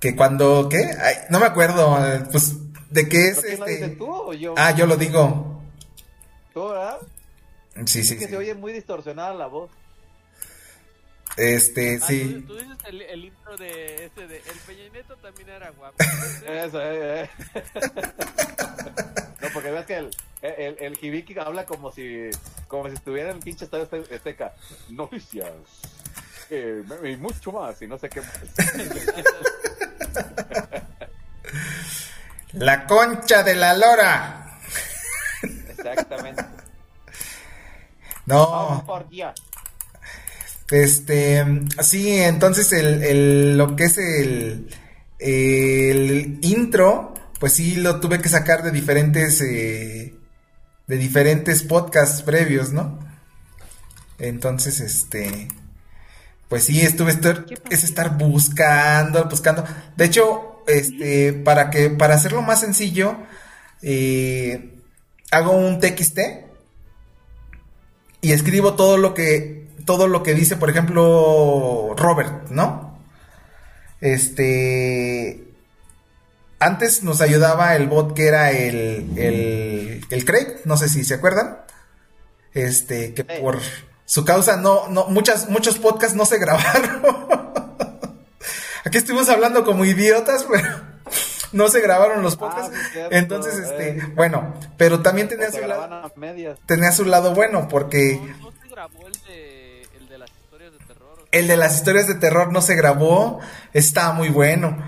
que 0.00 0.16
cuando, 0.16 0.68
¿qué? 0.70 0.78
Ay, 1.02 1.14
no 1.28 1.38
me 1.38 1.46
acuerdo, 1.46 1.98
pues, 2.32 2.54
¿de 2.90 3.08
qué 3.08 3.28
es 3.28 3.36
¿Pero 3.36 3.46
quién 3.48 3.60
lo 3.60 3.66
dice, 3.66 3.84
este? 3.84 3.96
tú 3.96 4.10
o 4.10 4.32
yo? 4.32 4.54
Ah, 4.56 4.70
yo 4.72 4.86
lo 4.86 4.96
digo. 4.96 5.60
¿Tú, 6.54 6.68
verdad? 6.68 6.96
Sí, 7.84 8.02
sí, 8.04 8.14
es 8.14 8.18
que 8.20 8.24
sí. 8.24 8.30
se 8.30 8.36
oye 8.36 8.54
muy 8.54 8.72
distorsionada 8.72 9.34
la 9.34 9.46
voz. 9.46 9.70
Este, 11.36 11.98
Ah, 12.02 12.06
sí. 12.06 12.42
tú, 12.46 12.54
tú 12.54 12.58
dices 12.60 12.76
el, 12.86 13.02
el 13.02 13.24
intro 13.26 13.56
de 13.56 14.06
ese 14.06 14.26
de 14.26 14.36
El 14.38 14.58
Peña 14.66 14.88
Nieto 14.92 15.16
también 15.16 15.48
era 15.48 15.70
guapo. 15.70 15.96
Eso, 16.46 16.80
eh, 16.82 17.22
eh. 17.24 17.30
No, 19.40 19.48
porque 19.54 19.70
ves 19.70 19.86
que 19.86 19.96
el, 19.96 20.10
el, 20.42 20.76
el 20.80 20.98
Hibiki 21.00 21.38
habla 21.38 21.64
como 21.64 21.90
si, 21.92 22.28
como 22.68 22.88
si 22.88 22.94
estuviera 22.94 23.30
en 23.30 23.36
el 23.36 23.42
pinche 23.42 23.64
estadio 23.64 23.88
Azte- 23.88 24.14
Azteca. 24.14 24.52
Noticias. 24.90 25.48
eh, 26.50 26.82
y 27.04 27.16
mucho 27.16 27.50
más, 27.52 27.80
y 27.80 27.86
no 27.86 27.96
sé 27.98 28.10
qué 28.10 28.20
más. 28.20 28.38
La 32.52 32.86
concha 32.86 33.42
de 33.42 33.54
la 33.54 33.74
lora. 33.74 34.58
Exactamente. 35.42 36.44
No. 38.26 38.42
Oh, 38.42 38.84
por 38.86 39.08
Dios. 39.08 39.32
Este, 40.70 41.44
sí, 41.82 42.10
entonces 42.20 42.72
el, 42.72 43.02
el- 43.02 43.58
lo 43.58 43.74
que 43.76 43.84
es 43.84 43.98
el, 43.98 44.68
el 45.18 46.38
intro, 46.42 47.14
pues 47.40 47.54
sí 47.54 47.74
lo 47.76 48.00
tuve 48.00 48.20
que 48.20 48.28
sacar 48.28 48.62
de 48.62 48.70
diferentes, 48.70 49.40
eh, 49.40 50.14
de 50.86 50.96
diferentes 50.96 51.62
podcasts 51.64 52.22
previos, 52.22 52.72
¿no? 52.72 52.98
Entonces, 54.18 54.80
este, 54.80 55.48
pues 56.48 56.64
sí, 56.64 56.80
estuve 56.82 57.12
estar, 57.12 57.46
es 57.70 57.84
estar 57.84 58.18
buscando, 58.18 59.24
buscando. 59.28 59.64
De 59.96 60.04
hecho, 60.06 60.62
este, 60.66 61.32
para 61.32 61.70
que, 61.70 61.90
para 61.90 62.14
hacerlo 62.14 62.42
más 62.42 62.60
sencillo, 62.60 63.16
eh, 63.82 64.78
hago 65.30 65.52
un 65.52 65.80
TXT 65.80 66.20
y 68.20 68.32
escribo 68.32 68.74
todo 68.74 68.96
lo 68.96 69.14
que, 69.14 69.59
todo 69.84 70.08
lo 70.08 70.22
que 70.22 70.34
dice, 70.34 70.56
por 70.56 70.70
ejemplo, 70.70 71.94
Robert, 71.96 72.50
¿no? 72.50 72.98
Este, 74.00 75.44
antes 76.58 77.02
nos 77.02 77.20
ayudaba 77.20 77.74
el 77.76 77.88
bot 77.88 78.14
que 78.14 78.26
era 78.26 78.50
el, 78.50 79.12
el, 79.16 80.06
el 80.08 80.24
Craig, 80.24 80.60
no 80.64 80.76
sé 80.76 80.88
si 80.88 81.04
se 81.04 81.14
acuerdan. 81.14 81.58
Este, 82.52 83.14
que 83.14 83.24
por 83.24 83.60
su 84.04 84.24
causa 84.24 84.56
no, 84.56 84.88
no, 84.88 85.06
muchas, 85.06 85.48
muchos 85.48 85.78
podcasts 85.78 86.16
no 86.16 86.26
se 86.26 86.38
grabaron. 86.38 87.02
Aquí 88.84 88.98
estuvimos 88.98 89.28
hablando 89.28 89.64
como 89.64 89.84
idiotas, 89.84 90.46
pero 90.50 90.68
no 91.52 91.68
se 91.68 91.80
grabaron 91.80 92.22
los 92.22 92.36
podcasts. 92.36 92.74
sí, 92.74 92.90
cierto, 92.92 93.14
Entonces, 93.14 93.54
eh. 93.54 93.62
este, 93.62 94.06
bueno, 94.14 94.54
pero 94.76 95.00
también 95.00 95.28
tenía 95.28 95.50
Se 95.50 95.60
su 95.60 95.66
lado, 95.66 96.12
tenía 96.66 96.92
su 96.92 97.04
lado 97.04 97.34
bueno, 97.34 97.68
porque 97.68 98.20
¿No 98.40 98.50
se 98.50 98.68
grabó 98.68 99.06
el 99.06 99.12
de 99.12 99.59
el 101.32 101.48
de 101.48 101.56
las 101.56 101.76
historias 101.76 102.06
de 102.06 102.14
terror 102.14 102.52
no 102.52 102.60
se 102.60 102.74
grabó, 102.74 103.40
está 103.72 104.12
muy 104.12 104.28
bueno. 104.28 104.78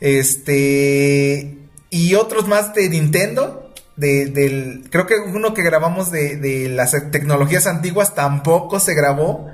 Este, 0.00 1.58
y 1.90 2.14
otros 2.14 2.48
más 2.48 2.74
de 2.74 2.88
Nintendo. 2.88 3.58
De, 3.94 4.26
del, 4.26 4.88
creo 4.90 5.06
que 5.06 5.16
uno 5.16 5.52
que 5.52 5.62
grabamos 5.62 6.10
de, 6.10 6.36
de 6.36 6.70
las 6.70 6.92
tecnologías 7.10 7.66
antiguas 7.66 8.14
tampoco 8.14 8.80
se 8.80 8.94
grabó. 8.94 9.48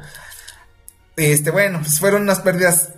Este, 1.17 1.51
bueno, 1.51 1.81
pues 1.81 1.99
fueron 1.99 2.23
unas 2.23 2.41
pérdidas 2.41 2.91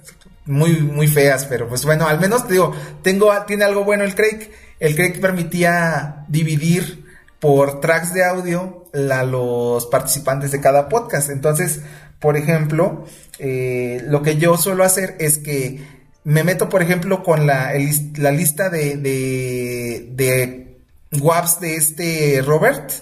muy, 0.45 0.81
muy 0.81 1.09
feas, 1.09 1.47
pero 1.47 1.69
pues 1.69 1.85
bueno, 1.85 2.07
al 2.07 2.21
menos 2.21 2.47
te 2.47 2.53
digo, 2.53 2.75
tengo, 3.03 3.33
tiene 3.47 3.65
algo 3.65 3.85
bueno 3.85 4.05
el 4.05 4.15
Craig. 4.15 4.51
El 4.79 4.95
Craig 4.95 5.21
permitía 5.21 6.25
dividir 6.29 7.05
por 7.39 7.81
tracks 7.81 8.13
de 8.13 8.25
audio 8.25 8.87
a 8.93 9.25
los 9.25 9.87
participantes 9.87 10.53
de 10.53 10.61
cada 10.61 10.89
podcast. 10.89 11.31
Entonces, 11.31 11.81
por 12.21 12.37
ejemplo, 12.37 13.05
eh, 13.39 14.03
lo 14.07 14.23
que 14.23 14.37
yo 14.37 14.57
suelo 14.57 14.85
hacer 14.85 15.17
es 15.19 15.39
que 15.39 16.01
me 16.23 16.45
meto, 16.45 16.69
por 16.69 16.83
ejemplo, 16.83 17.23
con 17.23 17.47
la, 17.47 17.73
la 18.17 18.31
lista 18.31 18.69
de, 18.69 18.97
de, 18.97 20.09
de 20.13 20.79
WAPs 21.19 21.61
de 21.61 21.77
este 21.77 22.43
Robert. 22.43 22.93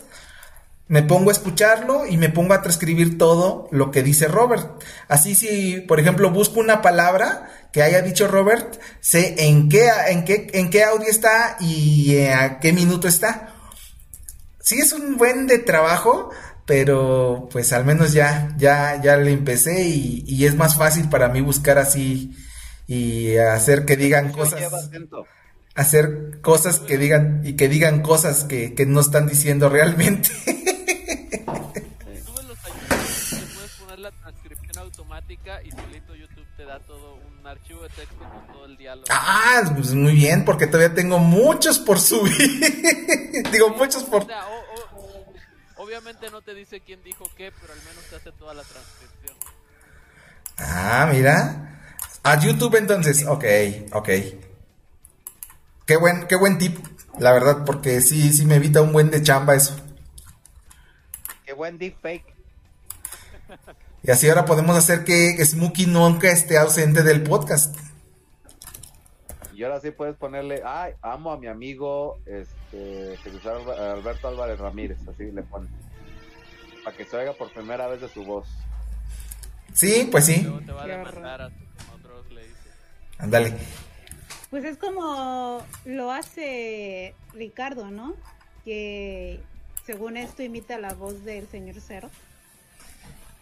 Me 0.86 1.02
pongo 1.02 1.28
a 1.28 1.32
escucharlo 1.32 2.06
y 2.06 2.16
me 2.16 2.30
pongo 2.30 2.54
a 2.54 2.62
transcribir 2.62 3.18
todo 3.18 3.68
lo 3.72 3.90
que 3.90 4.02
dice 4.02 4.28
Robert. 4.28 4.82
Así 5.08 5.34
si, 5.34 5.80
por 5.80 6.00
ejemplo, 6.00 6.30
busco 6.30 6.60
una 6.60 6.80
palabra 6.80 7.50
que 7.72 7.82
haya 7.82 8.00
dicho 8.00 8.28
Robert, 8.28 8.80
sé 9.00 9.34
en 9.46 9.68
qué, 9.68 9.90
en 10.08 10.24
qué, 10.24 10.46
en 10.54 10.70
qué 10.70 10.84
audio 10.84 11.08
está 11.08 11.56
y 11.60 12.14
eh, 12.14 12.32
a 12.32 12.60
qué 12.60 12.72
minuto 12.72 13.08
está. 13.08 13.54
Sí 14.60 14.78
es 14.78 14.92
un 14.92 15.16
buen 15.16 15.46
de 15.46 15.58
trabajo, 15.58 16.30
pero 16.68 17.48
pues 17.50 17.72
al 17.72 17.86
menos 17.86 18.12
ya, 18.12 18.54
ya, 18.58 19.00
ya 19.02 19.16
le 19.16 19.32
empecé 19.32 19.84
y, 19.88 20.22
y 20.28 20.44
es 20.44 20.54
más 20.54 20.76
fácil 20.76 21.08
para 21.08 21.28
mí 21.28 21.40
buscar 21.40 21.78
así 21.78 22.36
y 22.86 23.36
hacer 23.38 23.86
que 23.86 23.96
digan 23.96 24.30
cosas 24.32 24.60
hacer 25.74 26.40
cosas 26.42 26.80
que 26.80 26.98
digan 26.98 27.40
y 27.44 27.54
que 27.54 27.68
digan 27.68 28.02
cosas 28.02 28.44
que, 28.44 28.74
que 28.74 28.84
no 28.84 29.00
están 29.00 29.26
diciendo 29.28 29.70
realmente. 29.70 30.28
Subes 32.26 32.44
los 32.44 32.58
ayudantes 32.64 33.32
y 33.32 33.54
puedes 33.54 33.70
poner 33.80 33.98
la 34.00 34.10
transcripción 34.10 34.78
automática 34.78 35.62
y 35.64 35.70
solito 35.70 36.14
YouTube 36.16 36.46
te 36.56 36.64
da 36.64 36.80
todo 36.80 37.14
un 37.16 37.46
archivo 37.46 37.82
de 37.82 37.88
texto 37.90 38.16
con 38.18 38.46
todo 38.52 38.66
el 38.66 38.76
diálogo. 38.76 39.06
ah, 39.10 39.62
pues 39.74 39.94
muy 39.94 40.14
bien, 40.14 40.44
porque 40.44 40.66
todavía 40.66 40.94
tengo 40.94 41.18
muchos 41.18 41.78
por 41.78 41.98
subir. 41.98 42.36
Digo, 43.52 43.70
muchos 43.70 44.02
por... 44.04 44.22
O 44.24 44.26
sea, 44.26 44.46
o- 44.46 44.50
o- 44.67 44.67
obviamente 45.88 46.30
no 46.30 46.42
te 46.42 46.54
dice 46.54 46.80
quién 46.80 47.02
dijo 47.02 47.24
qué, 47.34 47.50
pero 47.58 47.72
al 47.72 47.78
menos 47.80 48.04
te 48.10 48.16
hace 48.16 48.30
toda 48.32 48.52
la 48.52 48.62
transcripción. 48.62 49.36
Ah, 50.58 51.08
mira. 51.10 51.80
A 52.22 52.38
YouTube 52.38 52.76
entonces, 52.76 53.24
ok, 53.26 53.44
ok. 53.92 54.08
Qué 55.86 55.96
buen, 55.96 56.26
qué 56.26 56.36
buen 56.36 56.58
tip, 56.58 56.78
la 57.18 57.32
verdad, 57.32 57.64
porque 57.64 58.02
sí, 58.02 58.32
sí 58.34 58.44
me 58.44 58.56
evita 58.56 58.82
un 58.82 58.92
buen 58.92 59.10
de 59.10 59.22
chamba 59.22 59.54
eso. 59.54 59.76
Qué 61.46 61.54
buen 61.54 61.78
deepfake. 61.78 62.34
Y 64.02 64.10
así 64.10 64.28
ahora 64.28 64.44
podemos 64.44 64.76
hacer 64.76 65.04
que 65.04 65.42
Smokey 65.42 65.86
nunca 65.86 66.30
esté 66.30 66.58
ausente 66.58 67.02
del 67.02 67.22
podcast. 67.22 67.74
Y 69.58 69.64
ahora 69.64 69.80
sí 69.80 69.90
puedes 69.90 70.14
ponerle, 70.16 70.62
ay, 70.64 70.92
amo 71.02 71.32
a 71.32 71.36
mi 71.36 71.48
amigo 71.48 72.20
este, 72.26 73.16
Jesús 73.16 73.44
Alberto 73.44 74.28
Álvarez 74.28 74.60
Ramírez, 74.60 75.00
así 75.08 75.32
le 75.32 75.42
pones. 75.42 75.72
Para 76.84 76.96
que 76.96 77.04
se 77.04 77.16
oiga 77.16 77.32
por 77.32 77.52
primera 77.52 77.88
vez 77.88 78.00
de 78.00 78.08
su 78.08 78.22
voz. 78.22 78.46
Sí, 79.72 80.06
pues 80.12 80.26
sí. 80.26 80.42
Luego 80.42 80.60
te 80.60 80.70
va 80.70 80.82
a 80.82 80.86
Qué 80.86 80.92
demandar 80.92 81.42
a 81.42 81.50
como 81.50 81.96
otros 81.96 82.30
le 82.30 82.42
dicen. 82.42 82.72
Ándale. 83.18 83.58
Pues 84.48 84.64
es 84.64 84.76
como 84.76 85.66
lo 85.84 86.12
hace 86.12 87.16
Ricardo, 87.32 87.90
¿no? 87.90 88.14
Que 88.64 89.40
según 89.84 90.16
esto 90.18 90.44
imita 90.44 90.78
la 90.78 90.94
voz 90.94 91.24
del 91.24 91.48
señor 91.48 91.74
Cero. 91.84 92.10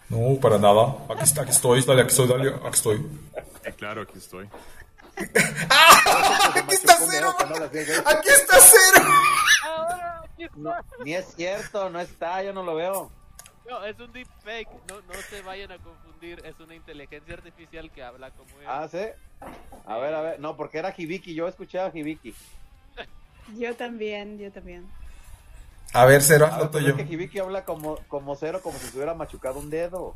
No, 0.09 0.41
para 0.41 0.57
nada. 0.57 0.97
Aquí, 1.11 1.25
está, 1.25 1.43
aquí 1.43 1.51
estoy, 1.51 1.83
dale, 1.83 2.01
aquí 2.01 2.11
estoy, 2.13 2.27
dale, 2.27 2.55
aquí 2.55 2.69
estoy. 2.73 3.07
Claro, 3.77 4.01
aquí 4.01 4.17
estoy. 4.17 4.49
Aquí 5.17 6.75
está 6.75 6.97
cero. 7.11 7.35
Aquí 7.39 8.29
está 8.29 8.59
cero. 8.61 9.07
Ahora, 9.65 10.23
aquí 10.25 10.45
está. 10.45 10.57
No, 10.57 10.73
ni 11.05 11.15
es 11.15 11.27
cierto, 11.35 11.91
no 11.91 12.01
está, 12.01 12.43
yo 12.43 12.53
no 12.53 12.63
lo 12.63 12.75
veo. 12.75 13.11
No, 13.69 13.85
es 13.85 13.99
un 13.99 14.13
deepfake. 14.13 14.69
No, 14.89 15.01
no 15.01 15.15
se 15.29 15.43
vayan 15.43 15.73
a 15.73 15.79
confundir. 15.79 16.41
Es 16.45 16.59
una 16.61 16.75
inteligencia 16.75 17.35
artificial 17.35 17.91
que 17.91 18.03
habla 18.03 18.31
como 18.31 18.49
él. 18.61 18.67
Ah, 18.69 18.87
sí. 18.91 19.01
A 19.87 19.99
ver, 19.99 20.15
a 20.15 20.21
ver, 20.23 20.41
no, 20.41 20.57
porque 20.57 20.79
era 20.79 20.95
Hibiki, 20.97 21.35
yo 21.35 21.49
escuché 21.49 21.81
a 21.81 21.91
Hibiki. 21.93 22.35
Yo 23.57 23.75
también, 23.77 24.39
yo 24.39 24.51
también. 24.53 24.89
A 25.93 26.05
ver, 26.05 26.23
cero, 26.23 26.47
haz 26.47 26.53
Ah, 26.55 26.59
pero 26.59 26.71
tuyo. 26.71 26.89
es 26.91 26.95
que 26.97 27.03
Hibiki 27.15 27.39
habla 27.39 27.65
como, 27.65 27.97
como 28.09 28.35
cero, 28.37 28.61
como 28.63 28.79
si 28.79 28.87
se 28.89 28.97
hubiera 28.97 29.15
machucado 29.15 29.59
un 29.59 29.71
dedo. 29.71 30.15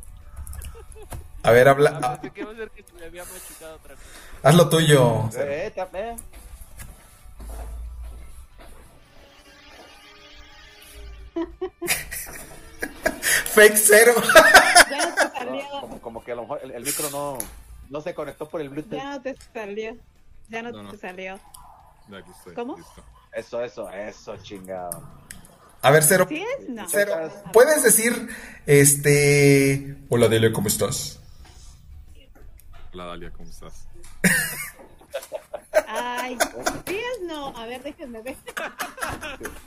A 1.43 1.51
ver, 1.51 1.67
habla. 1.67 1.99
Ah, 2.03 2.19
pensé 2.21 2.33
que 2.33 2.41
iba 2.41 2.51
a 2.51 2.55
ser 2.55 2.69
que 2.69 2.83
se 2.83 2.93
le 2.99 3.05
había 3.05 3.23
machucado 3.25 3.75
otra 3.75 3.95
cosa. 3.95 4.07
haz 4.43 4.55
lo 4.55 4.69
tuyo. 4.69 5.29
Eh, 5.37 5.71
ta- 5.75 5.89
eh. 5.93 6.15
Fake 13.53 13.75
cero. 13.77 14.13
Ya 14.89 15.05
no 15.05 15.15
te 15.15 15.23
No, 15.23 15.31
salió, 15.33 15.63
como, 15.81 16.01
como 16.01 16.23
que 16.23 16.31
a 16.31 16.35
lo 16.35 16.41
mejor 16.43 16.59
el, 16.63 16.71
el 16.71 16.83
micro 16.83 17.09
no, 17.09 17.37
no 17.89 18.01
se 18.01 18.13
conectó 18.13 18.47
por 18.49 18.61
el 18.61 18.69
Bluetooth. 18.69 18.97
ya 18.97 19.09
no 19.11 19.21
te 19.21 19.35
salió. 19.53 19.97
Ya 20.49 20.61
no, 20.63 20.71
No, 20.71 20.83
no. 20.83 20.91
te 20.91 20.97
salió. 20.97 21.39
Ya, 22.09 22.17
aquí 22.17 22.31
estoy. 22.37 22.53
¿Cómo? 22.53 22.77
listo. 22.77 23.03
Eso, 23.33 23.61
eso, 23.63 23.89
eso, 23.89 24.37
chingado. 24.37 25.01
A 25.81 25.91
ver, 25.91 26.03
cero. 26.03 26.25
¿Sí 26.29 26.43
es? 26.59 26.69
No. 26.69 26.85
Cero. 26.89 27.13
¿Puedes 27.53 27.83
decir, 27.83 28.29
este. 28.65 29.97
Hola, 30.09 30.27
Dele, 30.27 30.51
¿cómo 30.51 30.67
estás? 30.67 31.20
Hola, 32.93 33.05
Dalia, 33.05 33.31
¿cómo 33.31 33.49
estás? 33.49 33.87
Ay, 35.87 36.37
¿sí 36.87 36.97
es? 36.97 37.21
No. 37.25 37.55
A 37.55 37.65
ver, 37.65 37.81
déjenme 37.83 38.21
ver. 38.21 38.35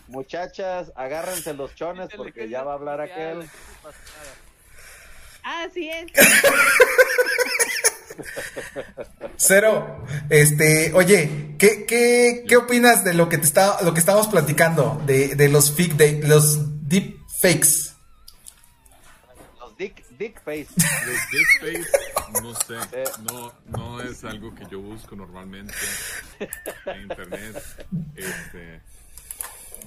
Muchachas, 0.08 0.92
agárrense 0.94 1.54
los 1.54 1.74
chones 1.74 2.08
porque 2.16 2.48
ya 2.48 2.62
va 2.62 2.72
a 2.72 2.74
hablar 2.74 3.00
aquel. 3.00 3.42
aquí 3.42 3.48
no 3.48 3.82
pasa 3.82 3.98
nada. 4.16 4.34
Ah, 5.42 5.66
sí 5.72 5.90
es. 5.90 6.06
Cero. 9.36 10.04
Este, 10.30 10.92
oye, 10.94 11.56
¿qué, 11.58 11.84
qué, 11.86 12.44
qué 12.46 12.56
opinas 12.56 13.04
de 13.04 13.14
lo 13.14 13.28
que 13.28 13.38
te 13.38 13.44
está, 13.44 13.82
lo 13.82 13.92
que 13.94 14.00
estábamos 14.00 14.28
platicando? 14.28 15.02
De, 15.06 15.34
de 15.34 15.48
los 15.48 15.72
fake, 15.74 15.94
de 15.96 16.28
los 16.28 16.88
deep 16.88 17.18
fakes. 17.40 17.93
Los 20.14 20.18
dick, 20.18 20.18
dick 20.18 20.40
face. 20.42 20.68
Los 21.06 21.62
deepfakes, 21.62 21.90
no 22.42 22.54
sé, 22.54 23.04
Sí. 23.04 23.22
no, 23.32 23.52
no 23.66 24.00
es 24.00 24.24
algo 24.24 24.54
que 24.54 24.66
yo 24.70 24.80
busco 24.80 25.16
normalmente 25.16 25.74
en 26.86 27.02
internet. 27.02 27.62
Este, 28.14 28.80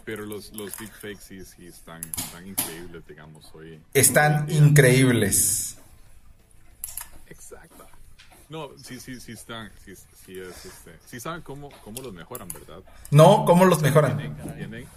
pero 0.05 0.25
los, 0.25 0.53
los 0.53 0.77
deepfakes 0.77 1.21
sí, 1.21 1.43
sí 1.45 1.67
están, 1.67 2.01
están 2.03 2.45
increíbles, 2.47 3.05
digamos, 3.07 3.49
hoy. 3.53 3.81
Están 3.93 4.49
increíbles. 4.49 5.77
Exacto. 7.27 7.87
No, 8.49 8.69
sí, 8.81 8.99
sí, 8.99 9.19
sí 9.19 9.33
están, 9.33 9.71
sí, 9.83 9.93
sí 9.95 10.39
es, 10.39 10.65
este, 10.65 10.97
sí 11.05 11.19
saben 11.19 11.41
cómo, 11.41 11.69
cómo 11.83 12.01
los 12.01 12.13
mejoran, 12.13 12.47
¿verdad? 12.47 12.81
¿No? 13.11 13.43
¿Cómo 13.45 13.65
los 13.65 13.81
mejoran? 13.81 14.17
Tienen, 14.17 14.55
tienen, 14.55 14.87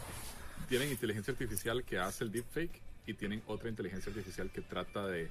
tienen 0.68 0.90
inteligencia 0.90 1.32
artificial 1.32 1.82
que 1.82 1.98
hace 1.98 2.22
el 2.22 2.30
deepfake 2.30 2.80
y 3.10 3.14
tienen 3.14 3.42
otra 3.46 3.68
inteligencia 3.68 4.10
artificial 4.10 4.50
que 4.50 4.60
trata 4.62 5.06
de 5.06 5.30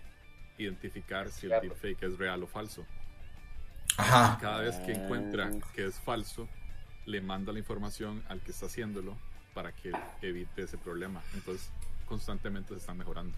identificar 0.58 1.30
si 1.30 1.46
el 1.48 1.62
deepfake 1.62 2.04
es 2.04 2.18
real 2.18 2.44
o 2.44 2.48
falso. 2.48 2.86
Ajá. 3.98 4.38
Cada 4.42 4.60
vez 4.62 4.76
que 4.78 4.92
encuentra 4.92 5.48
Ah. 5.48 5.66
que 5.74 5.86
es 5.86 5.96
falso, 6.00 6.48
le 7.06 7.22
manda 7.22 7.54
la 7.54 7.60
información 7.60 8.24
al 8.28 8.42
que 8.42 8.52
está 8.52 8.66
haciéndolo 8.66 9.18
para 9.54 9.72
que 9.72 9.92
evite 10.22 10.64
ese 10.64 10.78
problema. 10.78 11.22
Entonces, 11.34 11.70
constantemente 12.06 12.74
se 12.74 12.80
están 12.82 12.98
mejorando. 12.98 13.38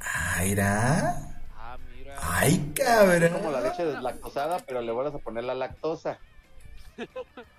Aira. 0.00 1.16
Ah, 1.56 1.76
mira. 1.96 2.16
Ay, 2.22 2.72
Es 2.76 3.30
como 3.32 3.50
la 3.50 3.58
cabrón. 3.58 3.62
leche 3.64 3.84
deslactosada, 3.84 4.58
pero 4.60 4.80
le 4.80 4.92
vuelves 4.92 5.14
a 5.14 5.18
poner 5.18 5.44
la 5.44 5.54
lactosa. 5.54 6.18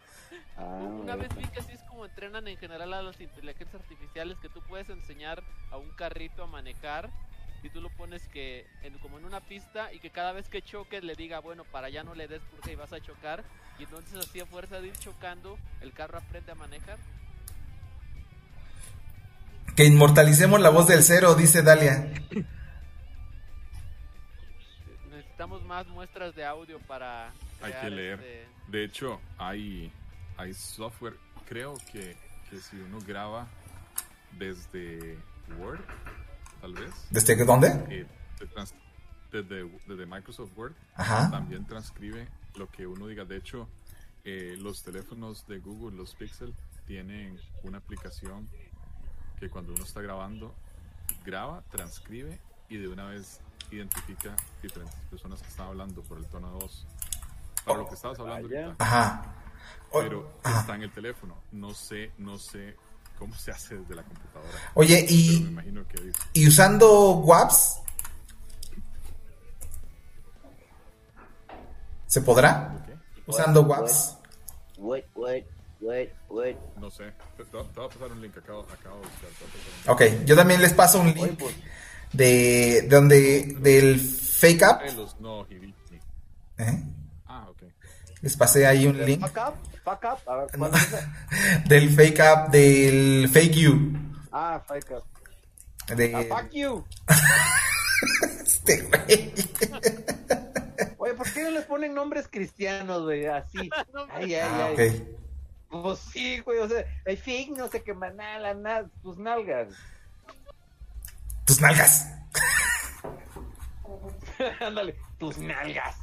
Ah, 0.59 0.79
Una 1.01 1.15
vez 1.15 1.29
vi 1.35 1.45
que 1.47 1.59
así 1.59 1.71
es 1.71 1.83
como 1.83 2.05
entrenan 2.05 2.47
en 2.47 2.57
general 2.57 2.93
a 2.93 3.01
las 3.01 3.19
inteligencias 3.21 3.81
artificiales, 3.81 4.37
que 4.39 4.49
tú 4.49 4.61
puedes 4.67 4.89
enseñar 4.89 5.41
a 5.71 5.77
un 5.77 5.89
carrito 5.91 6.43
a 6.43 6.47
manejar 6.47 7.09
y 7.63 7.69
tú 7.69 7.81
lo 7.81 7.89
pones 7.89 8.27
que 8.27 8.65
en, 8.83 8.97
como 8.99 9.17
en 9.19 9.25
una 9.25 9.41
pista 9.41 9.91
y 9.93 9.99
que 9.99 10.09
cada 10.09 10.31
vez 10.31 10.47
que 10.49 10.61
choques 10.61 11.03
le 11.03 11.15
diga, 11.15 11.39
bueno, 11.39 11.63
para 11.65 11.87
allá 11.87 12.03
no 12.03 12.13
le 12.15 12.27
des 12.27 12.41
porque 12.51 12.75
vas 12.75 12.93
a 12.93 12.99
chocar 13.01 13.43
y 13.79 13.83
entonces 13.83 14.15
así 14.19 14.39
a 14.39 14.45
fuerza 14.45 14.79
de 14.81 14.87
ir 14.89 14.97
chocando 14.97 15.57
el 15.81 15.93
carro 15.93 16.17
aprende 16.17 16.51
a 16.51 16.55
manejar. 16.55 16.97
Que 19.75 19.85
inmortalicemos 19.85 20.59
la 20.59 20.69
voz 20.69 20.87
del 20.87 21.03
cero, 21.03 21.35
dice 21.35 21.61
Dalia. 21.63 22.11
Necesitamos 25.09 25.63
más 25.63 25.87
muestras 25.87 26.35
de 26.35 26.45
audio 26.45 26.79
para... 26.79 27.31
Hay 27.61 27.73
que 27.81 27.89
leer. 27.89 28.19
este- 28.19 28.47
De 28.67 28.83
hecho, 28.83 29.21
hay, 29.37 29.91
hay 30.39 30.53
software, 30.53 31.17
creo 31.47 31.75
que, 31.91 32.15
que 32.49 32.59
si 32.59 32.77
uno 32.77 32.99
graba 33.05 33.47
desde 34.37 35.17
Word, 35.59 35.81
tal 36.61 36.73
vez. 36.73 36.93
¿Desde 37.09 37.43
dónde? 37.45 37.67
eh, 37.89 38.05
desde, 39.31 39.69
desde 39.85 40.05
Microsoft 40.05 40.51
Word, 40.55 40.73
Ajá. 40.95 41.29
también 41.29 41.65
transcribe 41.65 42.27
lo 42.55 42.71
que 42.71 42.87
uno 42.87 43.07
diga. 43.07 43.25
De 43.25 43.35
hecho, 43.35 43.67
eh, 44.23 44.55
los 44.57 44.81
teléfonos 44.81 45.45
de 45.47 45.59
Google, 45.59 45.97
los 45.97 46.15
Pixel, 46.15 46.55
tienen 46.87 47.37
una 47.63 47.79
aplicación 47.79 48.49
que 49.39 49.49
cuando 49.49 49.73
uno 49.73 49.83
está 49.83 50.01
grabando, 50.01 50.55
graba, 51.25 51.63
transcribe 51.69 52.39
y 52.69 52.77
de 52.77 52.87
una 52.87 53.05
vez 53.07 53.41
identifica 53.71 54.35
diferentes 54.63 54.95
personas 55.11 55.41
que 55.41 55.49
están 55.49 55.67
hablando 55.67 56.01
por 56.03 56.17
el 56.17 56.25
tono 56.27 56.47
de 56.47 56.53
voz. 56.55 56.87
Para 57.65 57.79
lo 57.79 57.87
que 57.89 57.95
estabas 57.95 58.19
hablando 58.19 58.47
ahorita. 58.47 58.75
Ajá. 58.79 59.35
Pero 59.91 60.31
ajá. 60.43 60.59
está 60.61 60.75
en 60.75 60.83
el 60.83 60.91
teléfono. 60.91 61.35
No 61.51 61.73
sé, 61.73 62.11
no 62.17 62.37
sé 62.37 62.75
cómo 63.17 63.35
se 63.35 63.51
hace 63.51 63.75
desde 63.77 63.95
la 63.95 64.03
computadora. 64.03 64.57
Oye, 64.75 65.03
me 65.03 65.11
y, 65.11 65.35
imagino 65.37 65.87
que 65.87 66.11
y 66.33 66.47
usando 66.47 67.11
WAPs, 67.15 67.79
¿se 72.07 72.21
podrá? 72.21 72.75
Usando 73.27 73.61
WAPs. 73.63 74.15
Wait, 74.77 75.05
wait, 75.15 75.45
wait, 75.81 76.09
wait. 76.29 76.57
no 76.79 76.89
sé. 76.89 77.11
Te, 77.37 77.43
te- 77.43 77.51
voy 77.51 77.61
a 77.61 77.89
pasar 77.89 78.11
un 78.11 78.21
link. 78.21 78.37
Acabo, 78.37 78.61
acabo 78.71 78.95
de 79.01 79.07
buscar. 79.07 79.29
te 79.29 79.45
voy 79.45 79.49
a 79.49 79.53
pasar 79.53 79.99
un 79.99 80.07
link. 80.09 80.19
Ok, 80.21 80.25
yo 80.25 80.35
también 80.35 80.61
les 80.61 80.73
paso 80.73 80.99
un 81.01 81.07
Oye, 81.09 81.15
link 81.15 81.39
pues, 81.39 81.55
de, 82.13 82.81
de 82.83 82.87
donde 82.87 83.57
del 83.59 83.99
fake 83.99 84.61
up. 84.63 84.79
¿eh? 86.57 86.83
Les 88.21 88.35
pasé 88.35 88.65
ahí 88.67 88.85
un 88.87 89.03
link 89.05 89.21
fuck 89.21 89.37
up, 89.37 89.53
fuck 89.83 90.03
up. 90.03 90.29
A 90.29 90.35
ver, 90.37 90.47
¿cuál 90.57 90.71
es 90.75 91.67
del 91.69 91.89
fake 91.89 92.19
up 92.19 92.51
del 92.51 93.29
fake 93.31 93.53
you. 93.55 93.93
Ah, 94.31 94.61
fake 94.67 94.91
up. 94.91 95.03
De, 95.95 96.13
Ah, 96.15 96.23
fuck 96.27 96.51
you. 96.51 96.85
este 98.45 98.81
güey. 98.83 99.33
Oye, 100.97 101.13
¿por 101.13 101.31
qué 101.33 101.43
no 101.43 101.51
les 101.51 101.65
ponen 101.65 101.93
nombres 101.93 102.27
cristianos, 102.29 103.03
güey? 103.03 103.25
Así. 103.25 103.69
Ay, 104.11 104.35
ay, 104.35 104.41
Ah, 104.43 104.67
ay. 104.77 104.89
ok. 105.69 105.81
Pues 105.83 105.99
sí, 105.99 106.39
güey, 106.39 106.59
o 106.59 106.67
sea, 106.67 106.83
el 107.05 107.17
fake 107.17 107.55
no 107.55 107.67
sé 107.69 107.83
qué 107.83 107.93
manala, 107.93 108.53
nada, 108.55 108.87
tus 109.03 109.17
nalgas. 109.17 109.67
Tus 111.45 111.61
nalgas. 111.61 112.07
Ándale, 114.59 114.95
tus 115.19 115.37
nalgas. 115.37 115.95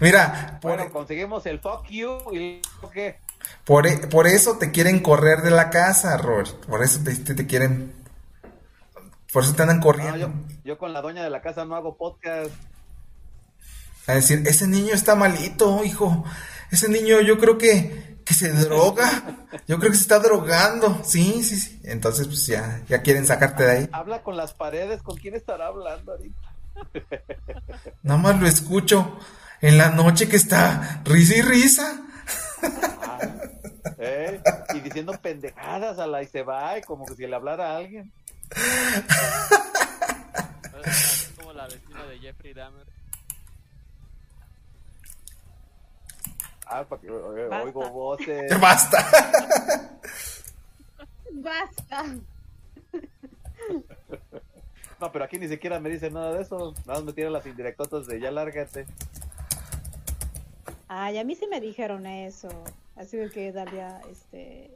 Mira, 0.00 0.58
por, 0.60 0.76
Bueno, 0.76 0.92
conseguimos 0.92 1.44
el 1.46 1.60
fuck 1.60 1.86
you 1.88 2.18
y 2.32 2.60
qué. 2.92 3.18
por, 3.64 3.86
e- 3.86 4.06
por 4.08 4.26
eso 4.26 4.58
te 4.58 4.70
quieren 4.70 5.00
correr 5.00 5.42
de 5.42 5.50
la 5.50 5.70
casa, 5.70 6.16
Robert. 6.16 6.64
Por 6.66 6.82
eso 6.82 7.00
te, 7.04 7.14
te- 7.16 7.34
te 7.34 7.46
quieren. 7.46 7.92
Por 9.32 9.42
eso 9.44 9.54
te 9.54 9.62
andan 9.62 9.78
No, 9.78 9.82
corriendo. 9.82 10.16
yo, 10.18 10.30
yo 10.64 10.78
con 10.78 10.92
la 10.92 11.00
doña 11.02 11.22
de 11.22 11.30
la 11.30 11.42
casa 11.42 11.64
no 11.64 11.76
hago 11.76 11.96
podcast. 11.96 12.50
A 14.06 14.14
decir, 14.14 14.42
ese 14.46 14.66
niño 14.66 14.94
está 14.94 15.14
malito, 15.14 15.84
hijo. 15.84 16.24
Ese 16.70 16.88
niño 16.88 17.20
yo 17.20 17.38
creo 17.38 17.58
que, 17.58 18.18
que 18.24 18.32
se 18.34 18.50
droga. 18.52 19.46
Yo 19.66 19.78
creo 19.78 19.90
que 19.90 19.96
se 19.96 20.02
está 20.02 20.18
drogando. 20.18 21.02
Sí, 21.04 21.42
sí, 21.44 21.56
sí. 21.56 21.78
Entonces, 21.84 22.26
pues 22.26 22.46
ya, 22.46 22.80
ya 22.88 23.02
quieren 23.02 23.26
sacarte 23.26 23.64
de 23.64 23.70
ahí. 23.70 23.88
Habla 23.92 24.22
con 24.22 24.36
las 24.36 24.54
paredes, 24.54 25.02
¿con 25.02 25.16
quién 25.18 25.34
estará 25.34 25.66
hablando 25.66 26.12
ahorita? 26.12 26.48
Nada 28.02 28.18
más 28.20 28.40
lo 28.40 28.46
escucho 28.46 29.18
en 29.60 29.78
la 29.78 29.90
noche 29.90 30.28
que 30.28 30.36
está 30.36 31.02
risa 31.04 31.36
y 31.36 31.42
risa. 31.42 32.02
¿Eh? 33.98 34.40
Y 34.74 34.80
diciendo 34.80 35.12
pendejadas 35.20 35.98
a 35.98 36.06
la 36.06 36.22
y 36.22 36.26
se 36.26 36.42
va, 36.42 36.78
y 36.78 36.82
como 36.82 37.04
que 37.06 37.14
si 37.14 37.26
le 37.26 37.34
hablara 37.34 37.72
a 37.72 37.76
alguien. 37.78 38.12
Es 40.86 41.32
como 41.36 41.52
la 41.52 41.66
vecina 41.66 42.04
de 42.04 42.18
Jeffrey 42.18 42.54
Dahmer. 42.54 42.86
Ah, 46.66 46.84
para 46.84 47.00
que 47.00 47.10
Basta. 47.10 47.64
oigo 47.64 47.90
voces. 47.90 48.60
Basta. 48.60 49.04
Basta. 51.32 52.04
No, 55.00 55.12
pero 55.12 55.24
aquí 55.24 55.38
ni 55.38 55.48
siquiera 55.48 55.80
me 55.80 55.88
dice 55.88 56.10
nada 56.10 56.32
de 56.34 56.42
eso. 56.42 56.74
Nada 56.86 56.98
más 56.98 57.04
me 57.04 57.12
tiran 57.12 57.32
las 57.32 57.46
indirectotas 57.46 58.06
de 58.06 58.20
ya 58.20 58.30
lárgate. 58.30 58.86
Ay, 60.88 61.18
a 61.18 61.24
mí 61.24 61.34
sí 61.34 61.46
me 61.46 61.60
dijeron 61.60 62.06
eso. 62.06 62.48
Así 62.96 63.18
que 63.32 63.52
Dalia, 63.52 64.00
este, 64.10 64.70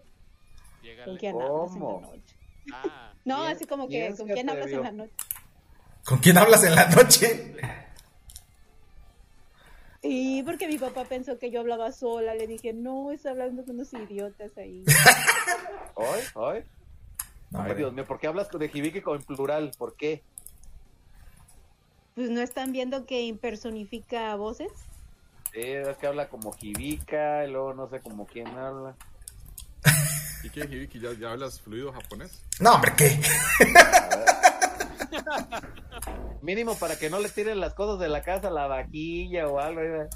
¿con 1.05 1.17
quién 1.17 1.35
hablas 1.41 1.75
en 1.75 1.83
la 1.83 2.01
noche? 2.01 2.37
Ah, 2.73 3.13
No, 3.25 3.37
¿Quién- 3.39 3.53
así 3.53 3.67
como 3.67 3.89
que, 3.89 4.15
¿con 4.17 4.29
quién 4.29 4.51
hablas 4.51 4.67
en 4.69 4.83
la 4.83 4.93
noche? 4.93 5.13
¿Con 6.05 6.19
quién 6.19 6.39
hablas 6.39 6.65
en 6.65 6.75
la 6.75 6.89
noche? 6.89 7.55
Y 10.03 10.43
porque 10.43 10.67
mi 10.67 10.79
papá 10.79 11.05
pensó 11.05 11.39
que 11.39 11.53
yo 11.53 11.61
hablaba 11.61 11.93
sola, 11.93 12.35
le 12.35 12.49
dije, 12.49 12.73
no, 12.73 13.13
está 13.13 13.31
hablando 13.31 13.65
con 13.65 13.77
unos 13.77 13.93
idiotas 13.93 14.57
ahí. 14.59 14.85
¿Hoy? 15.95 16.21
¿Hoy? 16.35 16.65
No, 17.51 17.63
Ay. 17.63 17.75
Dios 17.77 17.93
mío, 17.93 18.05
¿por 18.05 18.19
qué 18.19 18.27
hablas 18.27 18.51
de 18.51 18.69
Jibiki 18.69 18.99
en 19.07 19.23
plural? 19.23 19.71
¿Por 19.79 19.95
qué? 19.95 20.25
Pues 22.17 22.31
no 22.31 22.41
están 22.41 22.73
viendo 22.73 23.07
que 23.07 23.23
impersonifica 23.23 24.35
voces. 24.35 24.73
Sí, 25.53 25.61
es 25.61 25.97
que 25.99 26.07
habla 26.07 26.29
como 26.29 26.53
Jibika, 26.53 27.45
y 27.45 27.51
luego 27.51 27.75
no 27.75 27.89
sé 27.89 28.01
como 28.01 28.27
quién 28.27 28.49
habla. 28.49 28.95
¿Y 30.43 30.51
qué, 30.51 30.61
Hibiki? 30.61 30.99
¿Ya, 30.99 31.13
¿Ya 31.13 31.31
hablas 31.31 31.61
fluido 31.61 31.93
japonés? 31.93 32.43
No, 32.59 32.75
hombre, 32.75 32.93
¿qué? 32.97 33.21
Mínimo 36.43 36.75
para 36.77 36.97
que 36.97 37.11
no 37.11 37.21
le 37.21 37.29
tiren 37.29 37.61
las 37.61 37.75
cosas 37.75 38.01
de 38.01 38.09
la 38.09 38.23
casa, 38.23 38.51
la 38.51 38.67
vaquilla 38.67 39.47
o 39.47 39.61
algo. 39.61 39.81
¿eh? 39.81 40.09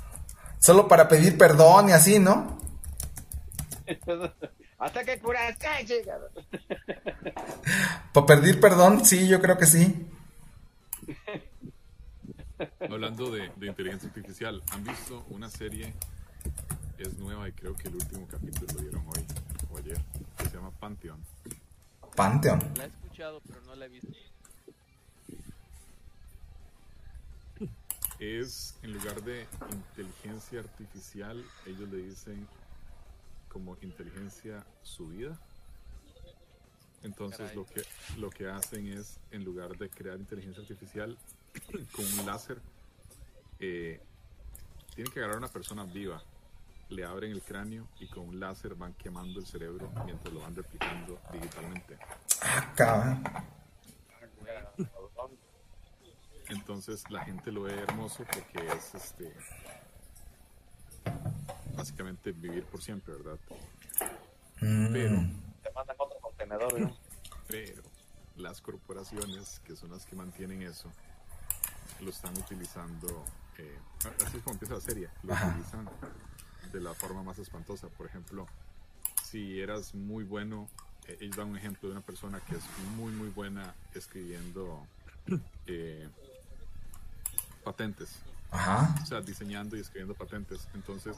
Solo 0.59 0.89
para 0.89 1.07
pedir 1.07 1.39
perdón 1.39 1.91
y 1.91 1.93
así, 1.93 2.19
¿no? 2.19 2.59
Hasta 4.79 5.05
que 5.05 5.21
curas, 5.21 5.57
chica. 5.87 6.19
Para 8.13 8.27
pedir 8.27 8.61
perdón, 8.61 9.05
sí, 9.05 9.29
yo 9.29 9.41
creo 9.41 9.57
que 9.57 9.67
sí. 9.67 10.09
Hablando 12.81 13.31
de, 13.31 13.51
de 13.57 13.67
inteligencia 13.67 14.09
artificial, 14.09 14.63
¿han 14.71 14.85
visto 14.85 15.25
una 15.31 15.51
serie? 15.51 15.95
Es 16.99 17.19
nueva 17.19 17.49
y 17.49 17.53
creo 17.53 17.75
que 17.75 17.89
el 17.89 17.97
último 17.97 18.27
capítulo 18.27 18.67
lo 18.73 18.81
dieron 18.81 19.07
hoy 19.07 19.27
o 19.71 19.79
ayer, 19.79 20.01
que 20.39 20.45
se 20.47 20.57
llama 20.57 20.71
Pantheon. 20.71 21.23
Pantheon. 22.15 22.59
la 22.77 22.85
he 22.85 22.87
escuchado, 22.87 23.43
pero 23.47 23.61
no 23.63 23.75
la 23.75 23.85
he 23.85 23.89
visto. 23.89 24.09
Es, 28.19 28.79
en 28.83 28.95
lugar 28.95 29.23
de 29.23 29.47
inteligencia 29.71 30.61
artificial, 30.61 31.45
ellos 31.67 31.91
le 31.91 31.99
dicen 31.99 32.49
como 33.51 33.77
inteligencia 33.83 34.65
subida. 34.83 35.39
Entonces 37.03 37.39
Caray. 37.39 37.57
lo 37.57 37.67
que, 37.67 37.83
lo 38.17 38.31
que 38.31 38.49
hacen 38.49 38.87
es, 38.89 39.21
en 39.31 39.45
lugar 39.45 39.77
de 39.77 39.91
crear 39.91 40.19
inteligencia 40.19 40.63
artificial 40.63 41.19
con 41.93 42.05
un 42.05 42.27
láser, 42.27 42.61
eh, 43.59 44.01
tienen 44.95 45.13
que 45.13 45.21
agarrar 45.21 45.37
a 45.37 45.39
una 45.39 45.49
persona 45.49 45.85
viva 45.85 46.23
le 46.89 47.05
abren 47.05 47.33
el 47.33 47.43
cráneo 47.43 47.89
y 47.99 48.07
con 48.07 48.29
un 48.29 48.41
láser 48.41 48.75
van 48.75 48.95
quemando 48.95 49.41
el 49.41 49.47
cerebro 49.47 49.91
mientras 50.05 50.33
lo 50.33 50.41
van 50.41 50.55
replicando 50.55 51.19
digitalmente. 51.33 51.99
Ah, 52.43 52.73
cabrón. 52.77 53.25
Entonces 56.49 57.03
la 57.11 57.25
gente 57.25 57.51
lo 57.51 57.63
ve 57.63 57.75
hermoso 57.75 58.25
porque 58.25 58.67
es 58.69 58.95
este 58.95 59.35
básicamente 61.77 62.33
vivir 62.33 62.65
por 62.65 62.81
siempre, 62.81 63.15
¿verdad? 63.15 63.39
Mm. 64.61 64.93
Pero, 64.93 65.17
Te 65.63 65.73
mandan 65.75 65.97
otro 65.99 66.19
contenedor, 66.21 66.81
¿no? 66.81 66.97
pero 67.49 67.83
las 68.37 68.61
corporaciones 68.61 69.61
que 69.61 69.75
son 69.75 69.91
las 69.91 70.07
que 70.07 70.15
mantienen 70.15 70.63
eso 70.63 70.93
lo 72.01 72.11
están 72.11 72.37
utilizando 72.37 73.25
eh, 73.59 73.79
así 74.25 74.37
es 74.37 74.43
como 74.43 74.55
empieza 74.55 74.75
la 74.75 74.81
serie 74.81 75.09
lo 75.23 75.33
Ajá. 75.33 75.49
utilizan 75.49 75.89
de 76.73 76.81
la 76.81 76.95
forma 76.95 77.23
más 77.23 77.39
espantosa 77.39 77.89
por 77.89 78.07
ejemplo 78.07 78.47
si 79.25 79.61
eras 79.61 79.95
muy 79.95 80.25
bueno 80.25 80.69
eh, 81.07 81.19
ellos 81.21 81.37
dan 81.37 81.49
un 81.49 81.57
ejemplo 81.57 81.89
de 81.89 81.97
una 81.97 82.05
persona 82.05 82.41
que 82.41 82.57
es 82.57 82.65
muy 82.97 83.13
muy 83.13 83.29
buena 83.29 83.75
escribiendo 83.95 84.87
eh, 85.67 86.09
patentes 87.65 88.21
Ajá. 88.51 88.95
o 89.03 89.07
sea, 89.07 89.21
diseñando 89.21 89.77
y 89.77 89.81
escribiendo 89.81 90.15
patentes. 90.15 90.69
Entonces, 90.75 91.17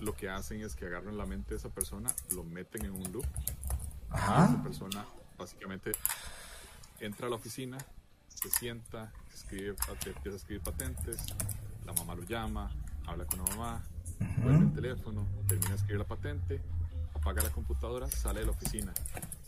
lo 0.00 0.14
que 0.14 0.28
hacen 0.28 0.60
es 0.62 0.74
que 0.74 0.86
agarran 0.86 1.16
la 1.16 1.26
mente 1.26 1.50
de 1.50 1.56
esa 1.56 1.68
persona, 1.68 2.12
lo 2.34 2.44
meten 2.44 2.84
en 2.84 2.92
un 2.92 3.12
loop. 3.12 3.26
Ajá. 4.10 4.48
Y 4.48 4.52
esa 4.54 4.62
persona 4.62 5.06
básicamente 5.38 5.92
entra 7.00 7.26
a 7.26 7.30
la 7.30 7.36
oficina, 7.36 7.78
se 8.28 8.50
sienta, 8.50 9.12
escribe, 9.34 9.74
empieza 10.06 10.30
a 10.30 10.36
escribir 10.36 10.62
patentes, 10.62 11.26
la 11.84 11.92
mamá 11.92 12.14
lo 12.14 12.22
llama, 12.24 12.70
habla 13.06 13.24
con 13.26 13.38
la 13.38 13.50
mamá, 13.50 13.82
vuelve 14.42 14.58
el 14.58 14.72
teléfono, 14.72 15.26
termina 15.46 15.70
de 15.70 15.76
escribir 15.76 15.98
la 15.98 16.06
patente, 16.06 16.62
apaga 17.14 17.42
la 17.42 17.50
computadora, 17.50 18.08
sale 18.08 18.40
de 18.40 18.46
la 18.46 18.52
oficina. 18.52 18.92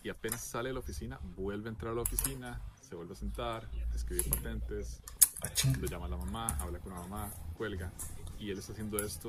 Y 0.03 0.11
apenas 0.11 0.41
sale 0.41 0.69
de 0.69 0.75
la 0.75 0.81
oficina, 0.81 1.19
vuelve 1.37 1.69
a 1.69 1.73
entrar 1.73 1.93
a 1.93 1.95
la 1.95 2.03
oficina, 2.03 2.61
se 2.81 2.95
vuelve 2.95 3.15
a 3.15 3.17
sentar, 3.17 3.69
escribe 3.95 4.23
patentes, 4.25 5.01
lo 5.81 5.87
llama 5.87 6.07
a 6.07 6.11
la 6.11 6.17
mamá, 6.17 6.47
habla 6.61 6.79
con 6.79 6.93
la 6.93 7.01
mamá, 7.01 7.31
cuelga. 7.57 7.91
Y 8.39 8.51
él 8.51 8.59
está 8.59 8.73
haciendo 8.73 8.99
esto 8.99 9.29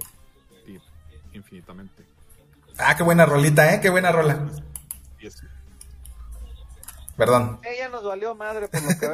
infinitamente. 1.34 2.06
Ah, 2.78 2.96
qué 2.96 3.04
buena 3.04 3.26
rolita, 3.26 3.74
¿eh? 3.74 3.80
Qué 3.80 3.90
buena 3.90 4.12
rola. 4.12 4.46
Y 5.20 5.28
es, 5.28 5.42
Perdón. 7.16 7.60
Ella 7.64 7.88
nos 7.90 8.04
valió 8.04 8.36
madre 8.36 8.68
por 8.68 8.82
lo 8.82 8.88
que 9.00 9.08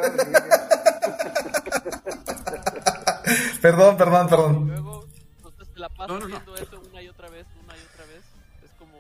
Perdón, 3.62 3.98
perdón, 3.98 4.28
perdón. 4.30 4.68
Luego, 4.68 5.08
entonces 5.38 5.74
te 5.74 5.80
la 5.80 5.90
pasas 5.90 6.08
No, 6.08 6.14
no, 6.16 6.20
no. 6.22 6.28
viendo 6.28 6.56
eso 6.56 6.82
una 6.90 7.02
y 7.02 7.08
otra 7.08 7.30
vez, 7.30 7.46
una 7.64 7.76
y 7.78 7.80
otra 7.94 8.06
vez. 8.06 8.24
Es 8.64 8.72
como 8.78 8.98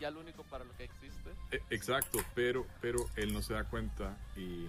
ya 0.00 0.10
lo 0.10 0.20
único 0.20 0.42
para 0.44 0.64
lo 0.64 0.76
que 0.76 0.84
existe. 0.84 1.30
e- 1.50 1.62
exacto, 1.70 2.18
pero, 2.34 2.66
pero 2.80 3.04
él 3.16 3.32
no 3.32 3.42
se 3.42 3.54
da 3.54 3.64
cuenta 3.64 4.16
y 4.36 4.66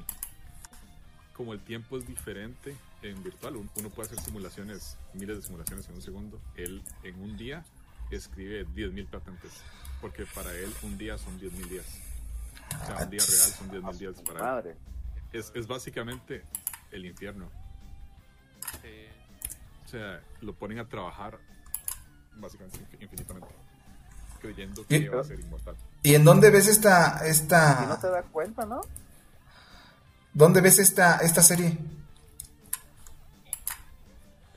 como 1.36 1.54
el 1.54 1.60
tiempo 1.60 1.98
es 1.98 2.08
diferente 2.08 2.76
en 3.02 3.22
virtual, 3.24 3.58
un- 3.58 3.70
uno 3.76 3.90
puede 3.90 4.10
hacer 4.10 4.24
simulaciones, 4.24 4.98
miles 5.14 5.38
de 5.38 5.44
simulaciones 5.44 5.88
en 5.90 5.96
un 5.96 6.02
segundo. 6.02 6.40
Él 6.56 6.82
en 7.04 7.22
un 7.22 7.38
día 7.38 7.64
escribe 8.12 8.66
10.000 8.68 9.08
patentes, 9.08 9.52
porque 10.02 10.26
para 10.26 10.52
él 10.54 10.72
un 10.84 10.98
día 10.98 11.18
son 11.18 11.38
10.000 11.40 11.68
días. 11.70 11.86
O 12.82 12.86
sea, 12.86 13.04
un 13.04 13.10
día 13.10 13.20
real 13.20 13.52
son 13.52 13.70
10.000 13.70 13.98
días 13.98 14.16
para 14.22 14.60
él. 14.60 14.76
Es, 15.34 15.52
es 15.54 15.68
básicamente 15.68 16.44
el 16.96 17.06
infierno. 17.06 17.50
Sí. 18.82 19.08
O 19.86 19.88
sea, 19.88 20.22
lo 20.42 20.54
ponen 20.54 20.80
a 20.80 20.88
trabajar 20.88 21.38
básicamente 22.38 22.80
infin- 22.80 23.04
infinitamente, 23.04 23.48
creyendo 24.42 24.86
que 24.88 24.98
Y- 24.98 25.08
va 25.08 25.22
a 25.22 25.24
ser 25.24 25.40
inmortal. 25.40 25.76
¿Y 26.04 26.16
en 26.16 26.24
dónde 26.24 26.50
ves 26.52 26.68
esta, 26.68 27.20
Si 27.20 27.24
no 27.26 27.30
esta, 27.30 28.00
te 28.02 28.10
da 28.10 28.22
cuenta, 28.24 28.66
¿no? 28.66 28.82
dónde 30.34 30.62
ves 30.62 30.80
esta, 30.80 31.18
esta 31.20 31.42
serie? 31.42 31.78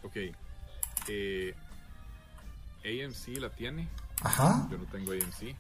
Ok. 0.02 0.16
Eh, 1.08 1.54
AMC 2.84 3.38
la 3.40 3.50
tiene. 3.50 3.88
Ajá. 4.22 4.66
Yo 4.70 4.78
no 4.78 4.84
tengo 4.86 5.12
AMC. 5.12 5.54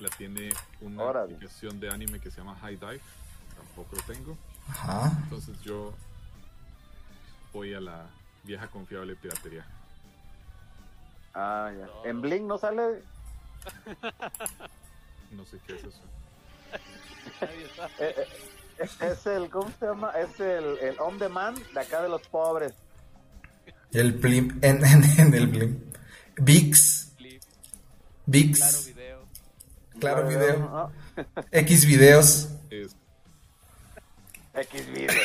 La 0.00 0.08
tiene 0.10 0.50
una 0.80 1.02
Órale. 1.02 1.34
aplicación 1.34 1.78
de 1.80 1.88
anime 1.90 2.20
que 2.20 2.30
se 2.30 2.38
llama 2.38 2.56
High 2.60 2.76
Dive. 2.76 3.00
Tampoco 3.56 3.96
lo 3.96 4.02
tengo. 4.02 4.36
Ajá. 4.68 5.12
Entonces 5.24 5.60
yo 5.62 5.92
voy 7.52 7.74
a 7.74 7.80
la 7.80 8.06
vieja 8.42 8.66
confiable 8.68 9.16
piratería. 9.16 9.66
Ah, 11.34 11.72
ya. 11.76 12.08
En 12.08 12.20
Blink 12.20 12.44
no 12.44 12.58
sale. 12.58 13.02
No 15.30 15.44
sé 15.44 15.58
qué 15.66 15.76
es 15.76 15.84
eso. 15.84 16.00
Eh, 17.40 18.14
eh, 18.18 18.26
es, 18.78 19.00
es 19.00 19.26
el, 19.26 19.48
¿cómo 19.48 19.70
se 19.78 19.86
llama? 19.86 20.10
Es 20.10 20.38
el, 20.40 20.78
el 20.78 21.00
on 21.00 21.18
demand 21.18 21.58
de 21.72 21.80
acá 21.80 22.02
de 22.02 22.08
los 22.08 22.20
pobres. 22.28 22.74
El 23.92 24.12
blim, 24.12 24.58
en, 24.62 24.84
en, 24.84 25.04
en 25.18 25.34
el 25.34 25.46
blim. 25.46 25.80
VIX. 26.36 27.12
VIX. 28.26 28.58
Claro 28.58 28.82
video. 28.86 29.28
Claro 30.00 30.28
video. 30.28 30.58
¿no? 30.58 30.92
X 31.50 31.86
videos. 31.86 32.48
Es, 32.70 32.96
X 34.54 34.86
videos. 34.92 35.14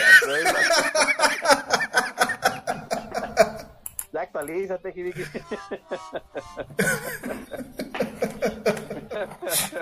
ya 4.12 4.22
actualízate, 4.22 4.92
Hibiki. 4.96 5.24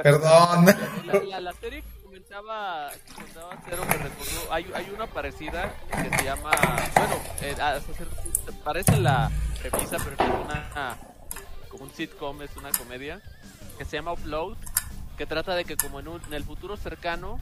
Perdón. 0.04 0.66
La, 1.06 1.14
la, 1.24 1.40
la 1.40 1.54
serie 1.54 1.82
que 1.82 2.02
comentaba, 2.04 2.90
que 2.92 3.14
comentaba 3.14 3.58
Cero 3.70 3.84
me 3.88 3.94
recordó, 3.98 4.52
hay, 4.54 4.70
hay 4.74 4.90
una 4.94 5.08
parecida 5.08 5.74
que 5.92 6.10
se 6.18 6.24
llama, 6.24 6.52
bueno, 6.96 7.16
eh, 7.42 7.56
hasta 7.62 7.94
cierto 7.94 8.16
punto 8.22 8.52
parece 8.64 8.98
la 8.98 9.32
premisa, 9.62 9.98
pero 9.98 10.12
es 10.12 10.20
una, 10.46 10.98
como 11.70 11.84
un 11.86 11.92
sitcom, 11.94 12.42
es 12.42 12.56
una 12.58 12.72
comedia, 12.72 13.22
que 13.78 13.86
se 13.86 13.98
llama 13.98 14.14
Upload, 14.14 14.58
que 15.18 15.26
trata 15.26 15.56
de 15.56 15.66
que 15.66 15.78
como 15.78 16.00
en, 16.00 16.08
un- 16.10 16.22
en 16.26 16.34
el 16.34 16.44
futuro 16.44 16.78
cercano 16.78 17.40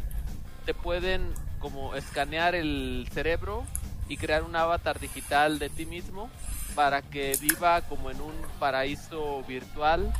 te 0.65 0.73
pueden 0.73 1.33
como 1.65 1.95
escanear 1.95 2.53
el 2.53 3.07
cerebro 3.11 3.63
y 4.07 4.17
crear 4.17 4.43
un 4.43 4.55
avatar 4.55 4.99
digital 4.99 5.57
de 5.57 5.69
ti 5.69 5.87
mismo 5.87 6.29
para 6.75 7.01
que 7.01 7.35
viva 7.41 7.81
como 7.81 8.11
en 8.11 8.21
un 8.21 8.35
paraíso 8.59 9.41
virtual 9.47 10.13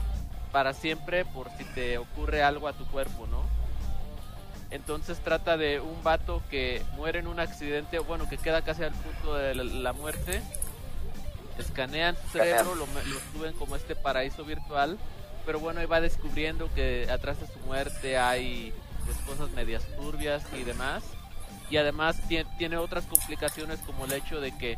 para 0.52 0.74
siempre 0.74 1.24
por 1.24 1.52
si 1.56 1.64
te 1.66 2.00
ocurre 2.00 2.42
algo 2.42 2.68
a 2.68 2.74
tu 2.74 2.84
cuerpo, 2.88 3.28
¿no? 3.28 3.44
Entonces 4.72 5.20
trata 5.20 5.56
de 5.56 5.80
un 5.80 6.02
vato 6.02 6.42
que 6.50 6.82
muere 6.96 7.20
en 7.20 7.28
un 7.28 7.40
accidente, 7.40 8.00
bueno, 8.00 8.28
que 8.28 8.40
queda 8.40 8.64
casi 8.64 8.82
al 8.82 8.94
punto 8.94 9.36
de 9.36 9.54
la, 9.54 9.94
muerte. 9.94 10.42
Escanean 11.60 12.18
su 12.24 12.40
cerebro, 12.40 12.74
lo, 12.74 12.88
lo 12.88 13.20
suben 13.32 13.54
como 13.54 13.76
este 13.76 13.96
paraíso 13.96 14.46
virtual, 14.46 14.98
pero 15.46 15.60
bueno, 15.60 15.80
ahí 15.80 15.86
va 15.86 16.02
descubriendo 16.02 16.74
que 16.74 17.08
atrás 17.12 17.40
de 17.40 17.46
su 17.46 17.60
muerte 17.68 18.18
hay 18.18 18.74
pues 19.06 19.18
cosas 19.20 19.52
medias 19.52 19.84
turbias 19.96 20.44
y 20.58 20.64
demás. 20.64 21.04
Y 21.70 21.78
además 21.78 22.18
tie- 22.30 22.46
tiene 22.58 22.78
otras 22.78 23.06
complicaciones 23.06 23.80
como 23.80 24.06
el 24.06 24.14
hecho 24.14 24.40
de 24.40 24.56
que 24.58 24.78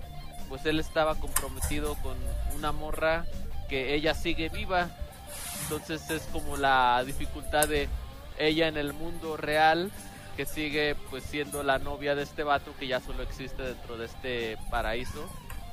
pues 0.49 0.65
él 0.65 0.79
estaba 0.79 1.15
comprometido 1.15 1.95
con 1.95 2.15
una 2.55 2.71
morra 2.71 3.25
que 3.69 3.93
ella 3.93 4.13
sigue 4.13 4.49
viva. 4.49 4.89
Entonces 5.63 6.09
es 6.09 6.21
como 6.31 6.55
la 6.55 7.03
dificultad 7.05 7.67
de 7.67 7.89
ella 8.39 8.67
en 8.67 8.77
el 8.77 8.93
mundo 8.93 9.35
real 9.35 9.91
que 10.37 10.45
sigue 10.45 10.95
pues 11.09 11.23
siendo 11.23 11.63
la 11.63 11.79
novia 11.79 12.15
de 12.15 12.23
este 12.23 12.43
vato 12.43 12.73
que 12.79 12.87
ya 12.87 13.01
solo 13.01 13.23
existe 13.23 13.61
dentro 13.63 13.97
de 13.97 14.05
este 14.05 14.57
paraíso. 14.69 15.27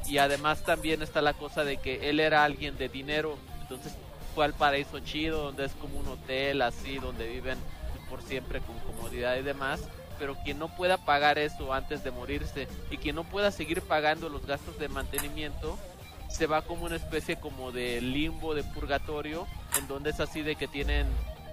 Y 0.07 0.19
además 0.19 0.65
también 0.65 1.03
está 1.03 1.23
la 1.23 1.35
cosa 1.35 1.65
de 1.65 1.77
que 1.77 2.11
él 2.11 2.19
era 2.19 2.45
alguien 2.45 2.77
de 2.77 2.89
dinero, 2.89 3.39
entonces 3.63 3.95
fue 4.35 4.45
al 4.45 4.53
paraíso 4.55 4.99
chido, 5.01 5.45
donde 5.45 5.67
es 5.67 5.73
como 5.73 5.99
un 6.01 6.09
hotel 6.09 6.61
así, 6.63 6.99
donde 6.99 7.29
viven 7.29 7.57
por 8.11 8.21
siempre 8.23 8.61
con 8.61 8.79
comodidad 8.81 9.37
y 9.37 9.43
demás. 9.43 9.81
Pero 10.19 10.37
quien 10.45 10.59
no 10.59 10.69
pueda 10.69 10.97
pagar 10.99 11.39
eso 11.39 11.73
antes 11.73 12.05
de 12.05 12.11
morirse 12.11 12.69
y 12.91 12.97
quien 12.99 13.17
no 13.17 13.25
pueda 13.25 13.51
seguir 13.51 13.83
pagando 13.83 14.29
los 14.29 14.47
gastos 14.47 14.79
de 14.79 14.89
mantenimiento, 14.89 15.79
se 16.31 16.47
va 16.47 16.63
como 16.63 16.87
una 16.87 16.97
especie 16.97 17.37
como 17.39 17.73
de 17.73 18.01
limbo, 18.01 18.55
de 18.55 18.65
purgatorio, 18.65 19.47
en 19.79 19.87
donde 19.89 20.11
es 20.11 20.21
así 20.21 20.43
de 20.43 20.57
que 20.57 20.67
tienen 20.69 21.07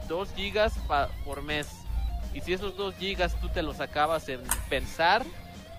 2 0.08 0.30
gigas 0.36 0.74
pa- 0.88 1.10
por 1.26 1.42
mes. 1.44 1.68
Y 2.34 2.42
si 2.42 2.54
esos 2.54 2.76
2 2.78 2.96
gigas 2.96 3.40
tú 3.42 3.50
te 3.50 3.62
los 3.62 3.80
acabas 3.80 4.30
en 4.30 4.42
pensar 4.70 5.24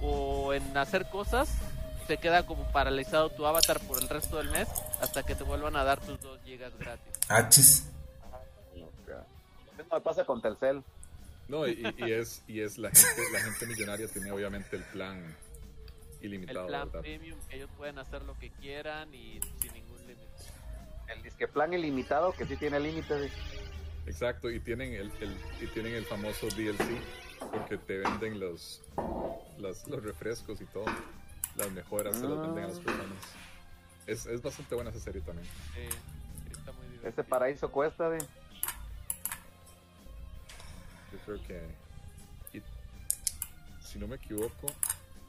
o 0.02 0.52
en 0.52 0.76
hacer 0.76 1.08
cosas, 1.08 1.48
se 2.06 2.16
queda 2.18 2.44
como 2.44 2.64
paralizado 2.72 3.30
tu 3.30 3.46
avatar 3.46 3.80
por 3.80 4.00
el 4.02 4.08
resto 4.08 4.36
del 4.38 4.50
mes 4.50 4.68
hasta 5.00 5.22
que 5.22 5.34
te 5.34 5.44
vuelvan 5.44 5.76
a 5.76 5.84
dar 5.84 6.00
tus 6.00 6.20
2 6.20 6.38
gigas 6.44 6.72
gratis. 6.78 7.12
Achis. 7.28 7.88
Eso 8.76 9.94
me 9.94 10.00
pasa 10.00 10.24
con 10.24 10.40
Telcel. 10.42 10.82
No, 11.52 11.66
y, 11.68 11.94
y 11.98 12.12
es, 12.12 12.42
y 12.48 12.60
es 12.60 12.78
la 12.78 12.90
gente, 12.90 13.22
la 13.32 13.40
gente 13.40 13.66
millonaria 13.66 14.08
tiene 14.08 14.30
obviamente 14.32 14.76
el 14.76 14.82
plan 14.84 15.36
El 16.20 16.26
ilimitado, 16.26 16.66
plan 16.66 16.86
¿verdad? 16.88 17.00
premium, 17.02 17.38
que 17.48 17.56
ellos 17.56 17.70
pueden 17.76 17.98
hacer 17.98 18.22
lo 18.22 18.38
que 18.38 18.50
quieran 18.50 19.12
y 19.14 19.38
sin 19.60 19.72
ningún 19.74 19.98
límite. 20.06 20.26
el 21.14 21.22
disque 21.22 21.46
plan 21.48 21.72
ilimitado 21.74 22.32
que 22.32 22.46
sí 22.46 22.56
tiene 22.56 22.80
límites. 22.80 23.30
Exacto, 24.06 24.50
y 24.50 24.58
tienen 24.60 24.94
el, 24.94 25.12
el- 25.20 25.36
y 25.60 25.66
tienen 25.68 25.94
el 25.94 26.04
famoso 26.06 26.48
DLC 26.48 26.84
porque 27.52 27.76
te 27.76 27.98
venden 27.98 28.40
los, 28.40 28.80
los 29.58 30.02
refrescos 30.02 30.60
y 30.60 30.64
todo. 30.66 30.86
Las 31.56 31.70
mejoras 31.70 32.16
se 32.16 32.26
las 32.26 32.40
venden 32.40 32.64
a 32.64 32.68
las 32.68 32.78
personas. 32.78 33.18
Es, 34.06 34.26
es 34.26 34.40
bastante 34.42 34.74
buena 34.74 34.90
esa 34.90 35.00
serie 35.00 35.20
también. 35.20 35.46
Sí, 35.74 35.82
sí, 35.88 36.52
está 36.52 36.72
muy 36.72 36.86
divertido. 36.86 37.10
Ese 37.10 37.24
paraíso 37.24 37.70
cuesta 37.70 38.08
de. 38.08 38.18
Creo 41.24 41.42
que. 41.46 41.60
y 42.52 42.62
si 43.84 43.98
no 43.98 44.06
me 44.06 44.16
equivoco, 44.16 44.66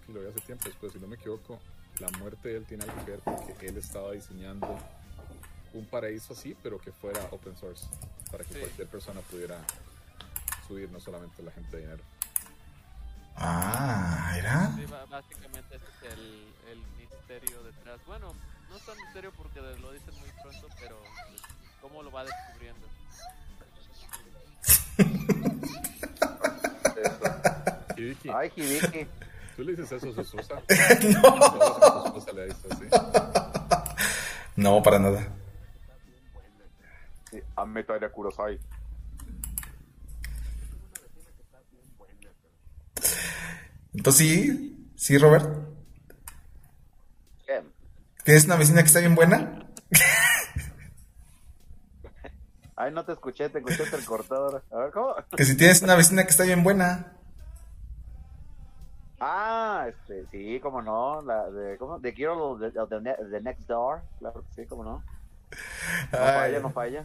que 0.05 0.13
lo 0.13 0.21
vi 0.21 0.27
hace 0.27 0.41
tiempo 0.41 0.65
después, 0.65 0.93
si 0.93 0.99
no 0.99 1.07
me 1.07 1.15
equivoco, 1.15 1.59
la 1.99 2.09
muerte 2.19 2.49
de 2.49 2.57
él 2.57 2.65
tiene 2.65 2.83
algo 2.85 3.05
que 3.05 3.11
ver 3.11 3.19
porque 3.21 3.67
él 3.67 3.77
estaba 3.77 4.11
diseñando 4.13 4.79
un 5.73 5.85
paraíso 5.85 6.33
así, 6.33 6.55
pero 6.61 6.79
que 6.79 6.91
fuera 6.91 7.21
open 7.31 7.55
source, 7.57 7.85
para 8.31 8.43
que 8.43 8.53
Sí. 8.53 8.59
cualquier 8.59 8.87
persona 8.87 9.21
pudiera 9.21 9.57
subir, 10.67 10.89
no 10.91 10.99
solamente 10.99 11.41
la 11.43 11.51
gente 11.51 11.77
de 11.77 11.83
dinero. 11.83 12.03
Ah, 13.35 14.33
¿era? 14.37 14.71
Sí, 14.75 14.85
básicamente 15.09 15.75
ese 15.75 15.85
es 15.85 16.13
el, 16.13 16.53
el 16.71 16.77
misterio 16.97 17.63
detrás. 17.63 17.99
Bueno, 18.05 18.33
no 18.69 18.77
es 18.77 18.85
tan 18.85 18.95
misterio 18.97 19.31
porque 19.35 19.59
lo 19.61 19.91
dicen 19.91 20.13
muy 20.19 20.29
pronto, 20.41 20.67
pero 20.79 20.99
pues, 21.29 21.41
cómo 21.81 22.03
lo 22.03 22.11
va 22.11 22.23
descubriendo. 22.25 22.87
Ay, 28.33 28.51
Hibiki. 28.55 29.07
¿tú 29.55 29.63
le 29.63 29.75
dices 29.75 29.91
eso 29.91 30.09
a 30.09 30.13
su 30.13 30.21
esposa? 30.21 30.61
No. 31.09 32.33
Le 32.33 32.45
dices 32.45 32.71
así. 32.71 32.85
No, 34.55 34.81
para 34.83 34.99
nada. 34.99 35.27
Ameta 37.55 37.97
de 37.97 38.09
Kurosai. 38.09 38.59
Entonces 43.93 44.27
sí, 44.27 44.91
sí, 44.95 45.17
Robert. 45.17 45.73
¿Tienes 48.23 48.45
una 48.45 48.55
vecina 48.55 48.81
que 48.81 48.87
está 48.87 48.99
bien 48.99 49.15
buena? 49.15 49.67
Ay, 52.83 52.91
no 52.91 53.05
te 53.05 53.13
escuché, 53.13 53.49
te 53.49 53.59
escuché 53.59 53.83
entrecortado 53.83 54.45
ahora. 54.45 54.61
A 54.71 54.77
ver, 54.77 54.91
¿cómo? 54.91 55.15
Que 55.37 55.45
si 55.45 55.55
tienes 55.55 55.81
una 55.81 55.95
vecina 55.95 56.23
que 56.23 56.31
está 56.31 56.43
bien 56.43 56.63
buena. 56.63 57.13
Ah, 59.19 59.85
este, 59.87 60.25
sí, 60.31 60.59
cómo 60.61 60.81
no. 60.81 61.21
La 61.21 61.49
de, 61.49 61.77
¿cómo? 61.77 61.93
Of 61.93 62.01
the 62.01 62.99
Ne- 63.01 63.15
the 63.31 63.41
Next 63.41 63.67
Door. 63.67 64.01
Claro 64.19 64.43
sí, 64.55 64.65
cómo 64.65 64.83
no. 64.83 65.03
No 66.11 66.19
Ay. 66.19 66.33
falla, 66.51 66.59
no 66.59 66.69
falla. 66.71 67.03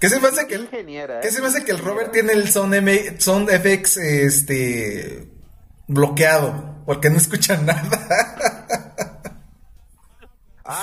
¿Qué 0.00 0.08
se 0.08 0.20
me 0.20 0.28
hace 0.28 0.46
que 0.46 0.54
el, 0.54 0.68
¿eh? 0.72 1.18
¿qué 1.22 1.30
se 1.30 1.40
me 1.42 1.48
hace 1.48 1.64
que 1.64 1.72
el 1.72 1.78
Robert 1.78 2.12
tiene 2.12 2.32
el 2.32 2.48
Sound, 2.48 2.74
M 2.74 3.20
Sound 3.20 3.50
FX 3.50 3.96
este 3.98 5.28
bloqueado? 5.86 6.76
Porque 6.86 7.10
no 7.10 7.18
escucha 7.18 7.56
nada. 7.62 8.08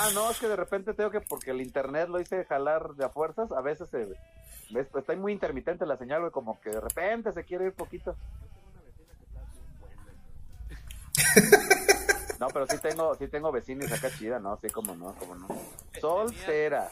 Ah, 0.06 0.10
no, 0.14 0.30
es 0.30 0.38
que 0.38 0.48
de 0.48 0.56
repente 0.56 0.94
tengo 0.94 1.10
que, 1.10 1.20
porque 1.20 1.50
el 1.50 1.60
internet 1.60 2.08
lo 2.08 2.20
hice 2.20 2.44
jalar 2.44 2.94
de 2.94 3.04
a 3.04 3.08
fuerzas, 3.08 3.50
a 3.52 3.60
veces 3.60 3.88
se, 3.90 3.98
ves, 4.70 4.86
pues, 4.90 5.02
está 5.02 5.14
muy 5.16 5.32
intermitente 5.32 5.84
la 5.86 5.96
señal, 5.96 6.20
güey, 6.20 6.32
como 6.32 6.60
que 6.60 6.70
de 6.70 6.80
repente 6.80 7.32
se 7.32 7.44
quiere 7.44 7.66
ir 7.66 7.72
poquito. 7.72 8.16
No, 12.38 12.48
pero 12.48 12.66
sí 12.66 12.76
tengo, 12.76 13.14
sí 13.14 13.28
tengo 13.28 13.50
vecinos 13.50 13.90
acá 13.90 14.10
chida, 14.10 14.38
¿no? 14.38 14.58
Sí, 14.60 14.68
como 14.68 14.94
no, 14.94 15.14
como 15.14 15.36
no. 15.36 15.48
Soltera. 15.98 16.90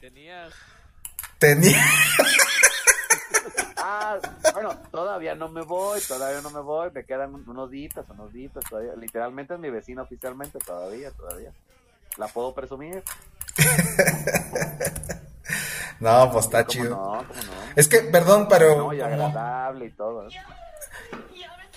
Tenías. 0.00 0.52
Tenía. 1.38 1.80
Ah, 3.76 4.18
bueno, 4.52 4.76
todavía 4.90 5.36
no 5.36 5.48
me 5.48 5.62
voy, 5.62 6.00
todavía 6.00 6.40
no 6.40 6.50
me 6.50 6.58
voy, 6.60 6.90
me 6.90 7.04
quedan 7.04 7.34
un- 7.34 7.48
unos 7.48 7.70
días, 7.70 7.92
unos 8.08 8.32
días, 8.32 8.52
todavía. 8.68 8.94
Literalmente 8.96 9.54
es 9.54 9.60
mi 9.60 9.70
vecina 9.70 10.02
oficialmente, 10.02 10.58
todavía, 10.58 11.12
todavía. 11.12 11.52
La 12.16 12.28
puedo 12.28 12.54
presumir. 12.54 13.02
No, 16.00 16.30
pues 16.32 16.46
está 16.46 16.64
¿Cómo 16.64 16.72
chido. 16.72 16.90
no? 16.90 16.96
¿Cómo 16.96 17.22
no? 17.22 17.52
Es 17.76 17.88
que, 17.88 18.00
perdón, 18.00 18.48
pero. 18.48 18.76
No, 18.76 18.92
y 18.92 19.00
agradable 19.00 19.86
y 19.86 19.90
todo. 19.92 20.28
¿eh? 20.28 20.32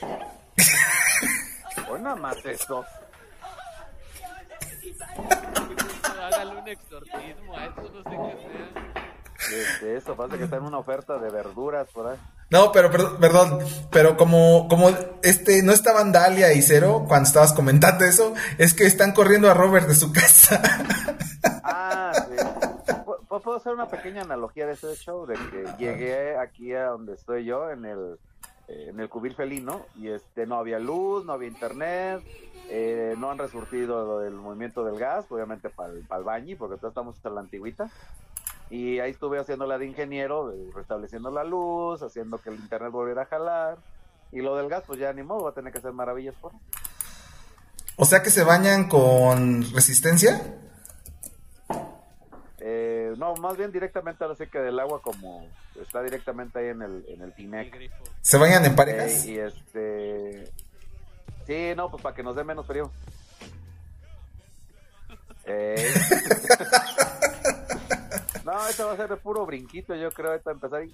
Hoy 1.90 2.02
nada 2.02 2.16
más 2.16 2.44
eso. 2.46 2.84
Hágale 6.20 6.58
un 6.58 6.68
exorcismo 6.68 7.56
a 7.56 7.66
esto, 7.66 7.82
no 7.82 8.04
sé 8.04 8.10
qué 8.10 8.16
sea. 8.18 9.60
Este, 9.60 9.98
eso, 9.98 10.16
pasa 10.16 10.38
que 10.38 10.44
está 10.46 10.58
en 10.58 10.64
una 10.64 10.80
oferta 10.80 11.18
de 11.20 11.30
verduras 11.30 11.88
por 11.94 12.08
ahí. 12.08 12.18
No, 12.50 12.72
pero 12.72 12.90
per- 12.90 13.18
perdón, 13.20 13.60
pero 13.92 14.16
como, 14.16 14.68
como 14.70 14.90
este, 15.22 15.64
no 15.64 15.74
estaban 15.74 16.12
Dalia 16.14 16.54
y 16.54 16.62
Cero 16.62 17.04
cuando 17.08 17.28
estabas 17.28 17.52
comentando 17.54 18.06
eso, 18.06 18.34
es 18.58 18.74
que 18.74 18.86
están 18.86 19.12
corriendo 19.12 19.52
a 19.52 19.54
Robert 19.54 19.88
de 19.88 19.96
su 19.96 20.14
casa. 20.14 20.62
Ah, 21.64 22.14
sí. 22.16 22.36
Pu- 23.06 23.18
pu- 23.28 23.42
Puedo 23.42 23.58
hacer 23.58 23.74
una 23.74 23.88
pequeña 23.90 24.22
analogía 24.22 24.66
de 24.66 24.74
ese 24.74 24.96
show, 24.96 25.26
de 25.26 25.36
que 25.36 25.66
llegué 25.78 26.38
aquí 26.38 26.74
a 26.74 26.86
donde 26.86 27.14
estoy 27.16 27.44
yo, 27.44 27.70
en 27.70 27.84
el, 27.86 28.18
eh, 28.70 28.88
en 28.90 29.00
el 29.02 29.10
cubil 29.10 29.36
felino, 29.36 29.86
y 29.98 30.08
este 30.08 30.46
no 30.48 30.56
había 30.56 30.80
luz, 30.80 31.26
no 31.26 31.34
había 31.34 31.50
internet, 31.50 32.22
eh, 32.70 33.16
no 33.18 33.30
han 33.30 33.38
resurtido 33.38 34.20
del 34.22 34.34
movimiento 34.34 34.86
del 34.86 34.98
gas, 34.98 35.26
obviamente 35.30 35.70
para 35.70 35.92
el, 35.92 36.24
baño, 36.24 36.56
porque 36.58 36.78
todos 36.78 36.92
estamos 36.92 37.16
en 37.26 37.36
la 37.36 37.42
antigüita. 37.42 37.90
Y 38.70 39.00
ahí 39.00 39.12
estuve 39.12 39.40
haciendo 39.40 39.66
la 39.66 39.78
de 39.78 39.86
ingeniero, 39.86 40.54
restableciendo 40.76 41.32
la 41.32 41.44
luz, 41.44 42.02
haciendo 42.02 42.38
que 42.40 42.50
el 42.50 42.56
internet 42.56 42.92
volviera 42.92 43.24
a 43.24 43.26
jalar. 43.26 43.78
Y 44.32 44.42
lo 44.42 44.56
del 44.58 44.68
gas, 44.68 44.84
pues 44.86 45.00
ya 45.00 45.14
ni 45.14 45.24
modo, 45.24 45.44
va 45.44 45.52
a 45.52 45.54
tener 45.54 45.72
que 45.72 45.80
hacer 45.80 45.94
maravillas 45.94 46.36
por 46.36 46.54
ahí. 46.54 46.60
O 47.96 48.06
sea 48.06 48.22
que 48.22 48.30
se 48.30 48.44
bañan 48.44 48.88
con 48.88 49.64
resistencia. 49.74 50.60
Eh, 52.60 53.14
no, 53.18 53.36
más 53.36 53.58
bien 53.58 53.72
directamente 53.72 54.24
ahora 54.24 54.36
sí 54.36 54.46
que 54.48 54.60
del 54.60 54.80
agua 54.80 55.02
como 55.02 55.48
está 55.82 56.04
directamente 56.04 56.60
ahí 56.60 56.68
en 56.68 56.82
el, 56.82 57.06
en 57.08 57.22
el 57.22 57.34
Tinec. 57.34 57.74
¿Se 58.22 58.38
bañan 58.38 58.66
en 58.66 58.76
parejas? 58.76 59.26
Eh, 59.26 59.32
y 59.32 59.40
este... 59.40 60.52
Sí, 61.46 61.74
no, 61.76 61.90
pues 61.90 62.04
para 62.04 62.14
que 62.14 62.24
nos 62.24 62.36
dé 62.36 62.44
menos 62.44 62.66
frío. 62.66 62.92
Eh. 65.50 65.78
No, 68.54 68.68
esto 68.68 68.88
va 68.88 68.94
a 68.94 68.98
ser 68.98 69.10
de 69.10 69.18
puro 69.18 69.46
brinquito, 69.46 69.94
yo 69.96 70.12
creo, 70.12 70.32
ahorita 70.32 70.52
empezar 70.52 70.84
y... 70.84 70.94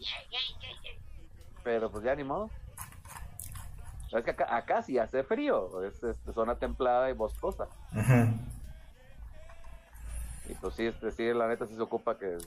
Pero 1.63 1.89
pues 1.89 2.03
ya 2.03 2.15
ni 2.15 2.23
modo. 2.23 2.49
Es 4.11 4.23
que 4.23 4.31
acá, 4.31 4.55
acá 4.55 4.81
sí 4.83 4.97
hace 4.99 5.23
frío, 5.23 5.83
es 5.83 5.95
este, 6.03 6.33
zona 6.33 6.55
templada 6.55 7.09
y 7.09 7.13
boscosa. 7.13 7.67
Y 10.49 10.53
pues 10.55 10.75
sí, 10.75 10.85
este, 10.87 11.11
sí, 11.11 11.33
la 11.33 11.47
neta 11.47 11.65
sí 11.65 11.75
se 11.75 11.81
ocupa 11.81 12.17
que 12.17 12.37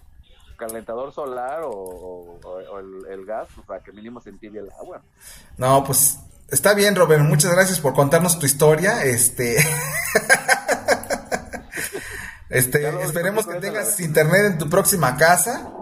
calentador 0.56 1.12
solar 1.12 1.62
o, 1.64 1.70
o- 1.70 2.40
o 2.44 2.78
el, 2.78 3.06
el 3.10 3.26
gas, 3.26 3.48
pues, 3.54 3.66
para 3.66 3.82
que 3.82 3.92
mínimo 3.92 4.20
se 4.20 4.30
entibie 4.30 4.60
el 4.60 4.70
agua. 4.72 5.02
No, 5.56 5.82
pues 5.84 6.18
está 6.48 6.74
bien, 6.74 6.94
Robert. 6.94 7.22
Muchas 7.22 7.52
gracias 7.52 7.80
por 7.80 7.94
contarnos 7.94 8.38
tu 8.38 8.46
historia. 8.46 9.02
Este. 9.04 9.56
este, 12.48 12.88
esperemos 13.02 13.46
que 13.46 13.54
tengas 13.56 13.98
internet 14.00 14.52
en 14.52 14.58
tu 14.58 14.68
próxima 14.68 15.16
casa. 15.16 15.72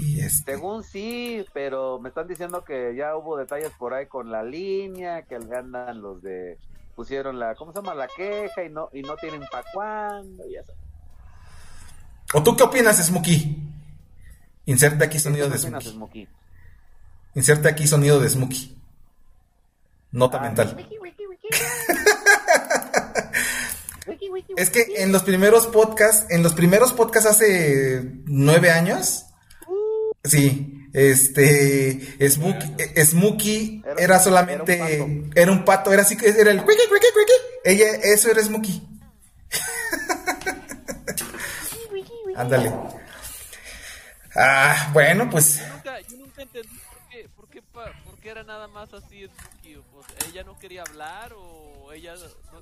Y 0.00 0.20
este. 0.20 0.52
Según 0.54 0.82
sí, 0.84 1.44
pero 1.52 1.98
me 2.00 2.08
están 2.10 2.28
diciendo 2.28 2.64
que 2.64 2.94
ya 2.96 3.16
hubo 3.16 3.36
detalles 3.36 3.70
por 3.78 3.94
ahí 3.94 4.06
con 4.06 4.30
la 4.30 4.42
línea, 4.42 5.22
que 5.22 5.34
andan 5.36 6.00
los 6.00 6.22
de 6.22 6.58
pusieron 6.94 7.38
la, 7.38 7.54
¿cómo 7.54 7.72
se 7.72 7.78
llama? 7.78 7.94
La 7.94 8.08
queja 8.08 8.64
y 8.64 8.70
no 8.70 8.88
y 8.92 9.02
no 9.02 9.14
tienen 9.16 9.42
para 9.52 9.64
cuándo 9.72 10.44
y 10.48 10.56
eso. 10.56 10.72
¿O 12.34 12.42
tú 12.42 12.56
qué 12.56 12.64
opinas, 12.64 12.96
Smokey? 12.96 13.56
Inserte 14.66 15.04
aquí 15.04 15.18
sonido 15.20 15.48
de 15.48 15.52
¿Qué 15.56 15.62
opinas, 15.62 15.84
Smokey. 15.84 16.24
Smokey? 16.24 16.28
Inserte 17.34 17.68
aquí 17.68 17.86
sonido 17.86 18.18
de 18.18 18.28
Smokey. 18.28 18.76
Nota 20.10 20.38
Ah, 20.38 20.42
mental. 20.42 20.76
Es 24.56 24.70
que 24.70 25.02
en 25.02 25.12
los 25.12 25.22
primeros 25.22 25.66
podcasts, 25.66 26.26
en 26.30 26.42
los 26.42 26.52
primeros 26.54 26.92
podcasts 26.92 27.28
hace 27.30 28.02
nueve 28.26 28.70
años, 28.70 29.26
sí, 30.24 30.88
este, 30.92 32.00
Smokey, 32.28 32.74
Smokey 33.04 33.82
era 33.98 34.18
solamente, 34.18 35.28
era 35.34 35.52
un 35.52 35.64
pato, 35.64 35.92
era 35.92 36.02
así 36.02 36.16
que 36.16 36.28
era 36.28 36.50
el 36.50 36.62
cuiqui, 36.64 36.82
cuiqui, 36.88 37.06
cuiqui. 37.12 37.32
Ella, 37.64 37.86
eso 38.02 38.30
era 38.30 38.42
Smokey. 38.42 38.82
Ándale. 42.36 42.72
Ah, 44.34 44.90
bueno, 44.92 45.28
pues, 45.30 45.60
Nunca, 45.72 46.00
yo 46.02 46.16
nunca 46.18 46.42
entendí 46.42 46.68
por 46.78 47.08
qué, 47.10 47.28
por 47.34 47.48
qué 47.48 47.62
pa- 47.62 47.92
por 48.04 48.18
qué 48.20 48.28
era 48.30 48.44
nada 48.44 48.68
más 48.68 48.92
así 48.94 49.26
Smokey? 49.26 49.82
Pues, 49.92 50.06
¿Ella 50.30 50.44
no 50.44 50.56
quería 50.58 50.82
hablar 50.82 51.32
o 51.36 51.92
ella 51.92 52.14
no? 52.14 52.60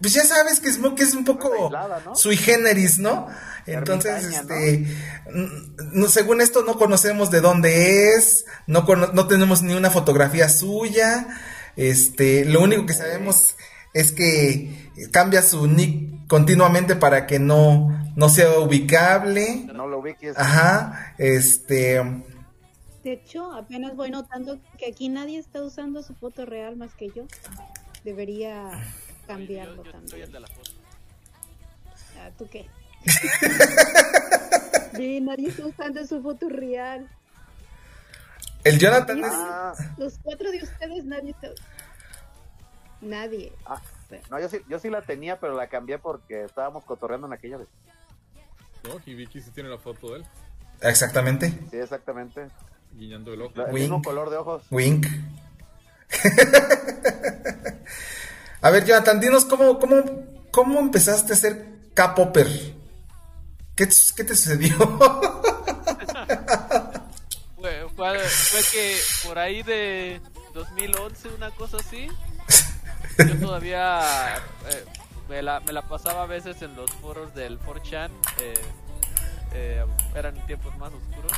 Pues 0.00 0.14
ya 0.14 0.24
sabes 0.24 0.58
que 0.58 0.72
Smokey 0.72 1.04
es 1.04 1.14
un 1.14 1.24
poco 1.24 1.70
sui 2.16 2.36
generis, 2.36 2.98
¿no? 2.98 3.28
Entonces, 3.66 4.24
este, 4.40 4.86
no, 5.92 6.08
según 6.08 6.40
esto 6.40 6.64
no 6.64 6.76
conocemos 6.76 7.30
de 7.30 7.40
dónde 7.40 8.14
es, 8.16 8.44
no, 8.66 8.84
cono- 8.84 9.12
no 9.12 9.28
tenemos 9.28 9.62
ni 9.62 9.74
una 9.74 9.90
fotografía 9.90 10.48
suya, 10.48 11.28
este, 11.76 12.44
lo 12.44 12.60
único 12.62 12.84
que 12.86 12.94
sabemos 12.94 13.54
es 13.94 14.10
que 14.10 14.90
cambia 15.12 15.40
su 15.42 15.68
nick 15.68 16.26
continuamente 16.26 16.96
para 16.96 17.28
que 17.28 17.38
no, 17.38 17.88
no 18.16 18.28
sea 18.28 18.58
ubicable. 18.58 19.66
No 19.72 19.86
lo 19.86 20.00
ubiques. 20.00 20.36
Ajá, 20.36 21.14
este, 21.18 22.02
De 23.04 23.12
hecho, 23.12 23.52
apenas 23.52 23.94
voy 23.94 24.10
notando 24.10 24.58
que 24.78 24.86
aquí 24.90 25.08
nadie 25.08 25.38
está 25.38 25.62
usando 25.62 26.02
su 26.02 26.14
foto 26.14 26.44
real 26.44 26.76
más 26.76 26.94
que 26.94 27.10
yo. 27.14 27.24
Debería 28.04 28.64
cambiarlo 29.26 29.82
también. 29.82 30.22
el 30.22 30.32
de 30.32 30.40
la 30.40 30.46
foto. 30.48 30.70
Ah, 32.18 32.30
¿Tú 32.38 32.48
qué? 32.50 32.66
Sí, 34.96 35.20
nadie 35.22 35.48
está 35.48 35.64
usando 35.66 36.04
su 36.06 36.20
foto 36.22 36.50
real. 36.50 37.08
el 38.62 38.78
Jonathan 38.78 39.18
es, 39.20 39.30
Ah, 39.32 39.72
Los 39.96 40.18
cuatro 40.22 40.50
de 40.50 40.62
ustedes 40.62 41.04
nadie 41.06 41.30
está... 41.30 41.48
Nadie. 43.00 43.52
ah, 43.64 43.80
no, 44.30 44.38
yo 44.38 44.48
sí, 44.50 44.58
yo 44.68 44.78
sí 44.78 44.90
la 44.90 45.00
tenía, 45.00 45.40
pero 45.40 45.54
la 45.56 45.68
cambié 45.68 45.98
porque 45.98 46.44
estábamos 46.44 46.84
cotorreando 46.84 47.26
en 47.26 47.32
aquella 47.32 47.56
vez. 47.56 47.68
No, 48.84 49.00
y 49.06 49.14
Vicky 49.14 49.40
sí 49.40 49.50
tiene 49.50 49.70
la 49.70 49.78
foto 49.78 50.10
de 50.12 50.18
él, 50.20 50.26
exactamente, 50.82 51.48
Sí, 51.70 51.78
exactamente. 51.78 52.48
guiñando 52.92 53.32
el 53.32 53.40
ojo. 53.42 53.54
Wink. 53.56 53.72
mismo 53.72 54.02
color 54.02 54.28
de 54.28 54.36
ojos. 54.36 54.62
wink. 54.70 55.06
A 58.62 58.70
ver, 58.70 58.84
Jonathan, 58.84 59.18
dinos 59.18 59.44
cómo, 59.44 59.80
cómo, 59.80 60.04
cómo 60.52 60.78
empezaste 60.78 61.32
a 61.32 61.36
ser 61.36 61.66
K-Popper. 61.94 62.46
¿Qué, 63.74 63.88
¿Qué 64.16 64.24
te 64.24 64.36
sucedió? 64.36 64.76
Fue, 67.96 68.18
que 68.72 68.98
por 69.24 69.38
ahí 69.38 69.62
de 69.62 70.20
2011, 70.54 71.28
una 71.28 71.50
cosa 71.52 71.76
así, 71.76 72.08
yo 73.18 73.38
todavía 73.38 74.36
eh, 74.68 74.84
me, 75.28 75.42
la, 75.42 75.60
me 75.60 75.72
la 75.72 75.82
pasaba 75.82 76.24
a 76.24 76.26
veces 76.26 76.60
en 76.62 76.74
los 76.74 76.90
foros 76.90 77.32
del 77.34 77.60
4chan, 77.60 78.10
eh, 78.40 78.54
eh, 79.52 79.84
eran 80.16 80.34
tiempos 80.46 80.76
más 80.78 80.90
oscuros, 80.92 81.32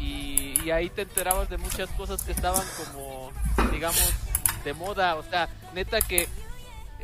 y 0.00 0.68
ahí 0.70 0.90
te 0.90 1.02
enterabas 1.02 1.48
de 1.48 1.58
muchas 1.58 1.88
cosas 1.90 2.22
que 2.22 2.32
estaban 2.32 2.66
como, 2.76 3.30
digamos, 3.70 4.12
de 4.64 4.74
moda, 4.74 5.16
o 5.16 5.22
sea, 5.22 5.48
neta 5.74 6.00
que 6.00 6.28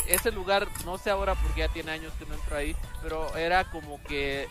ese 0.08 0.30
lugar, 0.32 0.68
no 0.84 0.98
sé 0.98 1.10
ahora 1.10 1.34
porque 1.34 1.60
ya 1.60 1.68
tiene 1.68 1.92
años 1.92 2.12
que 2.18 2.26
no 2.26 2.34
entro 2.34 2.56
ahí, 2.56 2.76
pero 3.02 3.34
era 3.36 3.64
como 3.64 4.02
que 4.04 4.48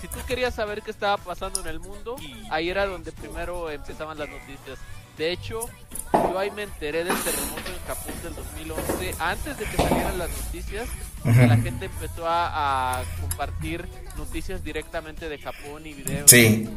si 0.00 0.08
tú 0.08 0.18
querías 0.26 0.54
saber 0.54 0.82
qué 0.82 0.90
estaba 0.90 1.16
pasando 1.16 1.60
en 1.60 1.66
el 1.66 1.80
mundo, 1.80 2.16
ahí 2.50 2.70
era 2.70 2.86
donde 2.86 3.12
primero 3.12 3.70
empezaban 3.70 4.18
las 4.18 4.28
noticias. 4.28 4.78
De 5.16 5.32
hecho, 5.32 5.68
yo 6.12 6.38
ahí 6.38 6.50
me 6.52 6.62
enteré 6.62 7.02
del 7.02 7.16
terremoto 7.22 7.70
en 7.72 7.86
Japón 7.86 8.14
del 8.22 8.34
2011, 8.36 9.14
antes 9.18 9.58
de 9.58 9.64
que 9.64 9.76
salieran 9.76 10.18
las 10.18 10.30
noticias, 10.30 10.88
la 11.24 11.56
gente 11.56 11.86
empezó 11.86 12.28
a, 12.28 13.00
a 13.00 13.04
compartir 13.20 13.88
noticias 14.16 14.62
directamente 14.62 15.28
de 15.28 15.38
Japón 15.38 15.84
y 15.86 15.94
videos. 15.94 16.30
Sí. 16.30 16.68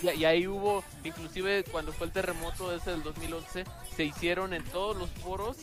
Y, 0.00 0.10
y 0.10 0.24
ahí 0.24 0.46
hubo, 0.46 0.84
inclusive 1.02 1.64
cuando 1.64 1.92
fue 1.92 2.06
el 2.06 2.12
terremoto 2.12 2.72
ese 2.72 2.92
del 2.92 3.02
2011, 3.02 3.64
se 3.98 4.04
hicieron 4.04 4.54
en 4.54 4.62
todos 4.62 4.96
los 4.96 5.10
foros 5.10 5.56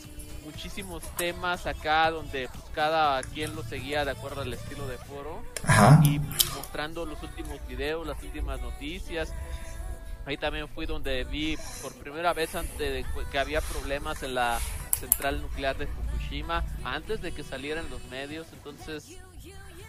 muchísimos 0.44 1.02
temas 1.16 1.66
acá 1.66 2.10
donde 2.10 2.50
pues 2.52 2.64
cada 2.74 3.22
quien 3.22 3.56
lo 3.56 3.62
seguía 3.62 4.04
de 4.04 4.10
acuerdo 4.10 4.42
al 4.42 4.52
estilo 4.52 4.86
de 4.86 4.98
foro 4.98 5.42
Ajá. 5.64 5.98
y 6.04 6.18
mostrando 6.54 7.06
los 7.06 7.22
últimos 7.22 7.66
videos, 7.66 8.06
las 8.06 8.22
últimas 8.22 8.60
noticias. 8.60 9.32
Ahí 10.26 10.36
también 10.36 10.68
fui 10.68 10.84
donde 10.84 11.24
vi 11.24 11.56
por 11.80 11.94
primera 11.94 12.34
vez 12.34 12.54
antes 12.54 12.78
de 12.78 13.06
que 13.32 13.38
había 13.38 13.62
problemas 13.62 14.22
en 14.22 14.34
la 14.34 14.60
central 15.00 15.40
nuclear 15.40 15.78
de 15.78 15.86
Fukushima, 15.86 16.62
antes 16.84 17.22
de 17.22 17.32
que 17.32 17.42
salieran 17.42 17.88
los 17.88 18.04
medios, 18.10 18.48
entonces 18.52 19.18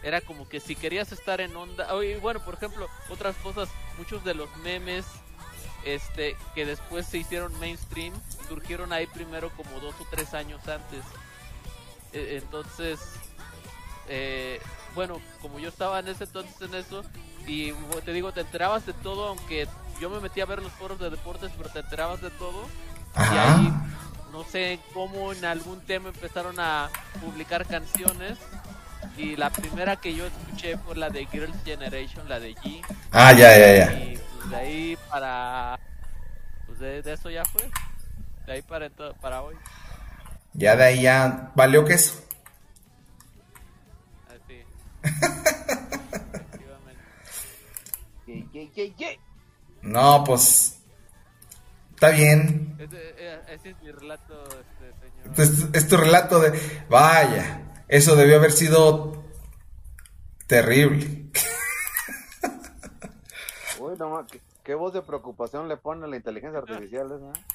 era 0.04 0.22
como 0.22 0.48
que 0.48 0.62
si 0.62 0.78
querías 0.78 1.12
estar 1.12 1.41
en 1.41 1.54
onda, 1.54 1.93
oh, 1.93 2.02
y 2.02 2.16
bueno, 2.16 2.39
por 2.45 2.54
ejemplo, 2.54 2.88
otras 3.10 3.36
cosas, 3.38 3.68
muchos 3.98 4.24
de 4.24 4.36
los 4.36 4.56
memes 4.64 5.06
este 5.96 6.36
que 6.56 6.66
después 6.66 7.06
se 7.06 7.18
hicieron 7.20 7.58
mainstream 7.60 8.14
surgieron 8.48 8.92
ahí 8.94 9.08
primero 9.08 9.50
como 9.56 9.80
dos 9.80 9.96
o 10.00 10.06
tres 10.10 10.34
años 10.34 10.60
antes. 10.68 11.04
E- 12.14 12.38
Entonces, 12.42 13.00
eh, 14.10 14.62
bueno, 14.96 15.20
como 15.42 15.60
yo 15.60 15.70
estaba 15.70 16.00
en 16.00 16.08
ese 16.08 16.24
entonces 16.26 16.56
en 16.62 16.76
eso, 16.76 17.04
y 17.46 17.72
te 18.04 18.14
digo, 18.14 18.32
te 18.32 18.42
enterabas 18.42 18.86
de 18.86 18.94
todo, 18.94 19.28
aunque 19.28 19.68
yo 20.02 20.10
me 20.10 20.20
metí 20.20 20.42
a 20.42 20.46
ver 20.46 20.62
los 20.62 20.72
foros 20.74 21.00
de 21.00 21.10
deportes, 21.10 21.52
pero 21.58 21.70
te 21.70 21.80
enterabas 21.80 22.22
de 22.22 22.30
todo. 22.32 22.66
Y 23.16 23.38
ahí, 23.38 23.74
no 24.32 24.44
sé 24.44 24.80
cómo 24.94 25.32
en 25.34 25.44
algún 25.46 25.80
tema 25.82 26.10
empezaron 26.10 26.60
a 26.60 26.90
publicar 27.22 27.66
canciones. 27.66 28.38
Y 29.18 29.36
la 29.36 29.50
primera 29.50 29.96
que 29.96 30.14
yo 30.14 30.26
escuché 30.28 30.78
fue 30.78 30.96
la 30.96 31.10
de 31.10 31.26
Girls' 31.28 31.64
Generation, 31.64 32.28
la 32.30 32.40
de 32.40 32.54
G. 32.56 32.82
Ah, 33.12 33.32
ya, 33.34 33.58
ya, 33.58 33.76
ya. 33.76 34.00
Y 34.00 34.20
de 34.50 34.56
ahí 34.56 34.98
para. 35.10 35.80
Pues 36.66 36.80
de, 36.80 37.02
de 37.02 37.14
eso 37.14 37.30
ya 37.30 37.45
fue. 37.45 37.70
De 38.45 38.54
ahí 38.54 38.62
para, 38.62 38.89
para 39.22 39.41
hoy. 39.41 39.56
Ya 40.54 40.76
de 40.76 40.84
ahí 40.84 41.02
ya 41.02 41.52
valió 41.56 41.86
queso. 41.86 42.22
Así. 44.28 44.64
Efectivamente. 45.04 47.02
Ye, 48.54 48.93
ye. 48.98 49.20
No, 49.82 50.24
pues. 50.24 50.80
Está 51.93 52.10
bien. 52.10 52.76
Ese, 52.80 52.98
eh, 53.18 53.41
ese 53.50 53.70
es 53.72 53.82
mi 53.82 53.91
relato, 53.91 54.43
este 54.43 54.93
señor. 55.00 55.39
Es, 55.39 55.68
es 55.74 55.88
tu 55.88 55.98
relato 55.98 56.39
de. 56.39 56.86
Vaya. 56.89 57.84
Eso 57.88 58.16
debió 58.16 58.38
haber 58.38 58.52
sido. 58.52 59.24
Terrible. 60.48 61.26
Uy, 63.88 63.96
no, 63.98 64.10
ma, 64.10 64.28
¿qué, 64.30 64.42
qué 64.66 64.76
voz 64.76 64.94
de 64.94 65.02
preocupación 65.02 65.70
le 65.70 65.78
pone 65.78 66.04
a 66.04 66.08
la 66.10 66.18
inteligencia 66.18 66.60
artificial 66.60 67.08
esa? 67.08 67.46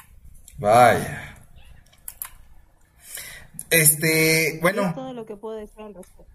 Vaya. 0.56 1.36
Este. 3.68 4.54
Es 4.56 4.60
Bueno. 4.62 4.94
todo 4.94 5.12
lo 5.12 5.26
que 5.26 5.36
puedo 5.36 5.56
decir 5.56 5.82
al 5.82 5.94
respecto. 5.94 6.32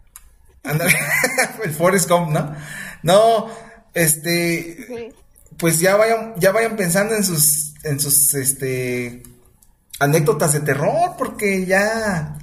El 1.64 1.72
Forrest 1.72 2.08
Gump, 2.10 2.30
¿no? 2.30 2.56
No. 3.02 3.50
Este. 3.96 4.86
Sí. 4.88 5.10
pues 5.58 5.80
ya 5.80 5.96
vayan, 5.96 6.36
ya 6.38 6.52
vayan 6.52 6.76
pensando 6.76 7.16
en 7.16 7.24
sus, 7.24 7.74
en 7.84 8.00
sus, 8.00 8.36
este, 8.36 9.24
anécdotas 10.00 10.54
de 10.54 10.60
terror, 10.60 11.16
porque 11.18 11.66
ya 11.66 12.37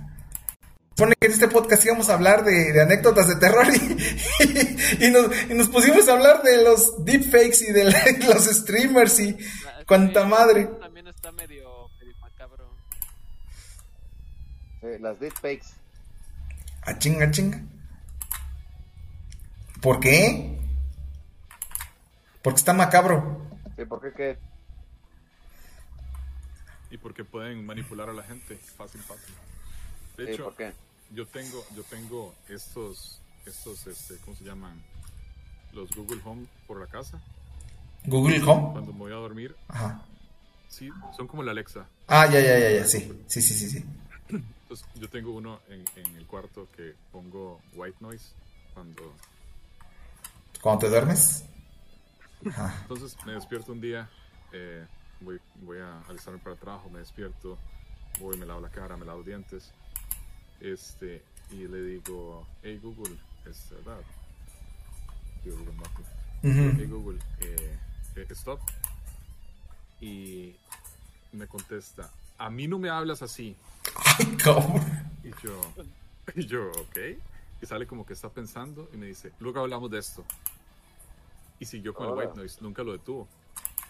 pone 0.97 1.14
que 1.18 1.26
en 1.26 1.32
este 1.32 1.49
podcast 1.49 1.84
íbamos 1.84 2.09
a 2.09 2.14
hablar 2.14 2.45
de, 2.45 2.72
de 2.72 2.82
anécdotas 2.82 3.28
de 3.28 3.36
terror 3.36 3.66
y, 3.68 5.05
y 5.07 5.11
nos, 5.11 5.51
y 5.51 5.55
nos 5.55 5.68
pusimos 5.68 6.09
a 6.09 6.12
hablar 6.12 6.42
de 6.42 6.62
los 6.62 7.05
deepfakes 7.05 7.62
y 7.68 7.72
de 7.72 7.84
la- 7.84 8.05
los 8.34 8.45
streamers 8.45 9.18
y 9.20 9.36
Ah, 9.66 9.82
cuánta 9.86 10.22
sí, 10.22 10.28
madre. 10.28 10.64
También 10.80 11.07
está 11.09 11.30
medio, 11.32 11.88
medio 12.01 12.16
macabro. 12.20 12.70
Sí, 14.80 14.86
las 15.01 15.18
deepfakes. 15.20 15.66
A 16.82 16.99
chinga, 16.99 17.30
chinga. 17.30 17.61
¿Por 19.80 20.01
qué? 20.01 20.59
Porque 22.42 22.59
está 22.59 22.72
macabro. 22.72 23.47
Sí, 23.76 23.84
¿por 23.84 24.01
qué 24.01 24.12
qué? 24.16 24.38
Y 26.90 26.99
porque 26.99 27.24
pueden 27.24 27.66
manipular 27.66 28.09
a 28.09 28.12
la 28.12 28.22
gente 28.22 28.57
fácil, 28.76 29.01
fácil. 29.03 29.34
De 30.17 30.25
Sí, 30.25 30.31
hecho, 30.33 30.45
¿por 30.45 30.57
qué? 30.57 30.73
yo 31.11 31.27
tengo, 31.29 31.67
yo 31.71 31.85
tengo 31.85 32.35
estos, 32.49 33.23
estos, 33.45 33.87
este, 33.87 34.19
¿cómo 34.21 34.37
se 34.37 34.45
llaman? 34.45 34.87
Los 35.73 35.95
Google 35.95 36.21
Home 36.25 36.49
por 36.67 36.81
la 36.81 36.87
casa. 36.87 37.23
Google 38.07 38.41
Home. 38.47 38.73
Cuando 38.73 38.93
me 38.93 38.99
voy 39.01 39.12
a 39.12 39.17
dormir, 39.17 39.57
Ajá. 39.69 40.03
sí, 40.69 40.95
son 41.11 41.27
como 41.27 41.43
la 41.43 41.53
Alexa. 41.53 41.91
Ah, 42.09 42.27
ya, 42.27 42.41
ya, 42.41 42.59
ya, 42.59 42.71
ya, 42.71 42.85
sí. 42.87 42.99
Sí, 43.27 43.43
sí, 43.43 43.55
sí, 43.55 43.69
sí. 43.71 43.85
Entonces, 44.62 44.87
yo 44.95 45.09
tengo 45.09 45.33
uno 45.35 45.61
en, 45.69 45.85
en 45.97 46.17
el 46.17 46.27
cuarto 46.27 46.71
que 46.71 46.95
pongo 47.11 47.61
white 47.73 47.99
noise 48.01 48.35
cuando 48.73 49.23
Cuando 50.61 50.81
te 50.81 50.89
duermes. 50.91 51.45
Ajá. 52.47 52.75
Entonces 52.83 53.17
me 53.25 53.33
despierto 53.33 53.73
un 53.73 53.81
día, 53.81 54.11
eh, 54.53 54.87
voy, 55.21 55.41
voy 55.55 55.79
a 55.79 56.01
alistarme 56.03 56.39
para 56.41 56.55
el 56.55 56.61
trabajo, 56.61 56.91
me 56.91 56.99
despierto, 56.99 57.59
voy, 58.19 58.37
me 58.37 58.47
lavo 58.47 58.61
la 58.61 58.71
cara, 58.71 58.97
me 58.97 59.05
lavo 59.07 59.19
los 59.19 59.27
dientes, 59.27 59.75
este, 60.61 61.23
y 61.51 61.67
le 61.69 61.83
digo, 61.83 62.47
hey 62.63 62.79
Google, 62.83 63.17
es 63.49 63.69
verdad, 63.71 64.01
digo 65.45 65.57
Google 65.59 65.75
Maps, 65.75 65.91
Ujú. 66.43 66.75
hey 66.79 66.87
Google, 66.91 67.19
eh, 67.41 67.79
eh, 68.17 68.27
stop, 68.31 68.61
y 70.01 70.55
me 71.33 71.47
contesta, 71.47 72.11
a 72.39 72.51
mí 72.51 72.67
no 72.69 72.79
me 72.79 72.91
hablas 72.91 73.23
así. 73.23 73.57
Y 74.19 74.37
yo, 75.43 75.61
y 76.35 76.47
yo, 76.47 76.71
ok. 76.71 76.99
Y 77.63 77.67
sale 77.67 77.87
como 77.87 78.05
que 78.05 78.13
está 78.13 78.29
pensando 78.29 78.91
y 78.93 78.97
me 78.97 79.07
dice, 79.07 79.33
luego 79.39 79.61
hablamos 79.61 79.91
de 79.91 79.99
esto. 79.99 80.25
Y 81.59 81.67
siguió 81.67 81.95
con 81.95 82.09
el 82.09 82.15
white 82.15 82.35
noise, 82.37 82.59
nunca 82.61 82.83
lo 82.83 82.93
detuvo. 82.93 83.29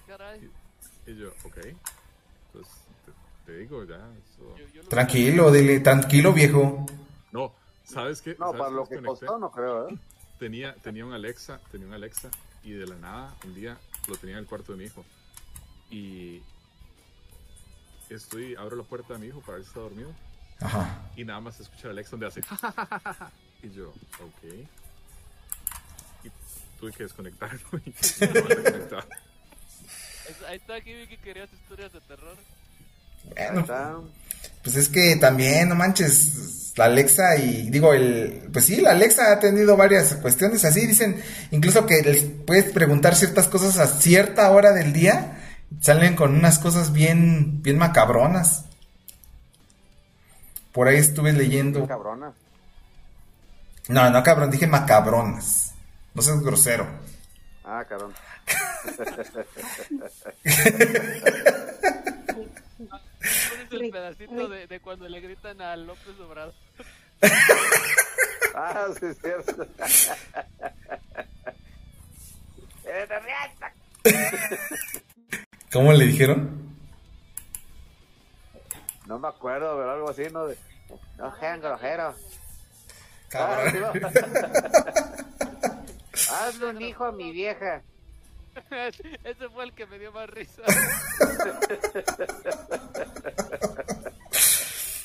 Caray. 0.06 0.50
Y 1.06 1.16
yo, 1.16 1.30
ok. 1.44 1.58
Entonces, 2.46 2.83
te, 3.46 3.56
digo, 3.58 3.84
ya. 3.84 3.96
eso- 3.96 4.88
Tranquilo, 4.88 5.50
dile, 5.50 5.80
tranquilo, 5.80 6.32
viejo. 6.32 6.86
No, 7.32 7.52
¿sabes 7.84 8.20
qué? 8.22 8.36
No, 8.38 8.46
¿Sabes 8.46 8.58
para 8.60 8.70
lo 8.70 8.84
que 8.84 8.96
conecté? 8.96 9.26
costó, 9.26 9.38
no 9.38 9.50
creo, 9.50 9.88
¿eh? 9.88 9.98
Tenía, 10.38 10.74
tenía 10.76 11.04
un 11.06 11.12
Alexa, 11.12 11.60
tenía 11.70 11.86
un 11.86 11.94
Alexa, 11.94 12.30
y 12.62 12.72
de 12.72 12.86
la 12.86 12.96
nada, 12.96 13.34
un 13.44 13.54
día 13.54 13.78
lo 14.08 14.16
tenía 14.16 14.34
en 14.36 14.40
el 14.40 14.46
cuarto 14.46 14.72
de 14.72 14.78
mi 14.78 14.84
hijo. 14.84 15.04
Y 15.90 16.42
estoy, 18.10 18.54
abro 18.56 18.76
la 18.76 18.82
puerta 18.84 19.14
de 19.14 19.18
mi 19.20 19.26
hijo 19.26 19.40
para 19.40 19.54
ver 19.54 19.62
si 19.62 19.68
está 19.68 19.80
dormido. 19.80 20.12
Ajá. 20.60 21.10
Y 21.16 21.24
nada 21.24 21.40
más 21.40 21.58
escuchar 21.60 21.88
a 21.88 21.90
Alexa 21.90 22.12
donde 22.12 22.26
hace. 22.26 22.40
y 23.62 23.70
yo, 23.70 23.90
ok. 23.90 24.68
Y 26.24 26.30
tuve 26.80 26.92
que 26.92 27.02
desconectarlo. 27.04 27.60
y 27.84 27.90
no 28.26 28.26
lo 28.40 28.48
desconectaba. 28.48 29.06
Es- 30.28 30.42
Ahí 30.48 30.56
está 30.56 30.74
aquí 30.76 30.92
vi 30.94 31.06
que 31.06 31.18
querías 31.18 31.52
historias 31.52 31.92
de 31.92 32.00
terror. 32.02 32.36
Bueno, 33.36 34.04
pues 34.62 34.76
es 34.76 34.88
que 34.88 35.16
también, 35.16 35.68
no 35.68 35.74
manches, 35.74 36.72
la 36.76 36.86
Alexa 36.86 37.36
y 37.36 37.70
digo, 37.70 37.92
el, 37.92 38.48
pues 38.52 38.64
sí, 38.64 38.80
la 38.80 38.90
Alexa 38.92 39.32
ha 39.32 39.38
tenido 39.38 39.76
varias 39.76 40.14
cuestiones 40.16 40.64
así, 40.64 40.86
dicen, 40.86 41.22
incluso 41.50 41.86
que 41.86 42.02
les 42.02 42.24
puedes 42.24 42.72
preguntar 42.72 43.14
ciertas 43.14 43.48
cosas 43.48 43.78
a 43.78 43.86
cierta 43.86 44.50
hora 44.50 44.72
del 44.72 44.92
día, 44.92 45.38
salen 45.80 46.16
con 46.16 46.34
unas 46.34 46.58
cosas 46.58 46.92
bien, 46.92 47.62
bien 47.62 47.78
macabronas. 47.78 48.64
Por 50.72 50.88
ahí 50.88 50.96
estuve 50.96 51.32
leyendo. 51.32 51.86
Cabrona. 51.86 52.32
No, 53.88 54.10
no 54.10 54.22
cabrón, 54.22 54.50
dije 54.50 54.66
macabronas. 54.66 55.74
No 56.14 56.22
seas 56.22 56.40
grosero. 56.40 56.88
Ah, 57.64 57.84
cabrón. 57.88 58.12
El 63.80 63.90
pedacito 63.90 64.48
de, 64.48 64.66
de 64.66 64.80
cuando 64.80 65.08
le 65.08 65.20
gritan 65.20 65.60
a 65.60 65.76
López 65.76 66.18
Obrador. 66.20 66.54
ah, 68.54 68.86
sí, 68.98 69.06
es 69.06 69.18
cierto. 69.18 69.66
¿Cómo 75.72 75.92
le 75.92 76.06
dijeron? 76.06 76.64
No 79.06 79.18
me 79.18 79.28
acuerdo, 79.28 79.76
pero 79.76 79.90
algo 79.90 80.10
así, 80.10 80.22
¿no? 80.32 80.46
De, 80.46 80.56
no 81.18 81.36
sean 81.38 81.60
groseros. 81.60 82.16
Cabrón. 83.28 83.90
Ah. 84.04 84.12
Hazle 86.46 86.66
un 86.66 86.82
hijo 86.82 87.04
a 87.04 87.12
mi 87.12 87.32
vieja. 87.32 87.82
Ese 89.24 89.48
fue 89.52 89.64
el 89.64 89.72
que 89.72 89.86
me 89.86 89.98
dio 89.98 90.12
más 90.12 90.28
risa. 90.30 90.62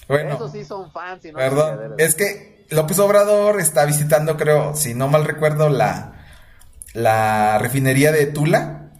Bueno. 0.07 0.33
Esos 0.33 0.51
sí 0.51 0.65
son 0.65 0.91
fans 0.91 1.23
y 1.23 1.31
no 1.31 1.37
Perdón, 1.37 1.93
es 1.99 2.15
que 2.15 2.65
López 2.71 2.97
Obrador 2.97 3.59
está 3.59 3.85
visitando, 3.85 4.37
creo, 4.37 4.75
si 4.75 4.95
no 4.95 5.07
mal 5.07 5.23
recuerdo, 5.23 5.69
la, 5.69 6.25
la 6.93 7.59
refinería 7.59 8.11
de 8.11 8.25
Tula. 8.25 8.91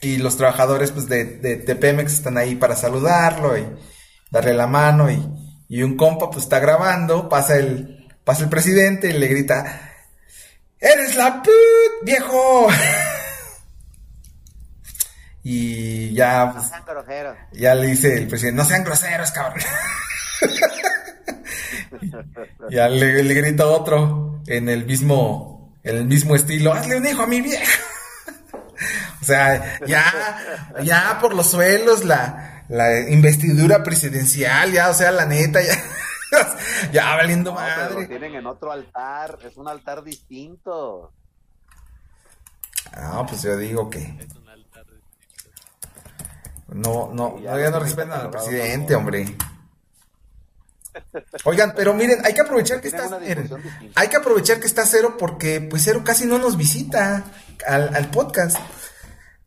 Y 0.00 0.18
los 0.18 0.36
trabajadores 0.36 0.92
pues, 0.92 1.08
de, 1.08 1.24
de, 1.24 1.56
de 1.56 1.74
Pemex 1.74 2.12
están 2.12 2.38
ahí 2.38 2.54
para 2.54 2.76
saludarlo 2.76 3.58
y 3.58 3.66
darle 4.30 4.54
la 4.54 4.68
mano. 4.68 5.10
Y, 5.10 5.28
y 5.68 5.82
un 5.82 5.96
compa 5.96 6.30
pues 6.30 6.44
está 6.44 6.60
grabando, 6.60 7.28
pasa 7.28 7.56
el, 7.56 8.08
pasa 8.24 8.44
el 8.44 8.48
presidente 8.48 9.08
y 9.10 9.12
le 9.12 9.26
grita, 9.26 9.90
¡Eres 10.78 11.14
la 11.16 11.42
put, 11.42 12.04
viejo! 12.04 12.68
y 15.42 16.12
ya, 16.14 16.46
No 16.46 16.52
pues, 16.54 16.66
sean 16.68 16.84
groseros. 16.86 17.36
ya 17.52 17.74
le 17.74 17.86
dice 17.88 18.16
el 18.18 18.28
presidente, 18.28 18.56
no 18.62 18.64
sean 18.68 18.84
groseros, 18.84 19.30
cabrón. 19.32 19.60
Ya 22.70 22.88
le, 22.88 23.22
le 23.22 23.34
grita 23.34 23.66
otro 23.66 24.40
en 24.46 24.68
el 24.68 24.86
mismo, 24.86 25.76
en 25.82 25.96
el 25.96 26.04
mismo 26.06 26.34
estilo, 26.36 26.72
hazle 26.72 26.96
un 26.96 27.06
hijo 27.06 27.22
a 27.22 27.26
mi 27.26 27.40
vieja. 27.40 27.64
O 29.20 29.24
sea, 29.24 29.78
ya, 29.86 30.02
ya 30.82 31.18
por 31.20 31.34
los 31.34 31.50
suelos 31.50 32.06
la, 32.06 32.64
la 32.70 33.00
investidura 33.10 33.82
presidencial, 33.82 34.72
ya, 34.72 34.88
o 34.88 34.94
sea, 34.94 35.10
la 35.12 35.26
neta, 35.26 35.60
ya, 35.60 35.74
ya 36.92 37.14
valiendo 37.16 37.50
No, 37.52 37.58
pero 37.58 37.90
lo 37.90 37.94
madre. 37.96 38.06
tienen 38.06 38.34
en 38.36 38.46
otro 38.46 38.72
altar. 38.72 39.38
Es 39.44 39.58
un 39.58 39.68
altar 39.68 40.02
distinto. 40.02 41.12
Ah, 42.94 43.24
pues 43.28 43.42
yo 43.42 43.58
digo 43.58 43.90
que 43.90 44.00
no, 46.72 47.10
no, 47.12 47.38
Ya 47.40 47.52
no, 47.52 47.60
ya 47.60 47.70
no 47.70 47.80
respetan 47.80 48.12
al 48.20 48.30
presidente, 48.30 48.94
hombre. 48.94 49.36
Oigan, 51.44 51.72
pero 51.76 51.94
miren, 51.94 52.18
hay 52.24 52.34
que 52.34 52.40
aprovechar 52.40 52.80
que 52.80 52.88
está, 52.88 53.08
hay 53.94 54.08
que 54.08 54.16
aprovechar 54.16 54.58
que 54.60 54.66
está 54.66 54.84
Cero 54.86 55.16
porque 55.18 55.60
pues 55.60 55.82
Cero 55.84 56.02
casi 56.04 56.26
no 56.26 56.38
nos 56.38 56.56
visita 56.56 57.24
al, 57.66 57.94
al 57.94 58.10
podcast. 58.10 58.58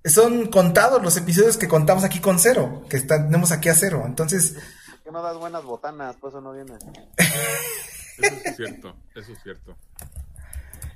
Son 0.06 0.48
contados 0.50 1.02
los 1.02 1.16
episodios 1.18 1.58
que 1.58 1.68
contamos 1.68 2.04
aquí 2.04 2.20
con 2.20 2.40
Cero, 2.40 2.84
que 2.90 2.98
está- 2.98 3.24
tenemos 3.26 3.52
aquí 3.52 3.70
a 3.70 3.76
Cero. 3.76 4.04
Entonces, 4.06 4.56
Que 5.04 5.12
no 5.12 5.22
das 5.22 5.38
buenas 5.38 5.64
botanas, 5.64 6.16
por 6.18 6.30
eso 6.30 6.40
no 6.42 6.54
vienes. 6.54 6.82
Eso 7.18 8.36
es 8.46 8.56
cierto, 8.56 8.96
eso 9.16 9.32
es 9.34 9.44
cierto. 9.44 9.76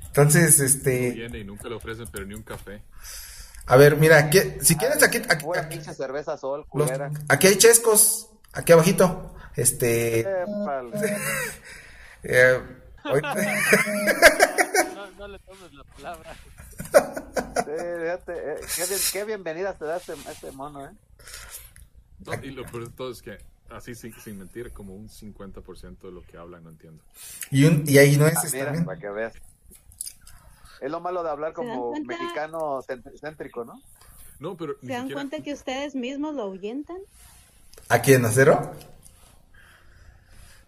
entonces, 0.07 0.59
este, 0.59 1.11
Viene 1.11 1.39
y 1.39 1.43
nunca 1.43 1.67
le 1.67 1.75
ofrecen, 1.75 2.07
pero 2.11 2.25
ni 2.25 2.33
un 2.35 2.43
café. 2.43 2.81
A 3.67 3.75
ver, 3.77 3.97
mira, 3.97 4.17
aquí, 4.17 4.39
si 4.61 4.75
quieres 4.77 5.03
aquí, 5.03 5.21
aquí, 5.29 5.45
pinche 5.69 5.93
cerveza 5.93 6.37
sol, 6.37 6.65
los- 6.73 6.89
aquí 7.29 7.47
hay 7.47 7.57
chescos, 7.57 8.29
aquí 8.53 8.71
abajito. 8.71 9.33
Este, 9.55 10.21
eh, 12.23 12.59
hoy- 13.05 13.21
No, 14.95 15.11
no 15.17 15.27
le 15.27 15.39
tomes 15.39 15.73
la 15.73 15.83
palabra. 15.83 16.35
Sí, 17.55 17.71
fíjate, 18.01 18.33
eh, 18.33 18.55
qué, 18.75 18.85
bien- 18.85 18.99
qué 19.13 19.23
bienvenida 19.25 19.73
te 19.73 19.85
da 19.85 19.97
este, 19.97 20.13
este 20.29 20.51
mono, 20.51 20.85
¿eh? 20.85 20.91
No, 22.25 22.33
y 22.43 22.51
lo 22.51 22.65
peor 22.65 22.89
de 22.89 22.95
todo 22.95 23.11
es 23.11 23.21
que, 23.21 23.37
así 23.69 23.95
sin, 23.95 24.13
sin 24.21 24.37
mentir, 24.39 24.71
como 24.71 24.95
un 24.95 25.09
50% 25.09 25.99
de 26.01 26.11
lo 26.11 26.21
que 26.23 26.37
hablan 26.37 26.63
no 26.63 26.69
entiendo. 26.69 27.03
y, 27.51 27.65
un, 27.65 27.83
y 27.87 27.97
ahí 27.97 28.17
no 28.17 28.27
es 28.27 28.37
Ah, 28.37 28.43
mira, 28.53 28.65
también. 28.65 28.85
para 28.85 28.99
que 28.99 29.09
veas. 29.09 29.33
Es 30.81 30.91
lo 30.91 30.99
malo 30.99 31.23
de 31.23 31.29
hablar 31.29 31.53
¿Se 31.55 31.65
dan 31.65 31.75
como 31.75 31.93
mexicano 32.05 32.79
céntrico, 33.19 33.65
¿no? 33.65 33.81
No, 34.39 34.55
pero 34.55 34.75
¿Se 34.81 34.87
dan 34.87 35.09
cuenta 35.09 35.41
que 35.41 35.53
ustedes 35.53 35.95
mismos 35.95 36.35
lo 36.35 36.43
ahuyentan? 36.43 36.97
¿A 37.89 38.01
quién, 38.01 38.25
a 38.25 38.31
Cero? 38.31 38.71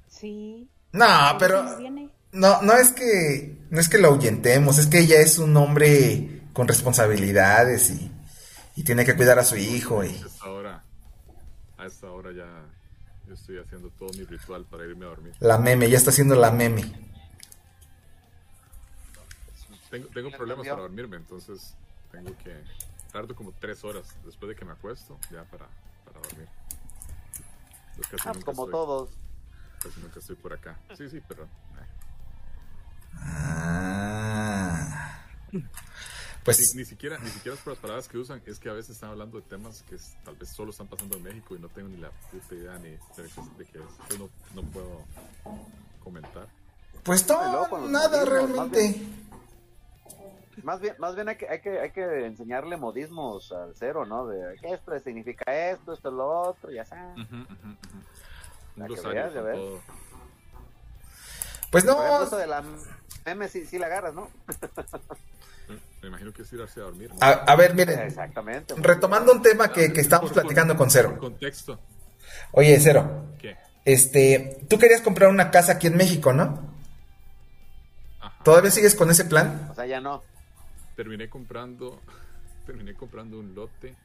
Sí. 0.10 0.68
No, 0.92 1.06
pero 1.38 1.64
no 1.64 2.10
no, 2.32 2.62
no 2.62 2.74
es 2.74 2.92
que 2.92 3.58
no 3.70 3.80
es 3.80 3.90
que 3.90 3.98
lo 3.98 4.10
ahuyentemos, 4.10 4.78
es 4.78 4.88
que 4.88 5.00
ella 5.00 5.20
es 5.20 5.38
un 5.38 5.56
hombre 5.58 6.42
con 6.54 6.68
responsabilidades 6.68 7.90
y, 7.92 8.12
y 8.76 8.84
tiene 8.84 9.06
que 9.06 9.16
cuidar 9.16 9.40
a 9.40 9.44
su 9.44 9.56
hijo 9.56 10.04
y 10.04 10.10
A 10.10 10.28
esta 10.28 10.50
hora, 10.50 10.84
a 11.78 11.86
esta 11.86 12.12
hora 12.12 12.32
ya 12.32 12.46
yo 13.28 13.34
estoy 13.34 13.60
haciendo 13.60 13.90
todo 13.98 14.10
mi 14.14 14.26
ritual 14.26 14.66
para 14.66 14.86
irme 14.86 15.06
a 15.06 15.10
dormir. 15.10 15.34
la 15.40 15.58
meme, 15.58 15.90
ya 15.90 15.98
está 15.98 16.10
haciendo 16.10 16.36
la 16.36 16.52
meme. 16.52 17.09
Tengo, 19.90 20.08
tengo 20.14 20.32
problemas 20.32 20.68
para 20.68 20.82
dormirme, 20.82 21.18
entonces 21.18 21.74
tengo 22.12 22.36
que 22.44 22.56
tardo 23.12 23.36
como 23.36 23.52
tres 23.54 23.84
horas 23.84 24.06
después 24.26 24.50
de 24.50 24.56
que 24.56 24.66
me 24.66 24.72
acuesto 24.74 25.18
ya 25.32 25.44
para, 25.46 25.68
para 26.06 26.20
dormir. 26.22 26.48
Pues 27.96 28.08
casi 28.08 28.30
Ah, 28.30 28.32
pues 28.34 28.46
como 28.46 28.64
estoy- 28.64 28.72
todos. 28.72 29.10
Casi 29.82 30.00
nunca 30.02 30.20
estoy 30.20 30.36
por 30.36 30.54
acá. 30.54 30.78
Sí, 30.98 31.10
sí, 31.10 31.22
pero... 31.28 31.48
Ah. 33.22 35.16
Pues 36.44 36.60
Ni, 36.74 36.80
ni 36.82 36.86
siquiera, 36.86 37.18
ni 37.20 37.30
siquiera 37.30 37.56
es 37.58 37.64
por 37.64 37.74
las 37.74 37.82
palabras 37.82 38.08
que 38.08 38.18
usan, 38.18 38.42
es 38.46 38.60
que 38.60 38.70
a 38.70 38.74
veces 38.74 38.92
están 38.96 39.10
hablando 39.12 39.38
de 39.40 39.44
temas 39.48 39.82
que 39.84 39.96
es- 39.96 40.16
tal 40.24 40.36
vez 40.36 40.50
solo 40.50 40.72
están 40.72 40.88
pasando 40.88 41.18
en 41.18 41.24
México 41.24 41.56
y 41.56 41.60
no 41.60 41.68
tengo 41.70 41.90
ni 41.90 41.98
la 41.98 42.12
puta 42.12 42.56
idea 42.56 42.78
ni 42.80 42.90
de 42.92 43.00
qué 43.16 43.78
es. 43.80 43.84
Entonces 44.10 44.20
no, 44.20 44.30
no 44.56 44.62
puedo 44.70 45.04
comentar. 46.04 46.48
pues 47.04 47.28
no, 47.28 47.88
nada 47.88 48.26
realmente. 48.26 49.02
Más 50.64 50.82
bien, 50.82 50.94
más 51.00 51.16
bien 51.16 51.30
hay, 51.30 51.38
que, 51.38 51.48
hay, 51.48 51.62
que, 51.62 51.80
hay 51.80 51.92
que 51.92 52.26
enseñarle 52.26 52.76
modismos 52.76 53.52
al 53.54 53.74
cero, 53.76 54.06
¿no? 54.06 54.28
De 54.28 54.58
que 54.60 54.74
esto 54.74 54.98
significa 55.00 55.44
esto, 55.72 55.94
esto, 55.94 56.12
lo 56.12 56.28
otro, 56.28 56.70
ya 56.72 56.84
sabes. 56.86 57.26
Que 58.76 59.08
veas, 59.10 59.34
ya 59.34 59.42
ves. 59.42 59.60
Pues 61.72 61.86
no, 61.86 61.94
ejemplo, 62.04 62.24
eso 62.24 62.38
de 62.38 62.48
la 62.48 62.64
meme 63.26 63.48
sí, 63.48 63.66
sí 63.66 63.78
la 63.78 63.86
agarras, 63.86 64.14
¿no? 64.14 64.30
Me 66.02 66.08
imagino 66.08 66.32
que 66.34 66.42
es 66.42 66.50
tirarse 66.50 66.80
a 66.80 66.84
dormir. 66.84 67.10
¿no? 67.10 67.18
A, 67.22 67.30
a 67.30 67.56
ver, 67.56 67.76
miren, 67.76 68.00
Exactamente. 68.00 68.74
retomando 68.78 69.32
un 69.34 69.42
tema 69.42 69.72
que, 69.72 69.94
que 69.94 70.02
estábamos 70.02 70.32
Por- 70.32 70.42
platicando 70.42 70.76
con 70.76 70.90
Cero. 70.90 71.18
contexto. 71.20 71.80
Oye, 72.52 72.80
Cero, 72.80 73.26
¿Qué? 73.38 73.56
este, 73.86 74.62
tú 74.70 74.80
querías 74.80 75.02
comprar 75.02 75.30
una 75.30 75.52
casa 75.52 75.74
aquí 75.74 75.88
en 75.88 75.98
México, 75.98 76.34
¿no? 76.34 76.79
¿Todavía 78.44 78.72
sigues 78.72 78.96
con 78.96 79.10
ese 79.10 79.26
plan? 79.26 79.68
O 79.72 79.76
sea, 79.76 79.86
ya 79.86 80.00
no. 80.00 80.24
Terminé 80.96 81.30
comprando, 81.30 82.02
terminé 82.66 82.94
comprando 82.94 83.40
un 83.40 83.56
lote 83.56 83.96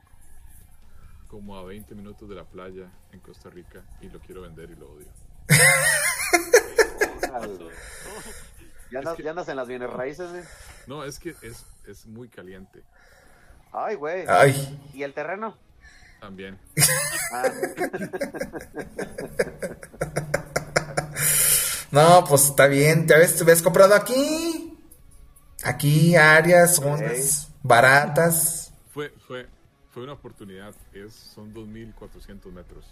como 1.28 1.56
a 1.56 1.64
20 1.64 1.94
minutos 1.94 2.28
de 2.28 2.34
la 2.34 2.44
playa 2.44 2.88
en 3.12 3.20
Costa 3.20 3.50
Rica 3.50 3.82
y 4.00 4.08
lo 4.08 4.20
quiero 4.20 4.42
vender 4.42 4.70
y 4.70 4.76
lo 4.76 4.90
odio. 4.90 5.06
Ya 8.90 9.00
andas, 9.00 9.18
ya 9.18 9.30
andas 9.30 9.48
en 9.48 9.56
las 9.56 9.66
bienes 9.66 9.90
raíces, 9.90 10.30
güey. 10.30 10.44
No, 10.86 11.04
es 11.04 11.18
que 11.18 11.34
es, 11.42 11.66
es 11.84 12.06
muy 12.06 12.28
caliente 12.28 12.84
Ay, 13.72 13.96
güey. 13.96 14.24
Ay, 14.28 14.78
¿Y 14.94 15.02
el 15.02 15.12
terreno? 15.12 15.58
también. 16.20 16.56
Ah, 17.32 17.44
no, 21.94 22.24
pues 22.28 22.44
está 22.46 22.66
bien, 22.66 23.06
te 23.06 23.14
habías, 23.14 23.34
te 23.36 23.42
habías 23.42 23.62
comprado 23.62 23.94
aquí. 23.94 24.76
Aquí, 25.62 26.14
áreas, 26.16 26.76
zonas 26.76 27.48
baratas. 27.62 28.72
Fue, 28.92 29.10
fue, 29.26 29.46
fue 29.92 30.02
una 30.02 30.12
oportunidad. 30.12 30.74
Es, 30.92 31.14
son 31.14 31.54
2.400 31.54 32.52
metros. 32.52 32.84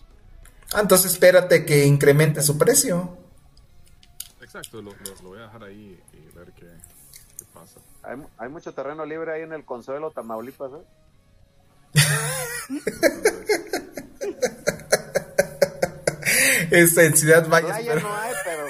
Ah, 0.72 0.80
entonces 0.80 1.12
espérate 1.12 1.66
que 1.66 1.84
incremente 1.84 2.40
su 2.42 2.56
precio. 2.56 3.18
Exacto, 4.40 4.80
lo, 4.80 4.92
lo- 4.92 5.22
lo 5.22 5.28
voy 5.30 5.38
a 5.40 5.42
dejar 5.42 5.64
ahí 5.64 6.00
y 6.12 6.36
ver 6.36 6.52
qué, 6.54 6.66
qué 7.38 7.44
pasa. 7.52 7.80
hay, 8.02 8.16
hay 8.38 8.48
mucho 8.48 8.72
terreno 8.72 9.04
libre 9.04 9.32
ahí 9.34 9.42
en 9.42 9.52
el 9.52 9.64
Consuelo, 9.64 10.10
Tamaulipas, 10.10 10.70
¿eh? 10.72 10.82
Esta 16.70 17.02
en 17.04 17.16
Ciudad 17.16 17.48
Valles, 17.48 17.70
Playa 17.70 17.92
pero- 17.94 18.08
no 18.08 18.16
hay, 18.16 18.32
pero 18.44 18.61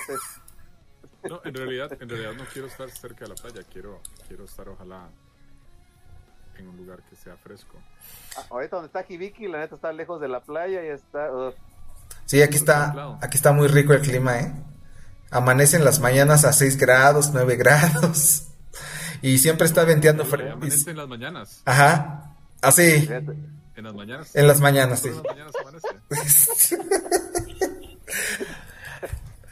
No, 1.29 1.41
en 1.45 1.55
realidad, 1.55 1.93
en 2.01 2.09
realidad 2.09 2.33
no 2.35 2.45
quiero 2.53 2.69
estar 2.69 2.91
cerca 2.91 3.25
de 3.25 3.29
la 3.29 3.35
playa. 3.35 3.63
Quiero, 3.73 4.01
quiero 4.27 4.45
estar 4.45 4.69
ojalá 4.69 5.09
en 6.59 6.69
un 6.69 6.77
lugar 6.77 7.03
que 7.09 7.17
sea 7.17 7.37
fresco. 7.37 7.79
ah, 8.37 8.47
ahorita 8.51 8.77
donde 8.77 8.87
está 8.89 9.05
Jibiki, 9.05 9.49
la 9.49 9.61
neta 9.61 9.75
está 9.75 9.93
lejos 9.93 10.21
de 10.21 10.29
la 10.29 10.41
playa 10.41 10.85
y 10.85 10.89
está... 10.89 11.31
Sí, 12.27 12.43
aquí 12.43 12.57
está, 12.57 13.17
aquí 13.21 13.37
está 13.37 13.53
muy 13.53 13.69
rico 13.69 13.93
el 13.93 14.01
clima, 14.01 14.39
¿eh? 14.39 14.53
Amanecen 15.31 15.85
las 15.85 15.99
mañanas 16.01 16.45
a 16.45 16.53
6 16.53 16.77
grados, 16.77 17.31
9 17.33 17.57
grados. 17.57 18.49
Y 19.23 19.39
siempre 19.39 19.67
está 19.67 19.85
venteando 19.85 20.25
fresco. 20.25 20.53
Amanece 20.53 20.91
en 20.91 20.97
las 20.97 21.09
mañanas. 21.09 21.63
Ajá. 21.65 22.35
Así, 22.61 23.01
Fíjate. 23.01 23.33
En 23.75 23.85
las 23.85 23.95
mañanas. 23.95 24.37
en 24.37 24.47
las 24.47 24.61
mañanas, 24.61 25.01
sí. 25.01 25.09
En 25.09 25.15
las 25.17 25.25
mañanas 25.25 25.55
amanece. 25.61 26.79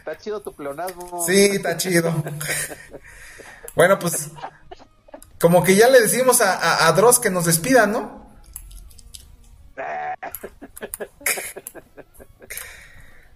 Está 0.01 0.19
chido 0.19 0.41
tu 0.41 0.53
pleonasmo. 0.55 1.25
Sí, 1.27 1.47
está 1.53 1.77
chido. 1.77 2.13
Bueno, 3.77 3.99
pues, 3.99 4.29
como 5.41 5.63
que 5.63 5.77
ya 5.77 5.89
le 5.89 6.01
decimos 6.01 6.41
a, 6.41 6.55
a, 6.57 6.89
a 6.89 6.93
Dross 6.93 7.19
que 7.21 7.31
nos 7.31 7.45
despida, 7.45 7.87
¿no? 7.87 8.29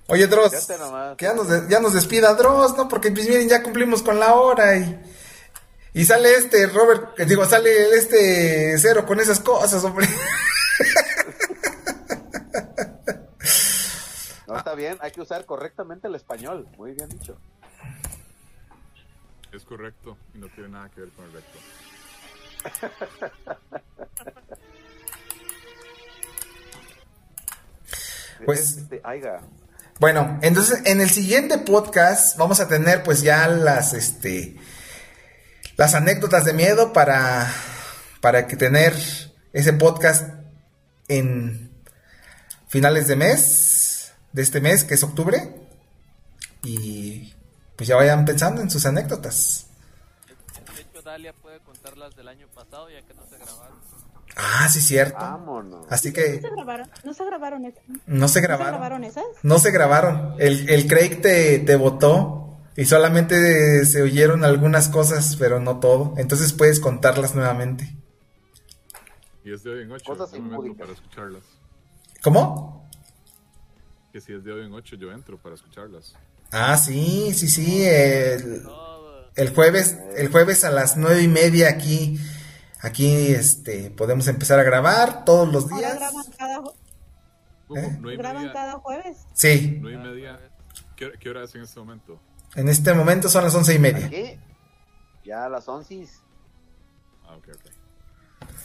Oye, 0.07 0.27
Dross, 0.27 0.53
que 1.17 1.25
ya 1.25 1.33
nos, 1.35 1.49
de- 1.49 1.67
ya 1.69 1.81
nos 1.81 1.95
despida 1.95 2.35
Dross, 2.35 2.77
¿no? 2.77 2.89
Porque, 2.89 3.11
pues, 3.11 3.27
miren, 3.27 3.49
ya 3.49 3.63
cumplimos 3.63 4.03
con 4.03 4.21
la 4.21 4.35
hora 4.35 4.77
y, 4.77 5.01
y 5.95 6.05
sale 6.05 6.35
este 6.35 6.67
Robert, 6.67 7.15
que 7.15 7.25
digo, 7.25 7.45
sale 7.47 7.95
este 7.97 8.77
Cero 8.79 9.07
con 9.07 9.19
esas 9.21 9.41
cosas, 9.41 9.83
hombre. 9.85 10.07
No, 14.55 14.59
está 14.59 14.75
bien, 14.77 14.97
hay 15.01 15.11
que 15.11 15.21
usar 15.21 15.45
correctamente 15.47 16.07
el 16.07 16.15
español. 16.15 16.69
Muy 16.77 16.93
bien 16.93 17.09
dicho. 17.09 17.37
Es 19.53 19.65
correcto 19.65 20.17
y 20.35 20.39
no 20.39 20.49
tiene 20.49 20.69
nada 20.71 20.89
que 20.91 21.01
ver 21.01 21.11
con 21.11 21.25
el 21.27 21.33
recto. 21.33 21.59
Pues- 28.45 28.79
Este, 28.79 29.01
aiga. 29.05 29.41
Bueno, 30.01 30.39
entonces 30.43 30.83
en 30.87 31.01
el 31.01 31.09
siguiente 31.09 31.59
podcast 31.59 32.37
vamos 32.37 32.59
a 32.61 32.67
tener 32.69 33.05
pues 33.05 33.23
ya 33.23 33.47
las 33.47 33.93
este 33.95 34.57
las 35.77 35.95
anécdotas 35.95 36.45
de 36.45 36.53
miedo 36.53 36.93
para 36.93 37.49
para 38.21 38.47
que 38.49 38.57
tener 38.57 38.93
ese 39.53 39.73
podcast 39.73 40.29
en 41.07 41.71
finales 42.69 43.07
de 43.07 43.15
mes 43.17 43.41
de 44.35 44.43
este 44.43 44.61
mes 44.61 44.85
que 44.85 44.95
es 44.95 45.03
octubre 45.03 45.39
y 46.63 47.33
pues 47.77 47.89
ya 47.89 47.97
vayan 47.97 48.25
pensando 48.25 48.61
en 48.61 48.71
sus 48.71 48.85
anécdotas. 48.87 49.67
De 50.75 50.83
hecho, 50.83 51.03
Dalia 51.03 51.33
puede 51.33 51.61
contar 51.61 51.97
las 51.97 52.15
del 52.17 52.29
año 52.29 52.47
pasado 52.55 52.91
ya 52.91 53.01
que 53.07 53.15
no 53.15 53.23
se 53.27 53.39
grabaron. 53.39 53.79
Ah, 54.37 54.69
sí 54.69 54.81
cierto. 54.81 55.17
Vámonos. 55.19 55.87
Así 55.91 56.09
¿No 56.09 56.15
que 56.15 56.41
se 56.41 56.51
grabaron, 56.51 56.91
no 57.05 57.15
se 57.15 57.25
grabaron, 57.25 57.65
esas? 57.65 57.83
no 57.89 57.95
se 57.97 58.03
¿No 58.07 58.29
se 58.29 58.41
grabaron. 58.41 58.73
grabaron 58.73 59.05
esas? 59.05 59.25
No 59.43 59.59
se 59.61 59.71
grabaron. 59.71 60.35
El, 60.39 60.69
el 60.69 60.87
Craig 60.89 61.21
te, 61.23 61.61
te 61.61 61.77
votó 61.77 62.59
y 62.77 62.87
solamente 62.87 63.85
se 63.87 64.03
oyeron 64.03 64.45
algunas 64.45 64.89
cosas, 64.89 65.37
pero 65.37 65.61
no 65.61 65.79
todo. 65.79 66.15
Entonces 66.17 66.53
puedes 66.53 66.81
contarlas 66.81 67.37
nuevamente. 67.37 67.97
Y 69.45 69.53
es 69.53 69.63
de 69.63 69.71
hoy 69.71 69.83
en 69.83 69.93
ocho. 69.93 70.05
Cosas 70.17 70.35
impúdicas. 70.37 70.79
para 70.79 70.93
escucharlas. 70.93 71.43
¿Cómo? 72.23 72.84
Que 74.15 74.21
si 74.21 74.33
es 74.33 74.45
de 74.45 74.53
hoy 74.53 74.65
en 74.65 74.73
ocho, 74.73 74.95
yo 74.95 75.11
entro 75.11 75.37
para 75.39 75.57
escucharlas. 75.57 76.15
Ah, 76.53 76.77
sí, 76.77 77.35
sí, 77.35 77.49
sí. 77.49 77.83
El, 77.85 78.63
el 79.35 79.53
jueves, 79.53 79.99
el 80.17 80.29
jueves 80.31 80.63
a 80.63 80.71
las 80.71 80.97
nueve 80.97 81.21
y 81.23 81.27
media 81.27 81.69
aquí, 81.69 82.17
aquí, 82.81 83.13
este, 83.33 83.91
podemos 83.91 84.29
empezar 84.29 84.61
a 84.61 84.63
grabar 84.63 85.25
todos 85.25 85.53
los 85.53 85.69
días. 85.69 85.97
graban 85.97 86.25
cada, 86.39 86.63
¿Cómo? 87.67 87.81
¿Eh? 87.81 87.97
¿Nueve 88.01 88.15
y 88.15 88.17
graban 88.19 88.43
media? 88.43 88.53
cada 88.53 88.73
jueves. 88.75 89.17
Sí, 89.35 89.79
¿Nueve 89.81 89.97
y 90.01 90.09
media? 90.09 90.39
¿Qué, 90.95 91.07
hora- 91.07 91.19
qué 91.19 91.31
hora 91.31 91.43
es 91.43 91.55
en 91.57 91.63
este 91.63 91.81
momento? 91.81 92.21
en 92.55 92.69
este 92.69 92.95
momento 92.95 93.29
son 93.29 93.43
las 93.43 93.55
once 93.57 93.75
y 93.75 93.81
media. 93.81 94.09
¿Qué? 94.09 94.39
Ya 95.25 95.47
a 95.47 95.49
las 95.49 95.67
once. 95.67 96.07
Ah, 97.27 97.35
ok, 97.35 97.49
ok. 97.53 97.71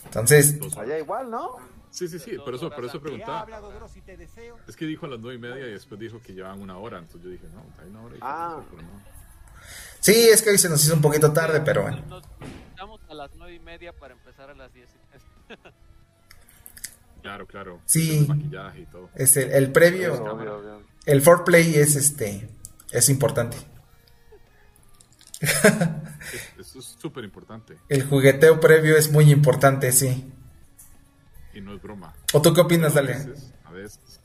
Entonces, 0.05 0.57
horas. 0.61 0.77
Allá 0.77 0.99
igual, 0.99 1.31
¿no? 1.31 1.55
Sí, 1.91 2.07
sí, 2.07 2.19
sí, 2.19 2.37
por 2.37 2.53
eso, 2.55 2.69
por 2.69 2.85
eso 2.85 3.01
preguntaba. 3.01 3.47
Es 4.67 4.75
que 4.75 4.85
dijo 4.85 5.05
a 5.05 5.09
las 5.09 5.19
nueve 5.19 5.35
y 5.37 5.39
media 5.39 5.67
y 5.67 5.71
después 5.71 5.99
dijo 5.99 6.21
que 6.21 6.33
llevaban 6.33 6.61
una 6.61 6.77
hora, 6.77 6.99
entonces 6.99 7.23
yo 7.23 7.29
dije, 7.29 7.47
no, 7.53 7.65
hay 7.81 7.89
una 7.89 8.01
hora 8.03 8.15
y 8.15 8.19
Ah. 8.21 8.61
pero 8.69 8.81
no. 8.83 8.89
sí, 9.99 10.29
es 10.29 10.41
que 10.41 10.51
hoy 10.51 10.57
se 10.57 10.69
nos 10.69 10.83
hizo 10.85 10.93
un 10.93 11.01
poquito 11.01 11.33
tarde, 11.33 11.61
pero 11.61 11.81
bueno. 11.83 12.01
Nos 12.07 12.23
estamos 12.69 13.01
a 13.09 13.13
las 13.13 13.31
nueve 13.35 13.55
y 13.55 13.59
media 13.59 13.91
para 13.93 14.13
empezar 14.13 14.49
a 14.49 14.53
las 14.53 14.71
diez 14.73 14.89
y 14.89 15.49
media. 15.51 15.73
Claro, 17.21 17.45
claro. 17.47 17.81
Sí. 17.85 18.19
El 18.19 18.27
maquillaje 18.29 18.79
y 18.81 18.85
todo. 18.85 19.09
Es 19.15 19.35
el, 19.35 19.51
el 19.51 19.71
previo, 19.73 20.13
Obvio, 20.13 20.57
obvio. 20.57 20.83
el 21.05 21.21
foreplay 21.21 21.75
es 21.75 21.95
este, 21.97 22.47
es 22.91 23.09
importante. 23.09 23.57
Es- 25.41 26.53
Eso 26.59 26.79
es 26.79 26.85
súper 26.99 27.23
importante 27.23 27.77
El 27.87 28.03
jugueteo 28.05 28.59
previo 28.59 28.97
es 28.97 29.11
muy 29.11 29.31
importante, 29.31 29.91
sí. 29.91 30.31
Y 31.59 31.61
no 31.61 31.73
es 31.75 31.81
broma. 31.81 32.13
¿O 32.33 32.41
tú 32.41 32.53
qué 32.53 32.61
opinas, 32.61 32.93
A 32.93 32.95
Dale? 32.95 33.13
veces, 33.13 33.53
a 33.65 33.71
veces. 33.71 34.19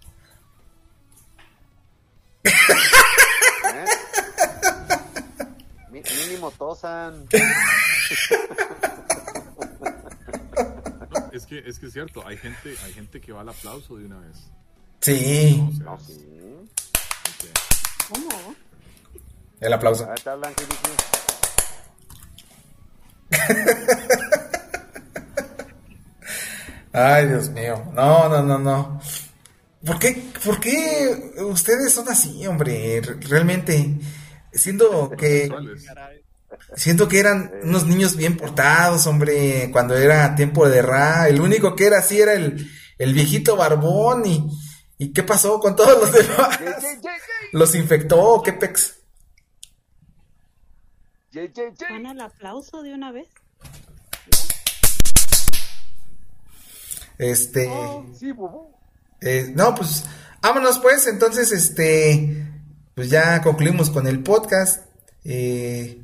¿Eh? 2.45 3.85
Mínimo 5.91 6.51
tosan. 6.53 7.27
No, 11.11 11.31
es 11.33 11.47
que 11.47 11.59
es 11.67 11.79
que 11.79 11.87
es 11.87 11.93
cierto, 11.93 12.27
hay 12.27 12.37
gente, 12.37 12.75
hay 12.85 12.93
gente 12.93 13.21
que 13.21 13.33
va 13.33 13.41
al 13.43 13.49
aplauso 13.49 13.97
de 13.97 14.07
una 14.07 14.19
vez. 14.21 14.37
Sí, 15.01 15.63
O 15.69 15.73
sea, 15.77 15.85
No, 15.85 15.99
sí. 16.01 16.15
que- 17.41 17.53
¿Cómo? 18.13 18.55
el 19.61 19.73
aplauso. 19.73 20.09
Ahí. 20.11 20.17
Ay, 26.95 27.27
Dios 27.27 27.51
mío. 27.51 27.91
No, 27.93 28.29
no, 28.29 28.41
no, 28.41 28.57
no. 28.57 29.01
¿Por 29.85 29.99
qué, 29.99 30.31
por 30.45 30.61
qué 30.61 31.33
ustedes 31.39 31.93
son 31.93 32.09
así, 32.09 32.47
hombre? 32.47 33.03
Realmente, 33.29 33.99
siendo 34.53 35.11
que, 35.11 35.53
siento 36.77 37.09
que 37.09 37.19
eran 37.19 37.51
unos 37.65 37.85
niños 37.85 38.15
bien 38.15 38.37
portados, 38.37 39.09
hombre, 39.09 39.71
cuando 39.73 39.97
era 39.97 40.37
tiempo 40.37 40.69
de 40.69 40.83
Ra. 40.83 41.29
El 41.29 41.41
único 41.41 41.75
que 41.75 41.89
era 41.89 41.99
así 41.99 42.21
era 42.21 42.35
el, 42.35 42.71
el 42.97 43.13
viejito 43.13 43.57
barbón 43.57 44.25
y, 44.25 44.49
¿y 44.97 45.13
qué 45.13 45.25
pasó 45.25 45.59
con 45.59 45.75
todos 45.75 46.01
los 46.01 46.13
demás? 46.13 46.61
¿Los 47.51 47.75
infectó 47.75 48.23
o 48.23 48.43
qué 48.43 48.53
pex? 48.53 49.01
¿Van 51.91 52.07
al 52.07 52.21
aplauso 52.21 52.83
de 52.83 52.95
una 52.95 53.11
vez? 53.11 53.29
Este. 57.19 57.71
Sí, 58.19 58.33
bobo. 58.33 58.71
eh, 59.21 59.53
no, 59.55 59.75
pues, 59.75 60.05
vámonos 60.43 60.79
pues. 60.79 61.07
Entonces, 61.07 61.53
este. 61.53 62.47
Pues 62.95 63.11
ya 63.11 63.43
concluimos 63.43 63.91
con 63.91 64.07
el 64.07 64.23
podcast. 64.23 64.87
Eh, 65.25 66.01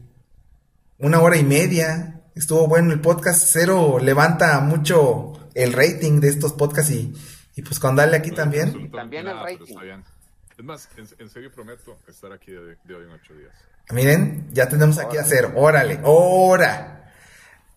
una 0.98 1.20
hora 1.20 1.36
y 1.36 1.44
media. 1.44 2.20
Estuvo 2.34 2.66
bueno 2.66 2.92
el 2.92 3.00
podcast. 3.00 3.48
Cero 3.52 3.98
levanta 4.00 4.58
mucho 4.60 5.32
el 5.54 5.72
rating 5.72 6.20
de 6.20 6.28
estos 6.28 6.52
podcasts 6.52 6.90
y, 6.92 7.12
y 7.56 7.62
pues 7.62 7.78
con 7.78 7.96
Dale 7.96 8.16
aquí 8.16 8.30
también. 8.30 8.90
También 8.90 9.26
el 9.26 9.34
Nada, 9.34 9.44
rating. 9.44 9.76
Es 10.58 10.64
más, 10.64 10.88
en, 10.96 11.08
en 11.18 11.30
serio 11.30 11.50
prometo 11.52 11.98
estar 12.06 12.32
aquí 12.32 12.50
de, 12.52 12.76
de 12.84 12.94
hoy 12.94 13.04
en 13.04 13.10
ocho 13.12 13.34
días. 13.34 13.52
Miren, 13.90 14.48
ya 14.52 14.68
tenemos 14.68 14.98
aquí 14.98 15.16
a 15.16 15.24
Cero. 15.24 15.52
Órale, 15.56 16.00
hora. 16.04 17.12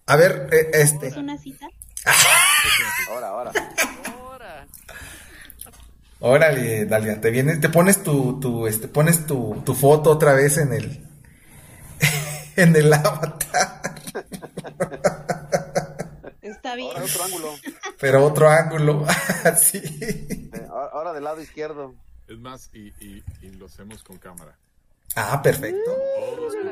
A 0.05 0.15
ver, 0.15 0.49
eh, 0.51 0.69
este. 0.73 1.07
¿Es 1.07 1.17
una 1.17 1.37
cita? 1.37 1.67
Ahora, 3.09 3.27
ahora. 3.27 3.51
Ahora. 4.05 4.67
Órale, 6.19 6.85
Dalia, 6.85 7.19
te 7.19 7.31
vienes, 7.31 7.59
te 7.59 7.69
pones 7.69 8.01
tu, 8.03 8.39
tu, 8.39 8.65
este, 8.67 8.87
pones 8.87 9.25
tu, 9.25 9.61
tu 9.65 9.73
foto 9.75 10.09
otra 10.11 10.33
vez 10.33 10.57
en 10.57 10.71
el, 10.73 11.05
en 12.55 12.75
el 12.75 12.93
avatar, 12.93 13.81
Está 16.41 16.75
bien. 16.75 16.91
Ahora 16.91 17.03
otro 17.05 17.23
ángulo. 17.25 17.55
pero 17.99 18.25
otro 18.25 18.49
ángulo, 18.49 19.05
así. 19.43 19.81
Eh, 20.01 20.49
Ahora, 20.69 21.11
del 21.13 21.23
lado 21.25 21.41
izquierdo. 21.41 21.93
Es 22.27 22.37
más, 22.39 22.69
y, 22.73 22.87
y, 23.03 23.23
y 23.41 23.49
lo 23.57 23.65
hacemos 23.65 24.01
con 24.03 24.17
cámara. 24.17 24.57
Ah, 25.15 25.41
perfecto. 25.41 25.91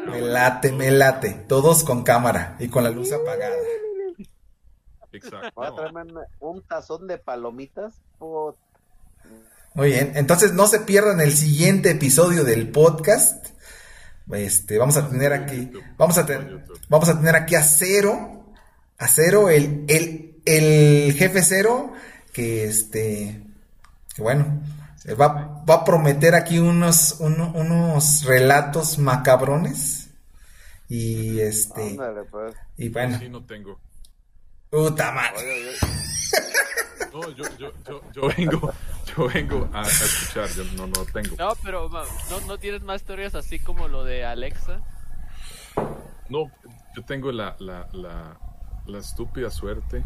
Me 0.08 0.22
late, 0.22 0.72
me 0.72 0.92
late, 0.92 1.32
todos 1.48 1.84
con 1.84 2.04
cámara 2.04 2.56
y 2.60 2.70
con 2.70 2.84
la 2.86 2.90
luz 2.90 3.12
apagada. 3.12 3.56
Exacto. 5.12 5.50
Voy 5.56 5.68
a 5.68 5.76
traerme 5.76 6.02
un- 6.04 6.20
un 6.40 6.62
tazón 6.64 7.08
de 7.08 7.18
palomitas. 7.18 7.94
Put- 8.20 8.56
Muy 9.74 9.88
bien, 9.92 10.12
entonces 10.16 10.54
no 10.54 10.68
se 10.68 10.80
pierdan 10.82 11.22
el 11.22 11.32
siguiente 11.34 11.92
episodio 11.92 12.44
del 12.44 12.70
podcast. 12.72 13.48
Este, 14.32 14.78
vamos 14.78 14.98
a 14.98 15.10
tener 15.10 15.34
aquí, 15.34 15.72
vamos 15.98 16.18
a 16.18 16.26
tener, 16.26 16.66
vamos 16.90 17.10
a 17.10 17.18
tener 17.18 17.36
aquí 17.36 17.56
a 17.56 17.64
Cero, 17.64 18.46
a 18.98 19.08
Cero, 19.08 19.50
el, 19.50 19.86
el, 19.88 20.42
el 20.46 21.14
jefe 21.14 21.42
Cero, 21.42 21.94
que 22.34 22.66
este, 22.66 23.44
que 24.16 24.22
bueno, 24.22 24.62
eh, 25.06 25.14
va, 25.16 25.64
va 25.70 25.74
a 25.76 25.86
prometer 25.86 26.36
aquí 26.36 26.60
unos, 26.60 27.18
uno- 27.20 27.52
unos 27.56 28.24
relatos 28.26 28.98
macabrones. 29.00 30.10
Y 30.88 31.40
este, 31.40 31.92
Ándale, 31.92 32.24
pues. 32.30 32.54
y 32.78 32.90
bueno, 32.90 33.18
Sí, 33.20 33.30
no 33.30 33.46
tengo. 33.46 33.80
Puta 34.72 35.12
madre. 35.12 35.38
Oye, 35.38 35.70
oye. 35.70 35.78
No, 37.14 37.30
yo, 37.32 37.44
yo, 37.58 37.74
yo, 37.86 38.02
yo 38.14 38.22
vengo, 38.38 38.74
yo 39.06 39.28
vengo 39.28 39.70
a, 39.74 39.82
a 39.82 39.88
escuchar, 39.88 40.50
yo 40.52 40.64
no, 40.76 40.88
no 40.88 41.06
tengo. 41.06 41.36
No, 41.38 41.54
pero 41.62 41.90
¿no, 41.90 42.42
¿no 42.48 42.58
tienes 42.58 42.82
más 42.84 43.04
teorías 43.04 43.36
así 43.36 43.60
como 43.60 43.90
lo 43.90 44.06
de 44.06 44.24
Alexa? 44.26 44.82
No, 46.30 46.50
yo 46.96 47.04
tengo 47.06 47.32
la, 47.34 47.58
la, 47.60 47.90
la, 47.92 48.38
la 48.86 48.98
estúpida 48.98 49.52
suerte 49.52 50.06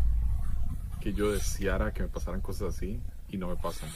que 0.99 1.13
yo 1.13 1.31
deseara 1.31 1.93
que 1.93 2.01
me 2.01 2.07
pasaran 2.09 2.41
cosas 2.41 2.75
así 2.75 2.99
y 3.29 3.37
no 3.37 3.47
me 3.49 3.55
pasan. 3.55 3.89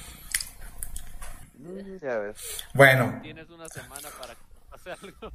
Ya 1.99 2.19
ves. 2.19 2.63
Bueno, 2.73 3.19
Tienes 3.23 3.49
una 3.49 3.67
semana 3.67 4.07
para 4.19 4.35
hacer 4.71 4.97
algo. 5.01 5.33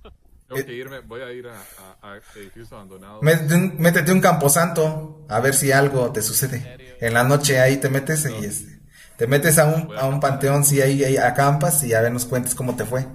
Tengo 0.54 0.66
que 0.66 0.74
irme, 0.74 1.00
voy 1.00 1.22
a 1.22 1.32
ir 1.32 1.46
a, 1.48 1.54
a, 2.02 2.12
a 2.12 2.16
edificios 2.36 2.72
abandonados. 2.72 3.22
métete 3.22 3.54
un, 3.54 3.76
métete 3.78 4.12
un 4.12 4.20
camposanto 4.20 5.26
a 5.28 5.40
ver 5.40 5.54
si 5.54 5.72
algo 5.72 6.12
te 6.12 6.22
sucede. 6.22 6.96
En 7.00 7.14
la 7.14 7.24
noche 7.24 7.60
ahí 7.60 7.76
te 7.76 7.88
metes 7.88 8.26
y 8.26 8.44
este, 8.44 8.80
te 9.16 9.26
metes 9.26 9.58
a 9.58 9.66
un, 9.66 9.96
a 9.96 10.06
un 10.06 10.20
panteón, 10.20 10.64
si 10.64 10.80
ahí, 10.80 11.04
ahí 11.04 11.16
acampas 11.16 11.82
y 11.84 11.94
a 11.94 12.00
ver 12.00 12.12
nos 12.12 12.24
cuentes 12.24 12.54
cómo 12.54 12.76
te 12.76 12.84
fue. 12.84 13.06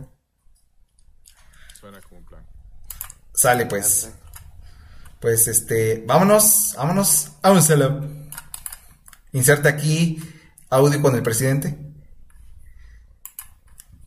Suena 1.79 1.99
como 2.01 2.19
un 2.19 2.25
plan. 2.25 2.45
Sale 3.33 3.65
pues. 3.65 4.11
Pues 5.19 5.47
este, 5.47 6.03
vámonos, 6.07 6.73
vámonos, 6.77 7.31
vámonos. 7.41 7.69
Inserta 9.33 9.69
aquí 9.69 10.17
audio 10.69 11.01
con 11.01 11.15
el 11.15 11.23
presidente. 11.23 11.77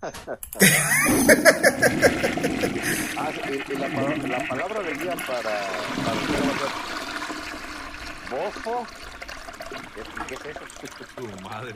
Ah, 3.16 3.30
y, 3.48 3.72
y 3.72 3.76
la, 3.76 3.89
palabra, 3.89 4.16
la 4.28 4.48
palabra 4.48 4.80
del 4.82 4.98
día 4.98 5.14
para, 5.26 5.43
para 6.05 6.16
usted 6.20 6.43
bofo. 8.30 8.86
¿Qué, 9.94 10.02
qué 10.28 10.34
es 10.51 10.56
eso? 10.56 11.05
Tu 11.16 11.43
madre, 11.43 11.74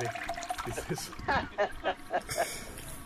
¿qué 0.64 0.70
es 0.70 0.90
eso? 0.90 1.12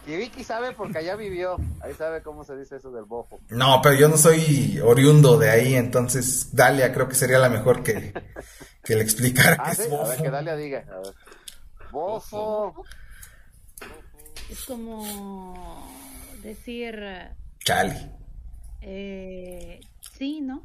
Que 0.07 0.16
Vicky 0.16 0.44
sabe 0.44 0.73
porque 0.73 0.98
allá 0.98 1.15
vivió. 1.16 1.57
Ahí 1.82 1.93
sabe 1.94 2.23
cómo 2.23 2.44
se 2.44 2.57
dice 2.57 2.77
eso 2.77 2.90
del 2.90 3.05
bofo. 3.05 3.39
No, 3.51 3.81
pero 3.82 3.94
yo 3.97 4.09
no 4.09 4.16
soy 4.16 4.81
oriundo 4.82 5.36
de 5.36 5.51
ahí, 5.51 5.74
entonces 5.74 6.55
Dalia 6.55 6.93
creo 6.93 7.09
que 7.09 7.15
sería 7.15 7.39
la 7.39 7.48
mejor 7.48 7.82
que, 7.82 8.12
que 8.85 8.94
le 8.94 9.02
explicara 9.02 9.57
Ah, 9.59 9.70
qué 9.70 9.77
sí, 9.77 9.82
es 9.82 9.89
a 9.93 9.97
ver, 9.97 10.07
bofo. 10.07 10.23
que 10.23 10.31
Dalia 10.31 10.57
diga. 10.57 10.85
A 10.90 10.97
ver. 11.01 11.15
Bofo. 11.90 12.85
Es 14.48 14.65
como 14.65 15.89
decir, 16.43 16.97
Chale. 17.65 18.11
Eh, 18.82 19.81
sí, 20.16 20.40
¿no? 20.40 20.62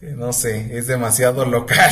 No 0.00 0.32
sé, 0.32 0.76
es 0.76 0.86
demasiado 0.86 1.44
local. 1.46 1.90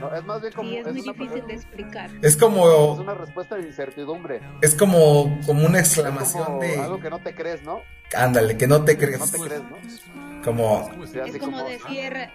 No, 0.00 0.14
es 0.14 0.24
más 0.24 0.40
bien 0.40 0.52
como. 0.54 0.68
Sí, 0.70 0.76
es 0.78 0.86
muy 0.86 1.00
una, 1.02 1.12
difícil 1.12 1.46
de 1.46 1.52
explicar. 1.54 2.10
Es 2.22 2.36
como- 2.36 2.94
Es 2.94 3.00
una 3.00 3.14
respuesta 3.14 3.56
de 3.56 3.62
incertidumbre. 3.66 4.40
Es 4.62 4.74
como, 4.74 5.38
como 5.44 5.66
una 5.66 5.80
Es 5.80 5.88
exclamación 5.92 6.44
como 6.44 6.60
de... 6.60 6.80
algo 6.80 7.00
que 7.00 7.10
no 7.10 7.18
te 7.18 7.34
crees, 7.34 7.62
¿no? 7.62 7.80
Ándale, 8.14 8.56
que 8.56 8.66
no 8.66 8.82
te 8.84 8.96
crees. 8.96 9.18
No 9.20 9.26
te 9.26 9.38
crees, 9.38 9.62
¿no? 9.62 10.42
Como... 10.42 10.90
Es 11.04 11.36
como 11.38 11.58
como- 11.58 11.64
decir, 11.68 12.30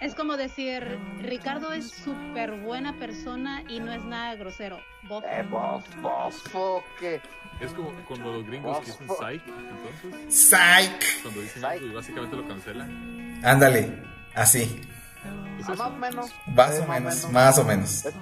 es 0.00 0.14
como 0.14 0.36
decir, 0.36 0.98
Ricardo 1.20 1.72
es 1.72 1.90
súper 1.90 2.52
buena 2.52 2.94
persona 2.98 3.62
y 3.68 3.80
no 3.80 3.92
es 3.92 4.04
nada 4.04 4.34
grosero. 4.36 4.78
Bofo. 5.08 5.26
Eh, 5.26 5.42
bof, 5.48 5.84
bofo, 6.00 6.84
¿qué? 6.98 7.20
Es 7.60 7.72
como 7.72 7.90
cuando 8.06 8.32
los 8.34 8.46
gringos 8.46 8.78
que 8.80 8.86
dicen 8.86 9.08
psych, 9.08 9.42
entonces. 9.46 10.34
Psych. 10.34 11.22
Cuando 11.22 11.40
dicen 11.40 11.64
algo 11.64 11.86
y 11.86 11.90
básicamente 11.90 12.36
lo 12.36 12.46
cancelan. 12.46 13.40
Ándale, 13.44 14.02
así. 14.34 14.80
Ah, 15.24 15.62
más 15.68 15.80
o 15.80 15.90
menos. 15.90 16.30
Más 16.46 16.78
Eh, 16.78 16.80
o 16.80 16.86
menos, 16.88 17.30
más 17.32 17.58
o 17.58 17.64
menos. 17.64 18.04
Es, 18.06 18.14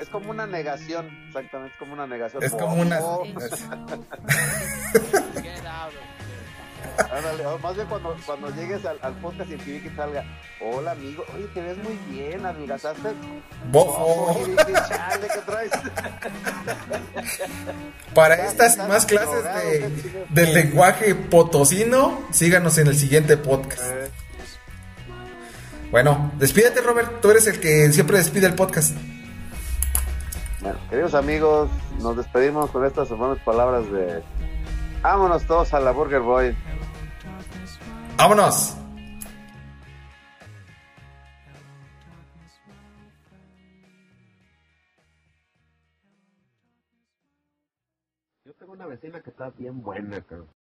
es 0.00 0.08
como 0.10 0.30
una 0.30 0.46
negación, 0.46 1.06
exactamente, 1.28 1.72
es 1.72 1.78
como 1.78 1.94
una 1.94 2.06
negación. 2.06 2.42
Es 2.42 2.52
como 2.52 2.74
una... 2.74 2.98
Ándale, 7.10 7.46
o 7.46 7.58
más 7.58 7.74
bien 7.74 7.86
cuando, 7.88 8.16
cuando 8.26 8.50
llegues 8.50 8.84
al, 8.84 8.98
al 9.02 9.14
podcast 9.14 9.50
y 9.50 9.54
el 9.54 9.60
Kibiki 9.60 9.88
salga, 9.96 10.24
hola 10.60 10.92
amigo, 10.92 11.24
oye, 11.34 11.46
te 11.54 11.60
ves 11.62 11.76
muy 11.78 11.98
bien, 12.10 12.44
adelgazaste. 12.44 13.12
Bofo. 13.70 14.44
Kibiki, 14.44 14.72
chale, 14.72 15.26
¿qué 15.28 15.40
traes? 15.46 15.70
Para 18.14 18.46
estas 18.46 18.76
y 18.76 18.80
más 18.80 19.06
clases 19.06 19.44
de, 19.44 20.24
del 20.30 20.54
lenguaje 20.54 21.14
potosino, 21.14 22.20
síganos 22.30 22.78
en 22.78 22.86
el 22.88 22.96
siguiente 22.96 23.36
podcast. 23.36 23.82
Eh, 23.84 24.10
Bueno, 25.90 26.32
despídete 26.38 26.80
Robert, 26.80 27.20
tú 27.20 27.30
eres 27.30 27.46
el 27.46 27.60
que 27.60 27.90
siempre 27.92 28.18
despide 28.18 28.46
el 28.46 28.54
podcast. 28.54 28.96
Bueno, 30.60 30.78
queridos 30.88 31.14
amigos, 31.14 31.70
nos 32.00 32.16
despedimos 32.16 32.70
con 32.70 32.84
estas 32.86 33.10
hermosas 33.10 33.42
palabras 33.44 33.90
de 33.90 34.22
vámonos 35.02 35.44
todos 35.46 35.74
a 35.74 35.80
la 35.80 35.90
Burger 35.90 36.20
Boy. 36.20 36.56
¡Vámonos! 38.16 38.76
Yo 48.44 48.54
tengo 48.54 48.72
una 48.72 48.86
vecina 48.86 49.20
que 49.22 49.30
está 49.30 49.50
bien 49.50 49.82
buena, 49.82 50.20
cabrón. 50.22 50.51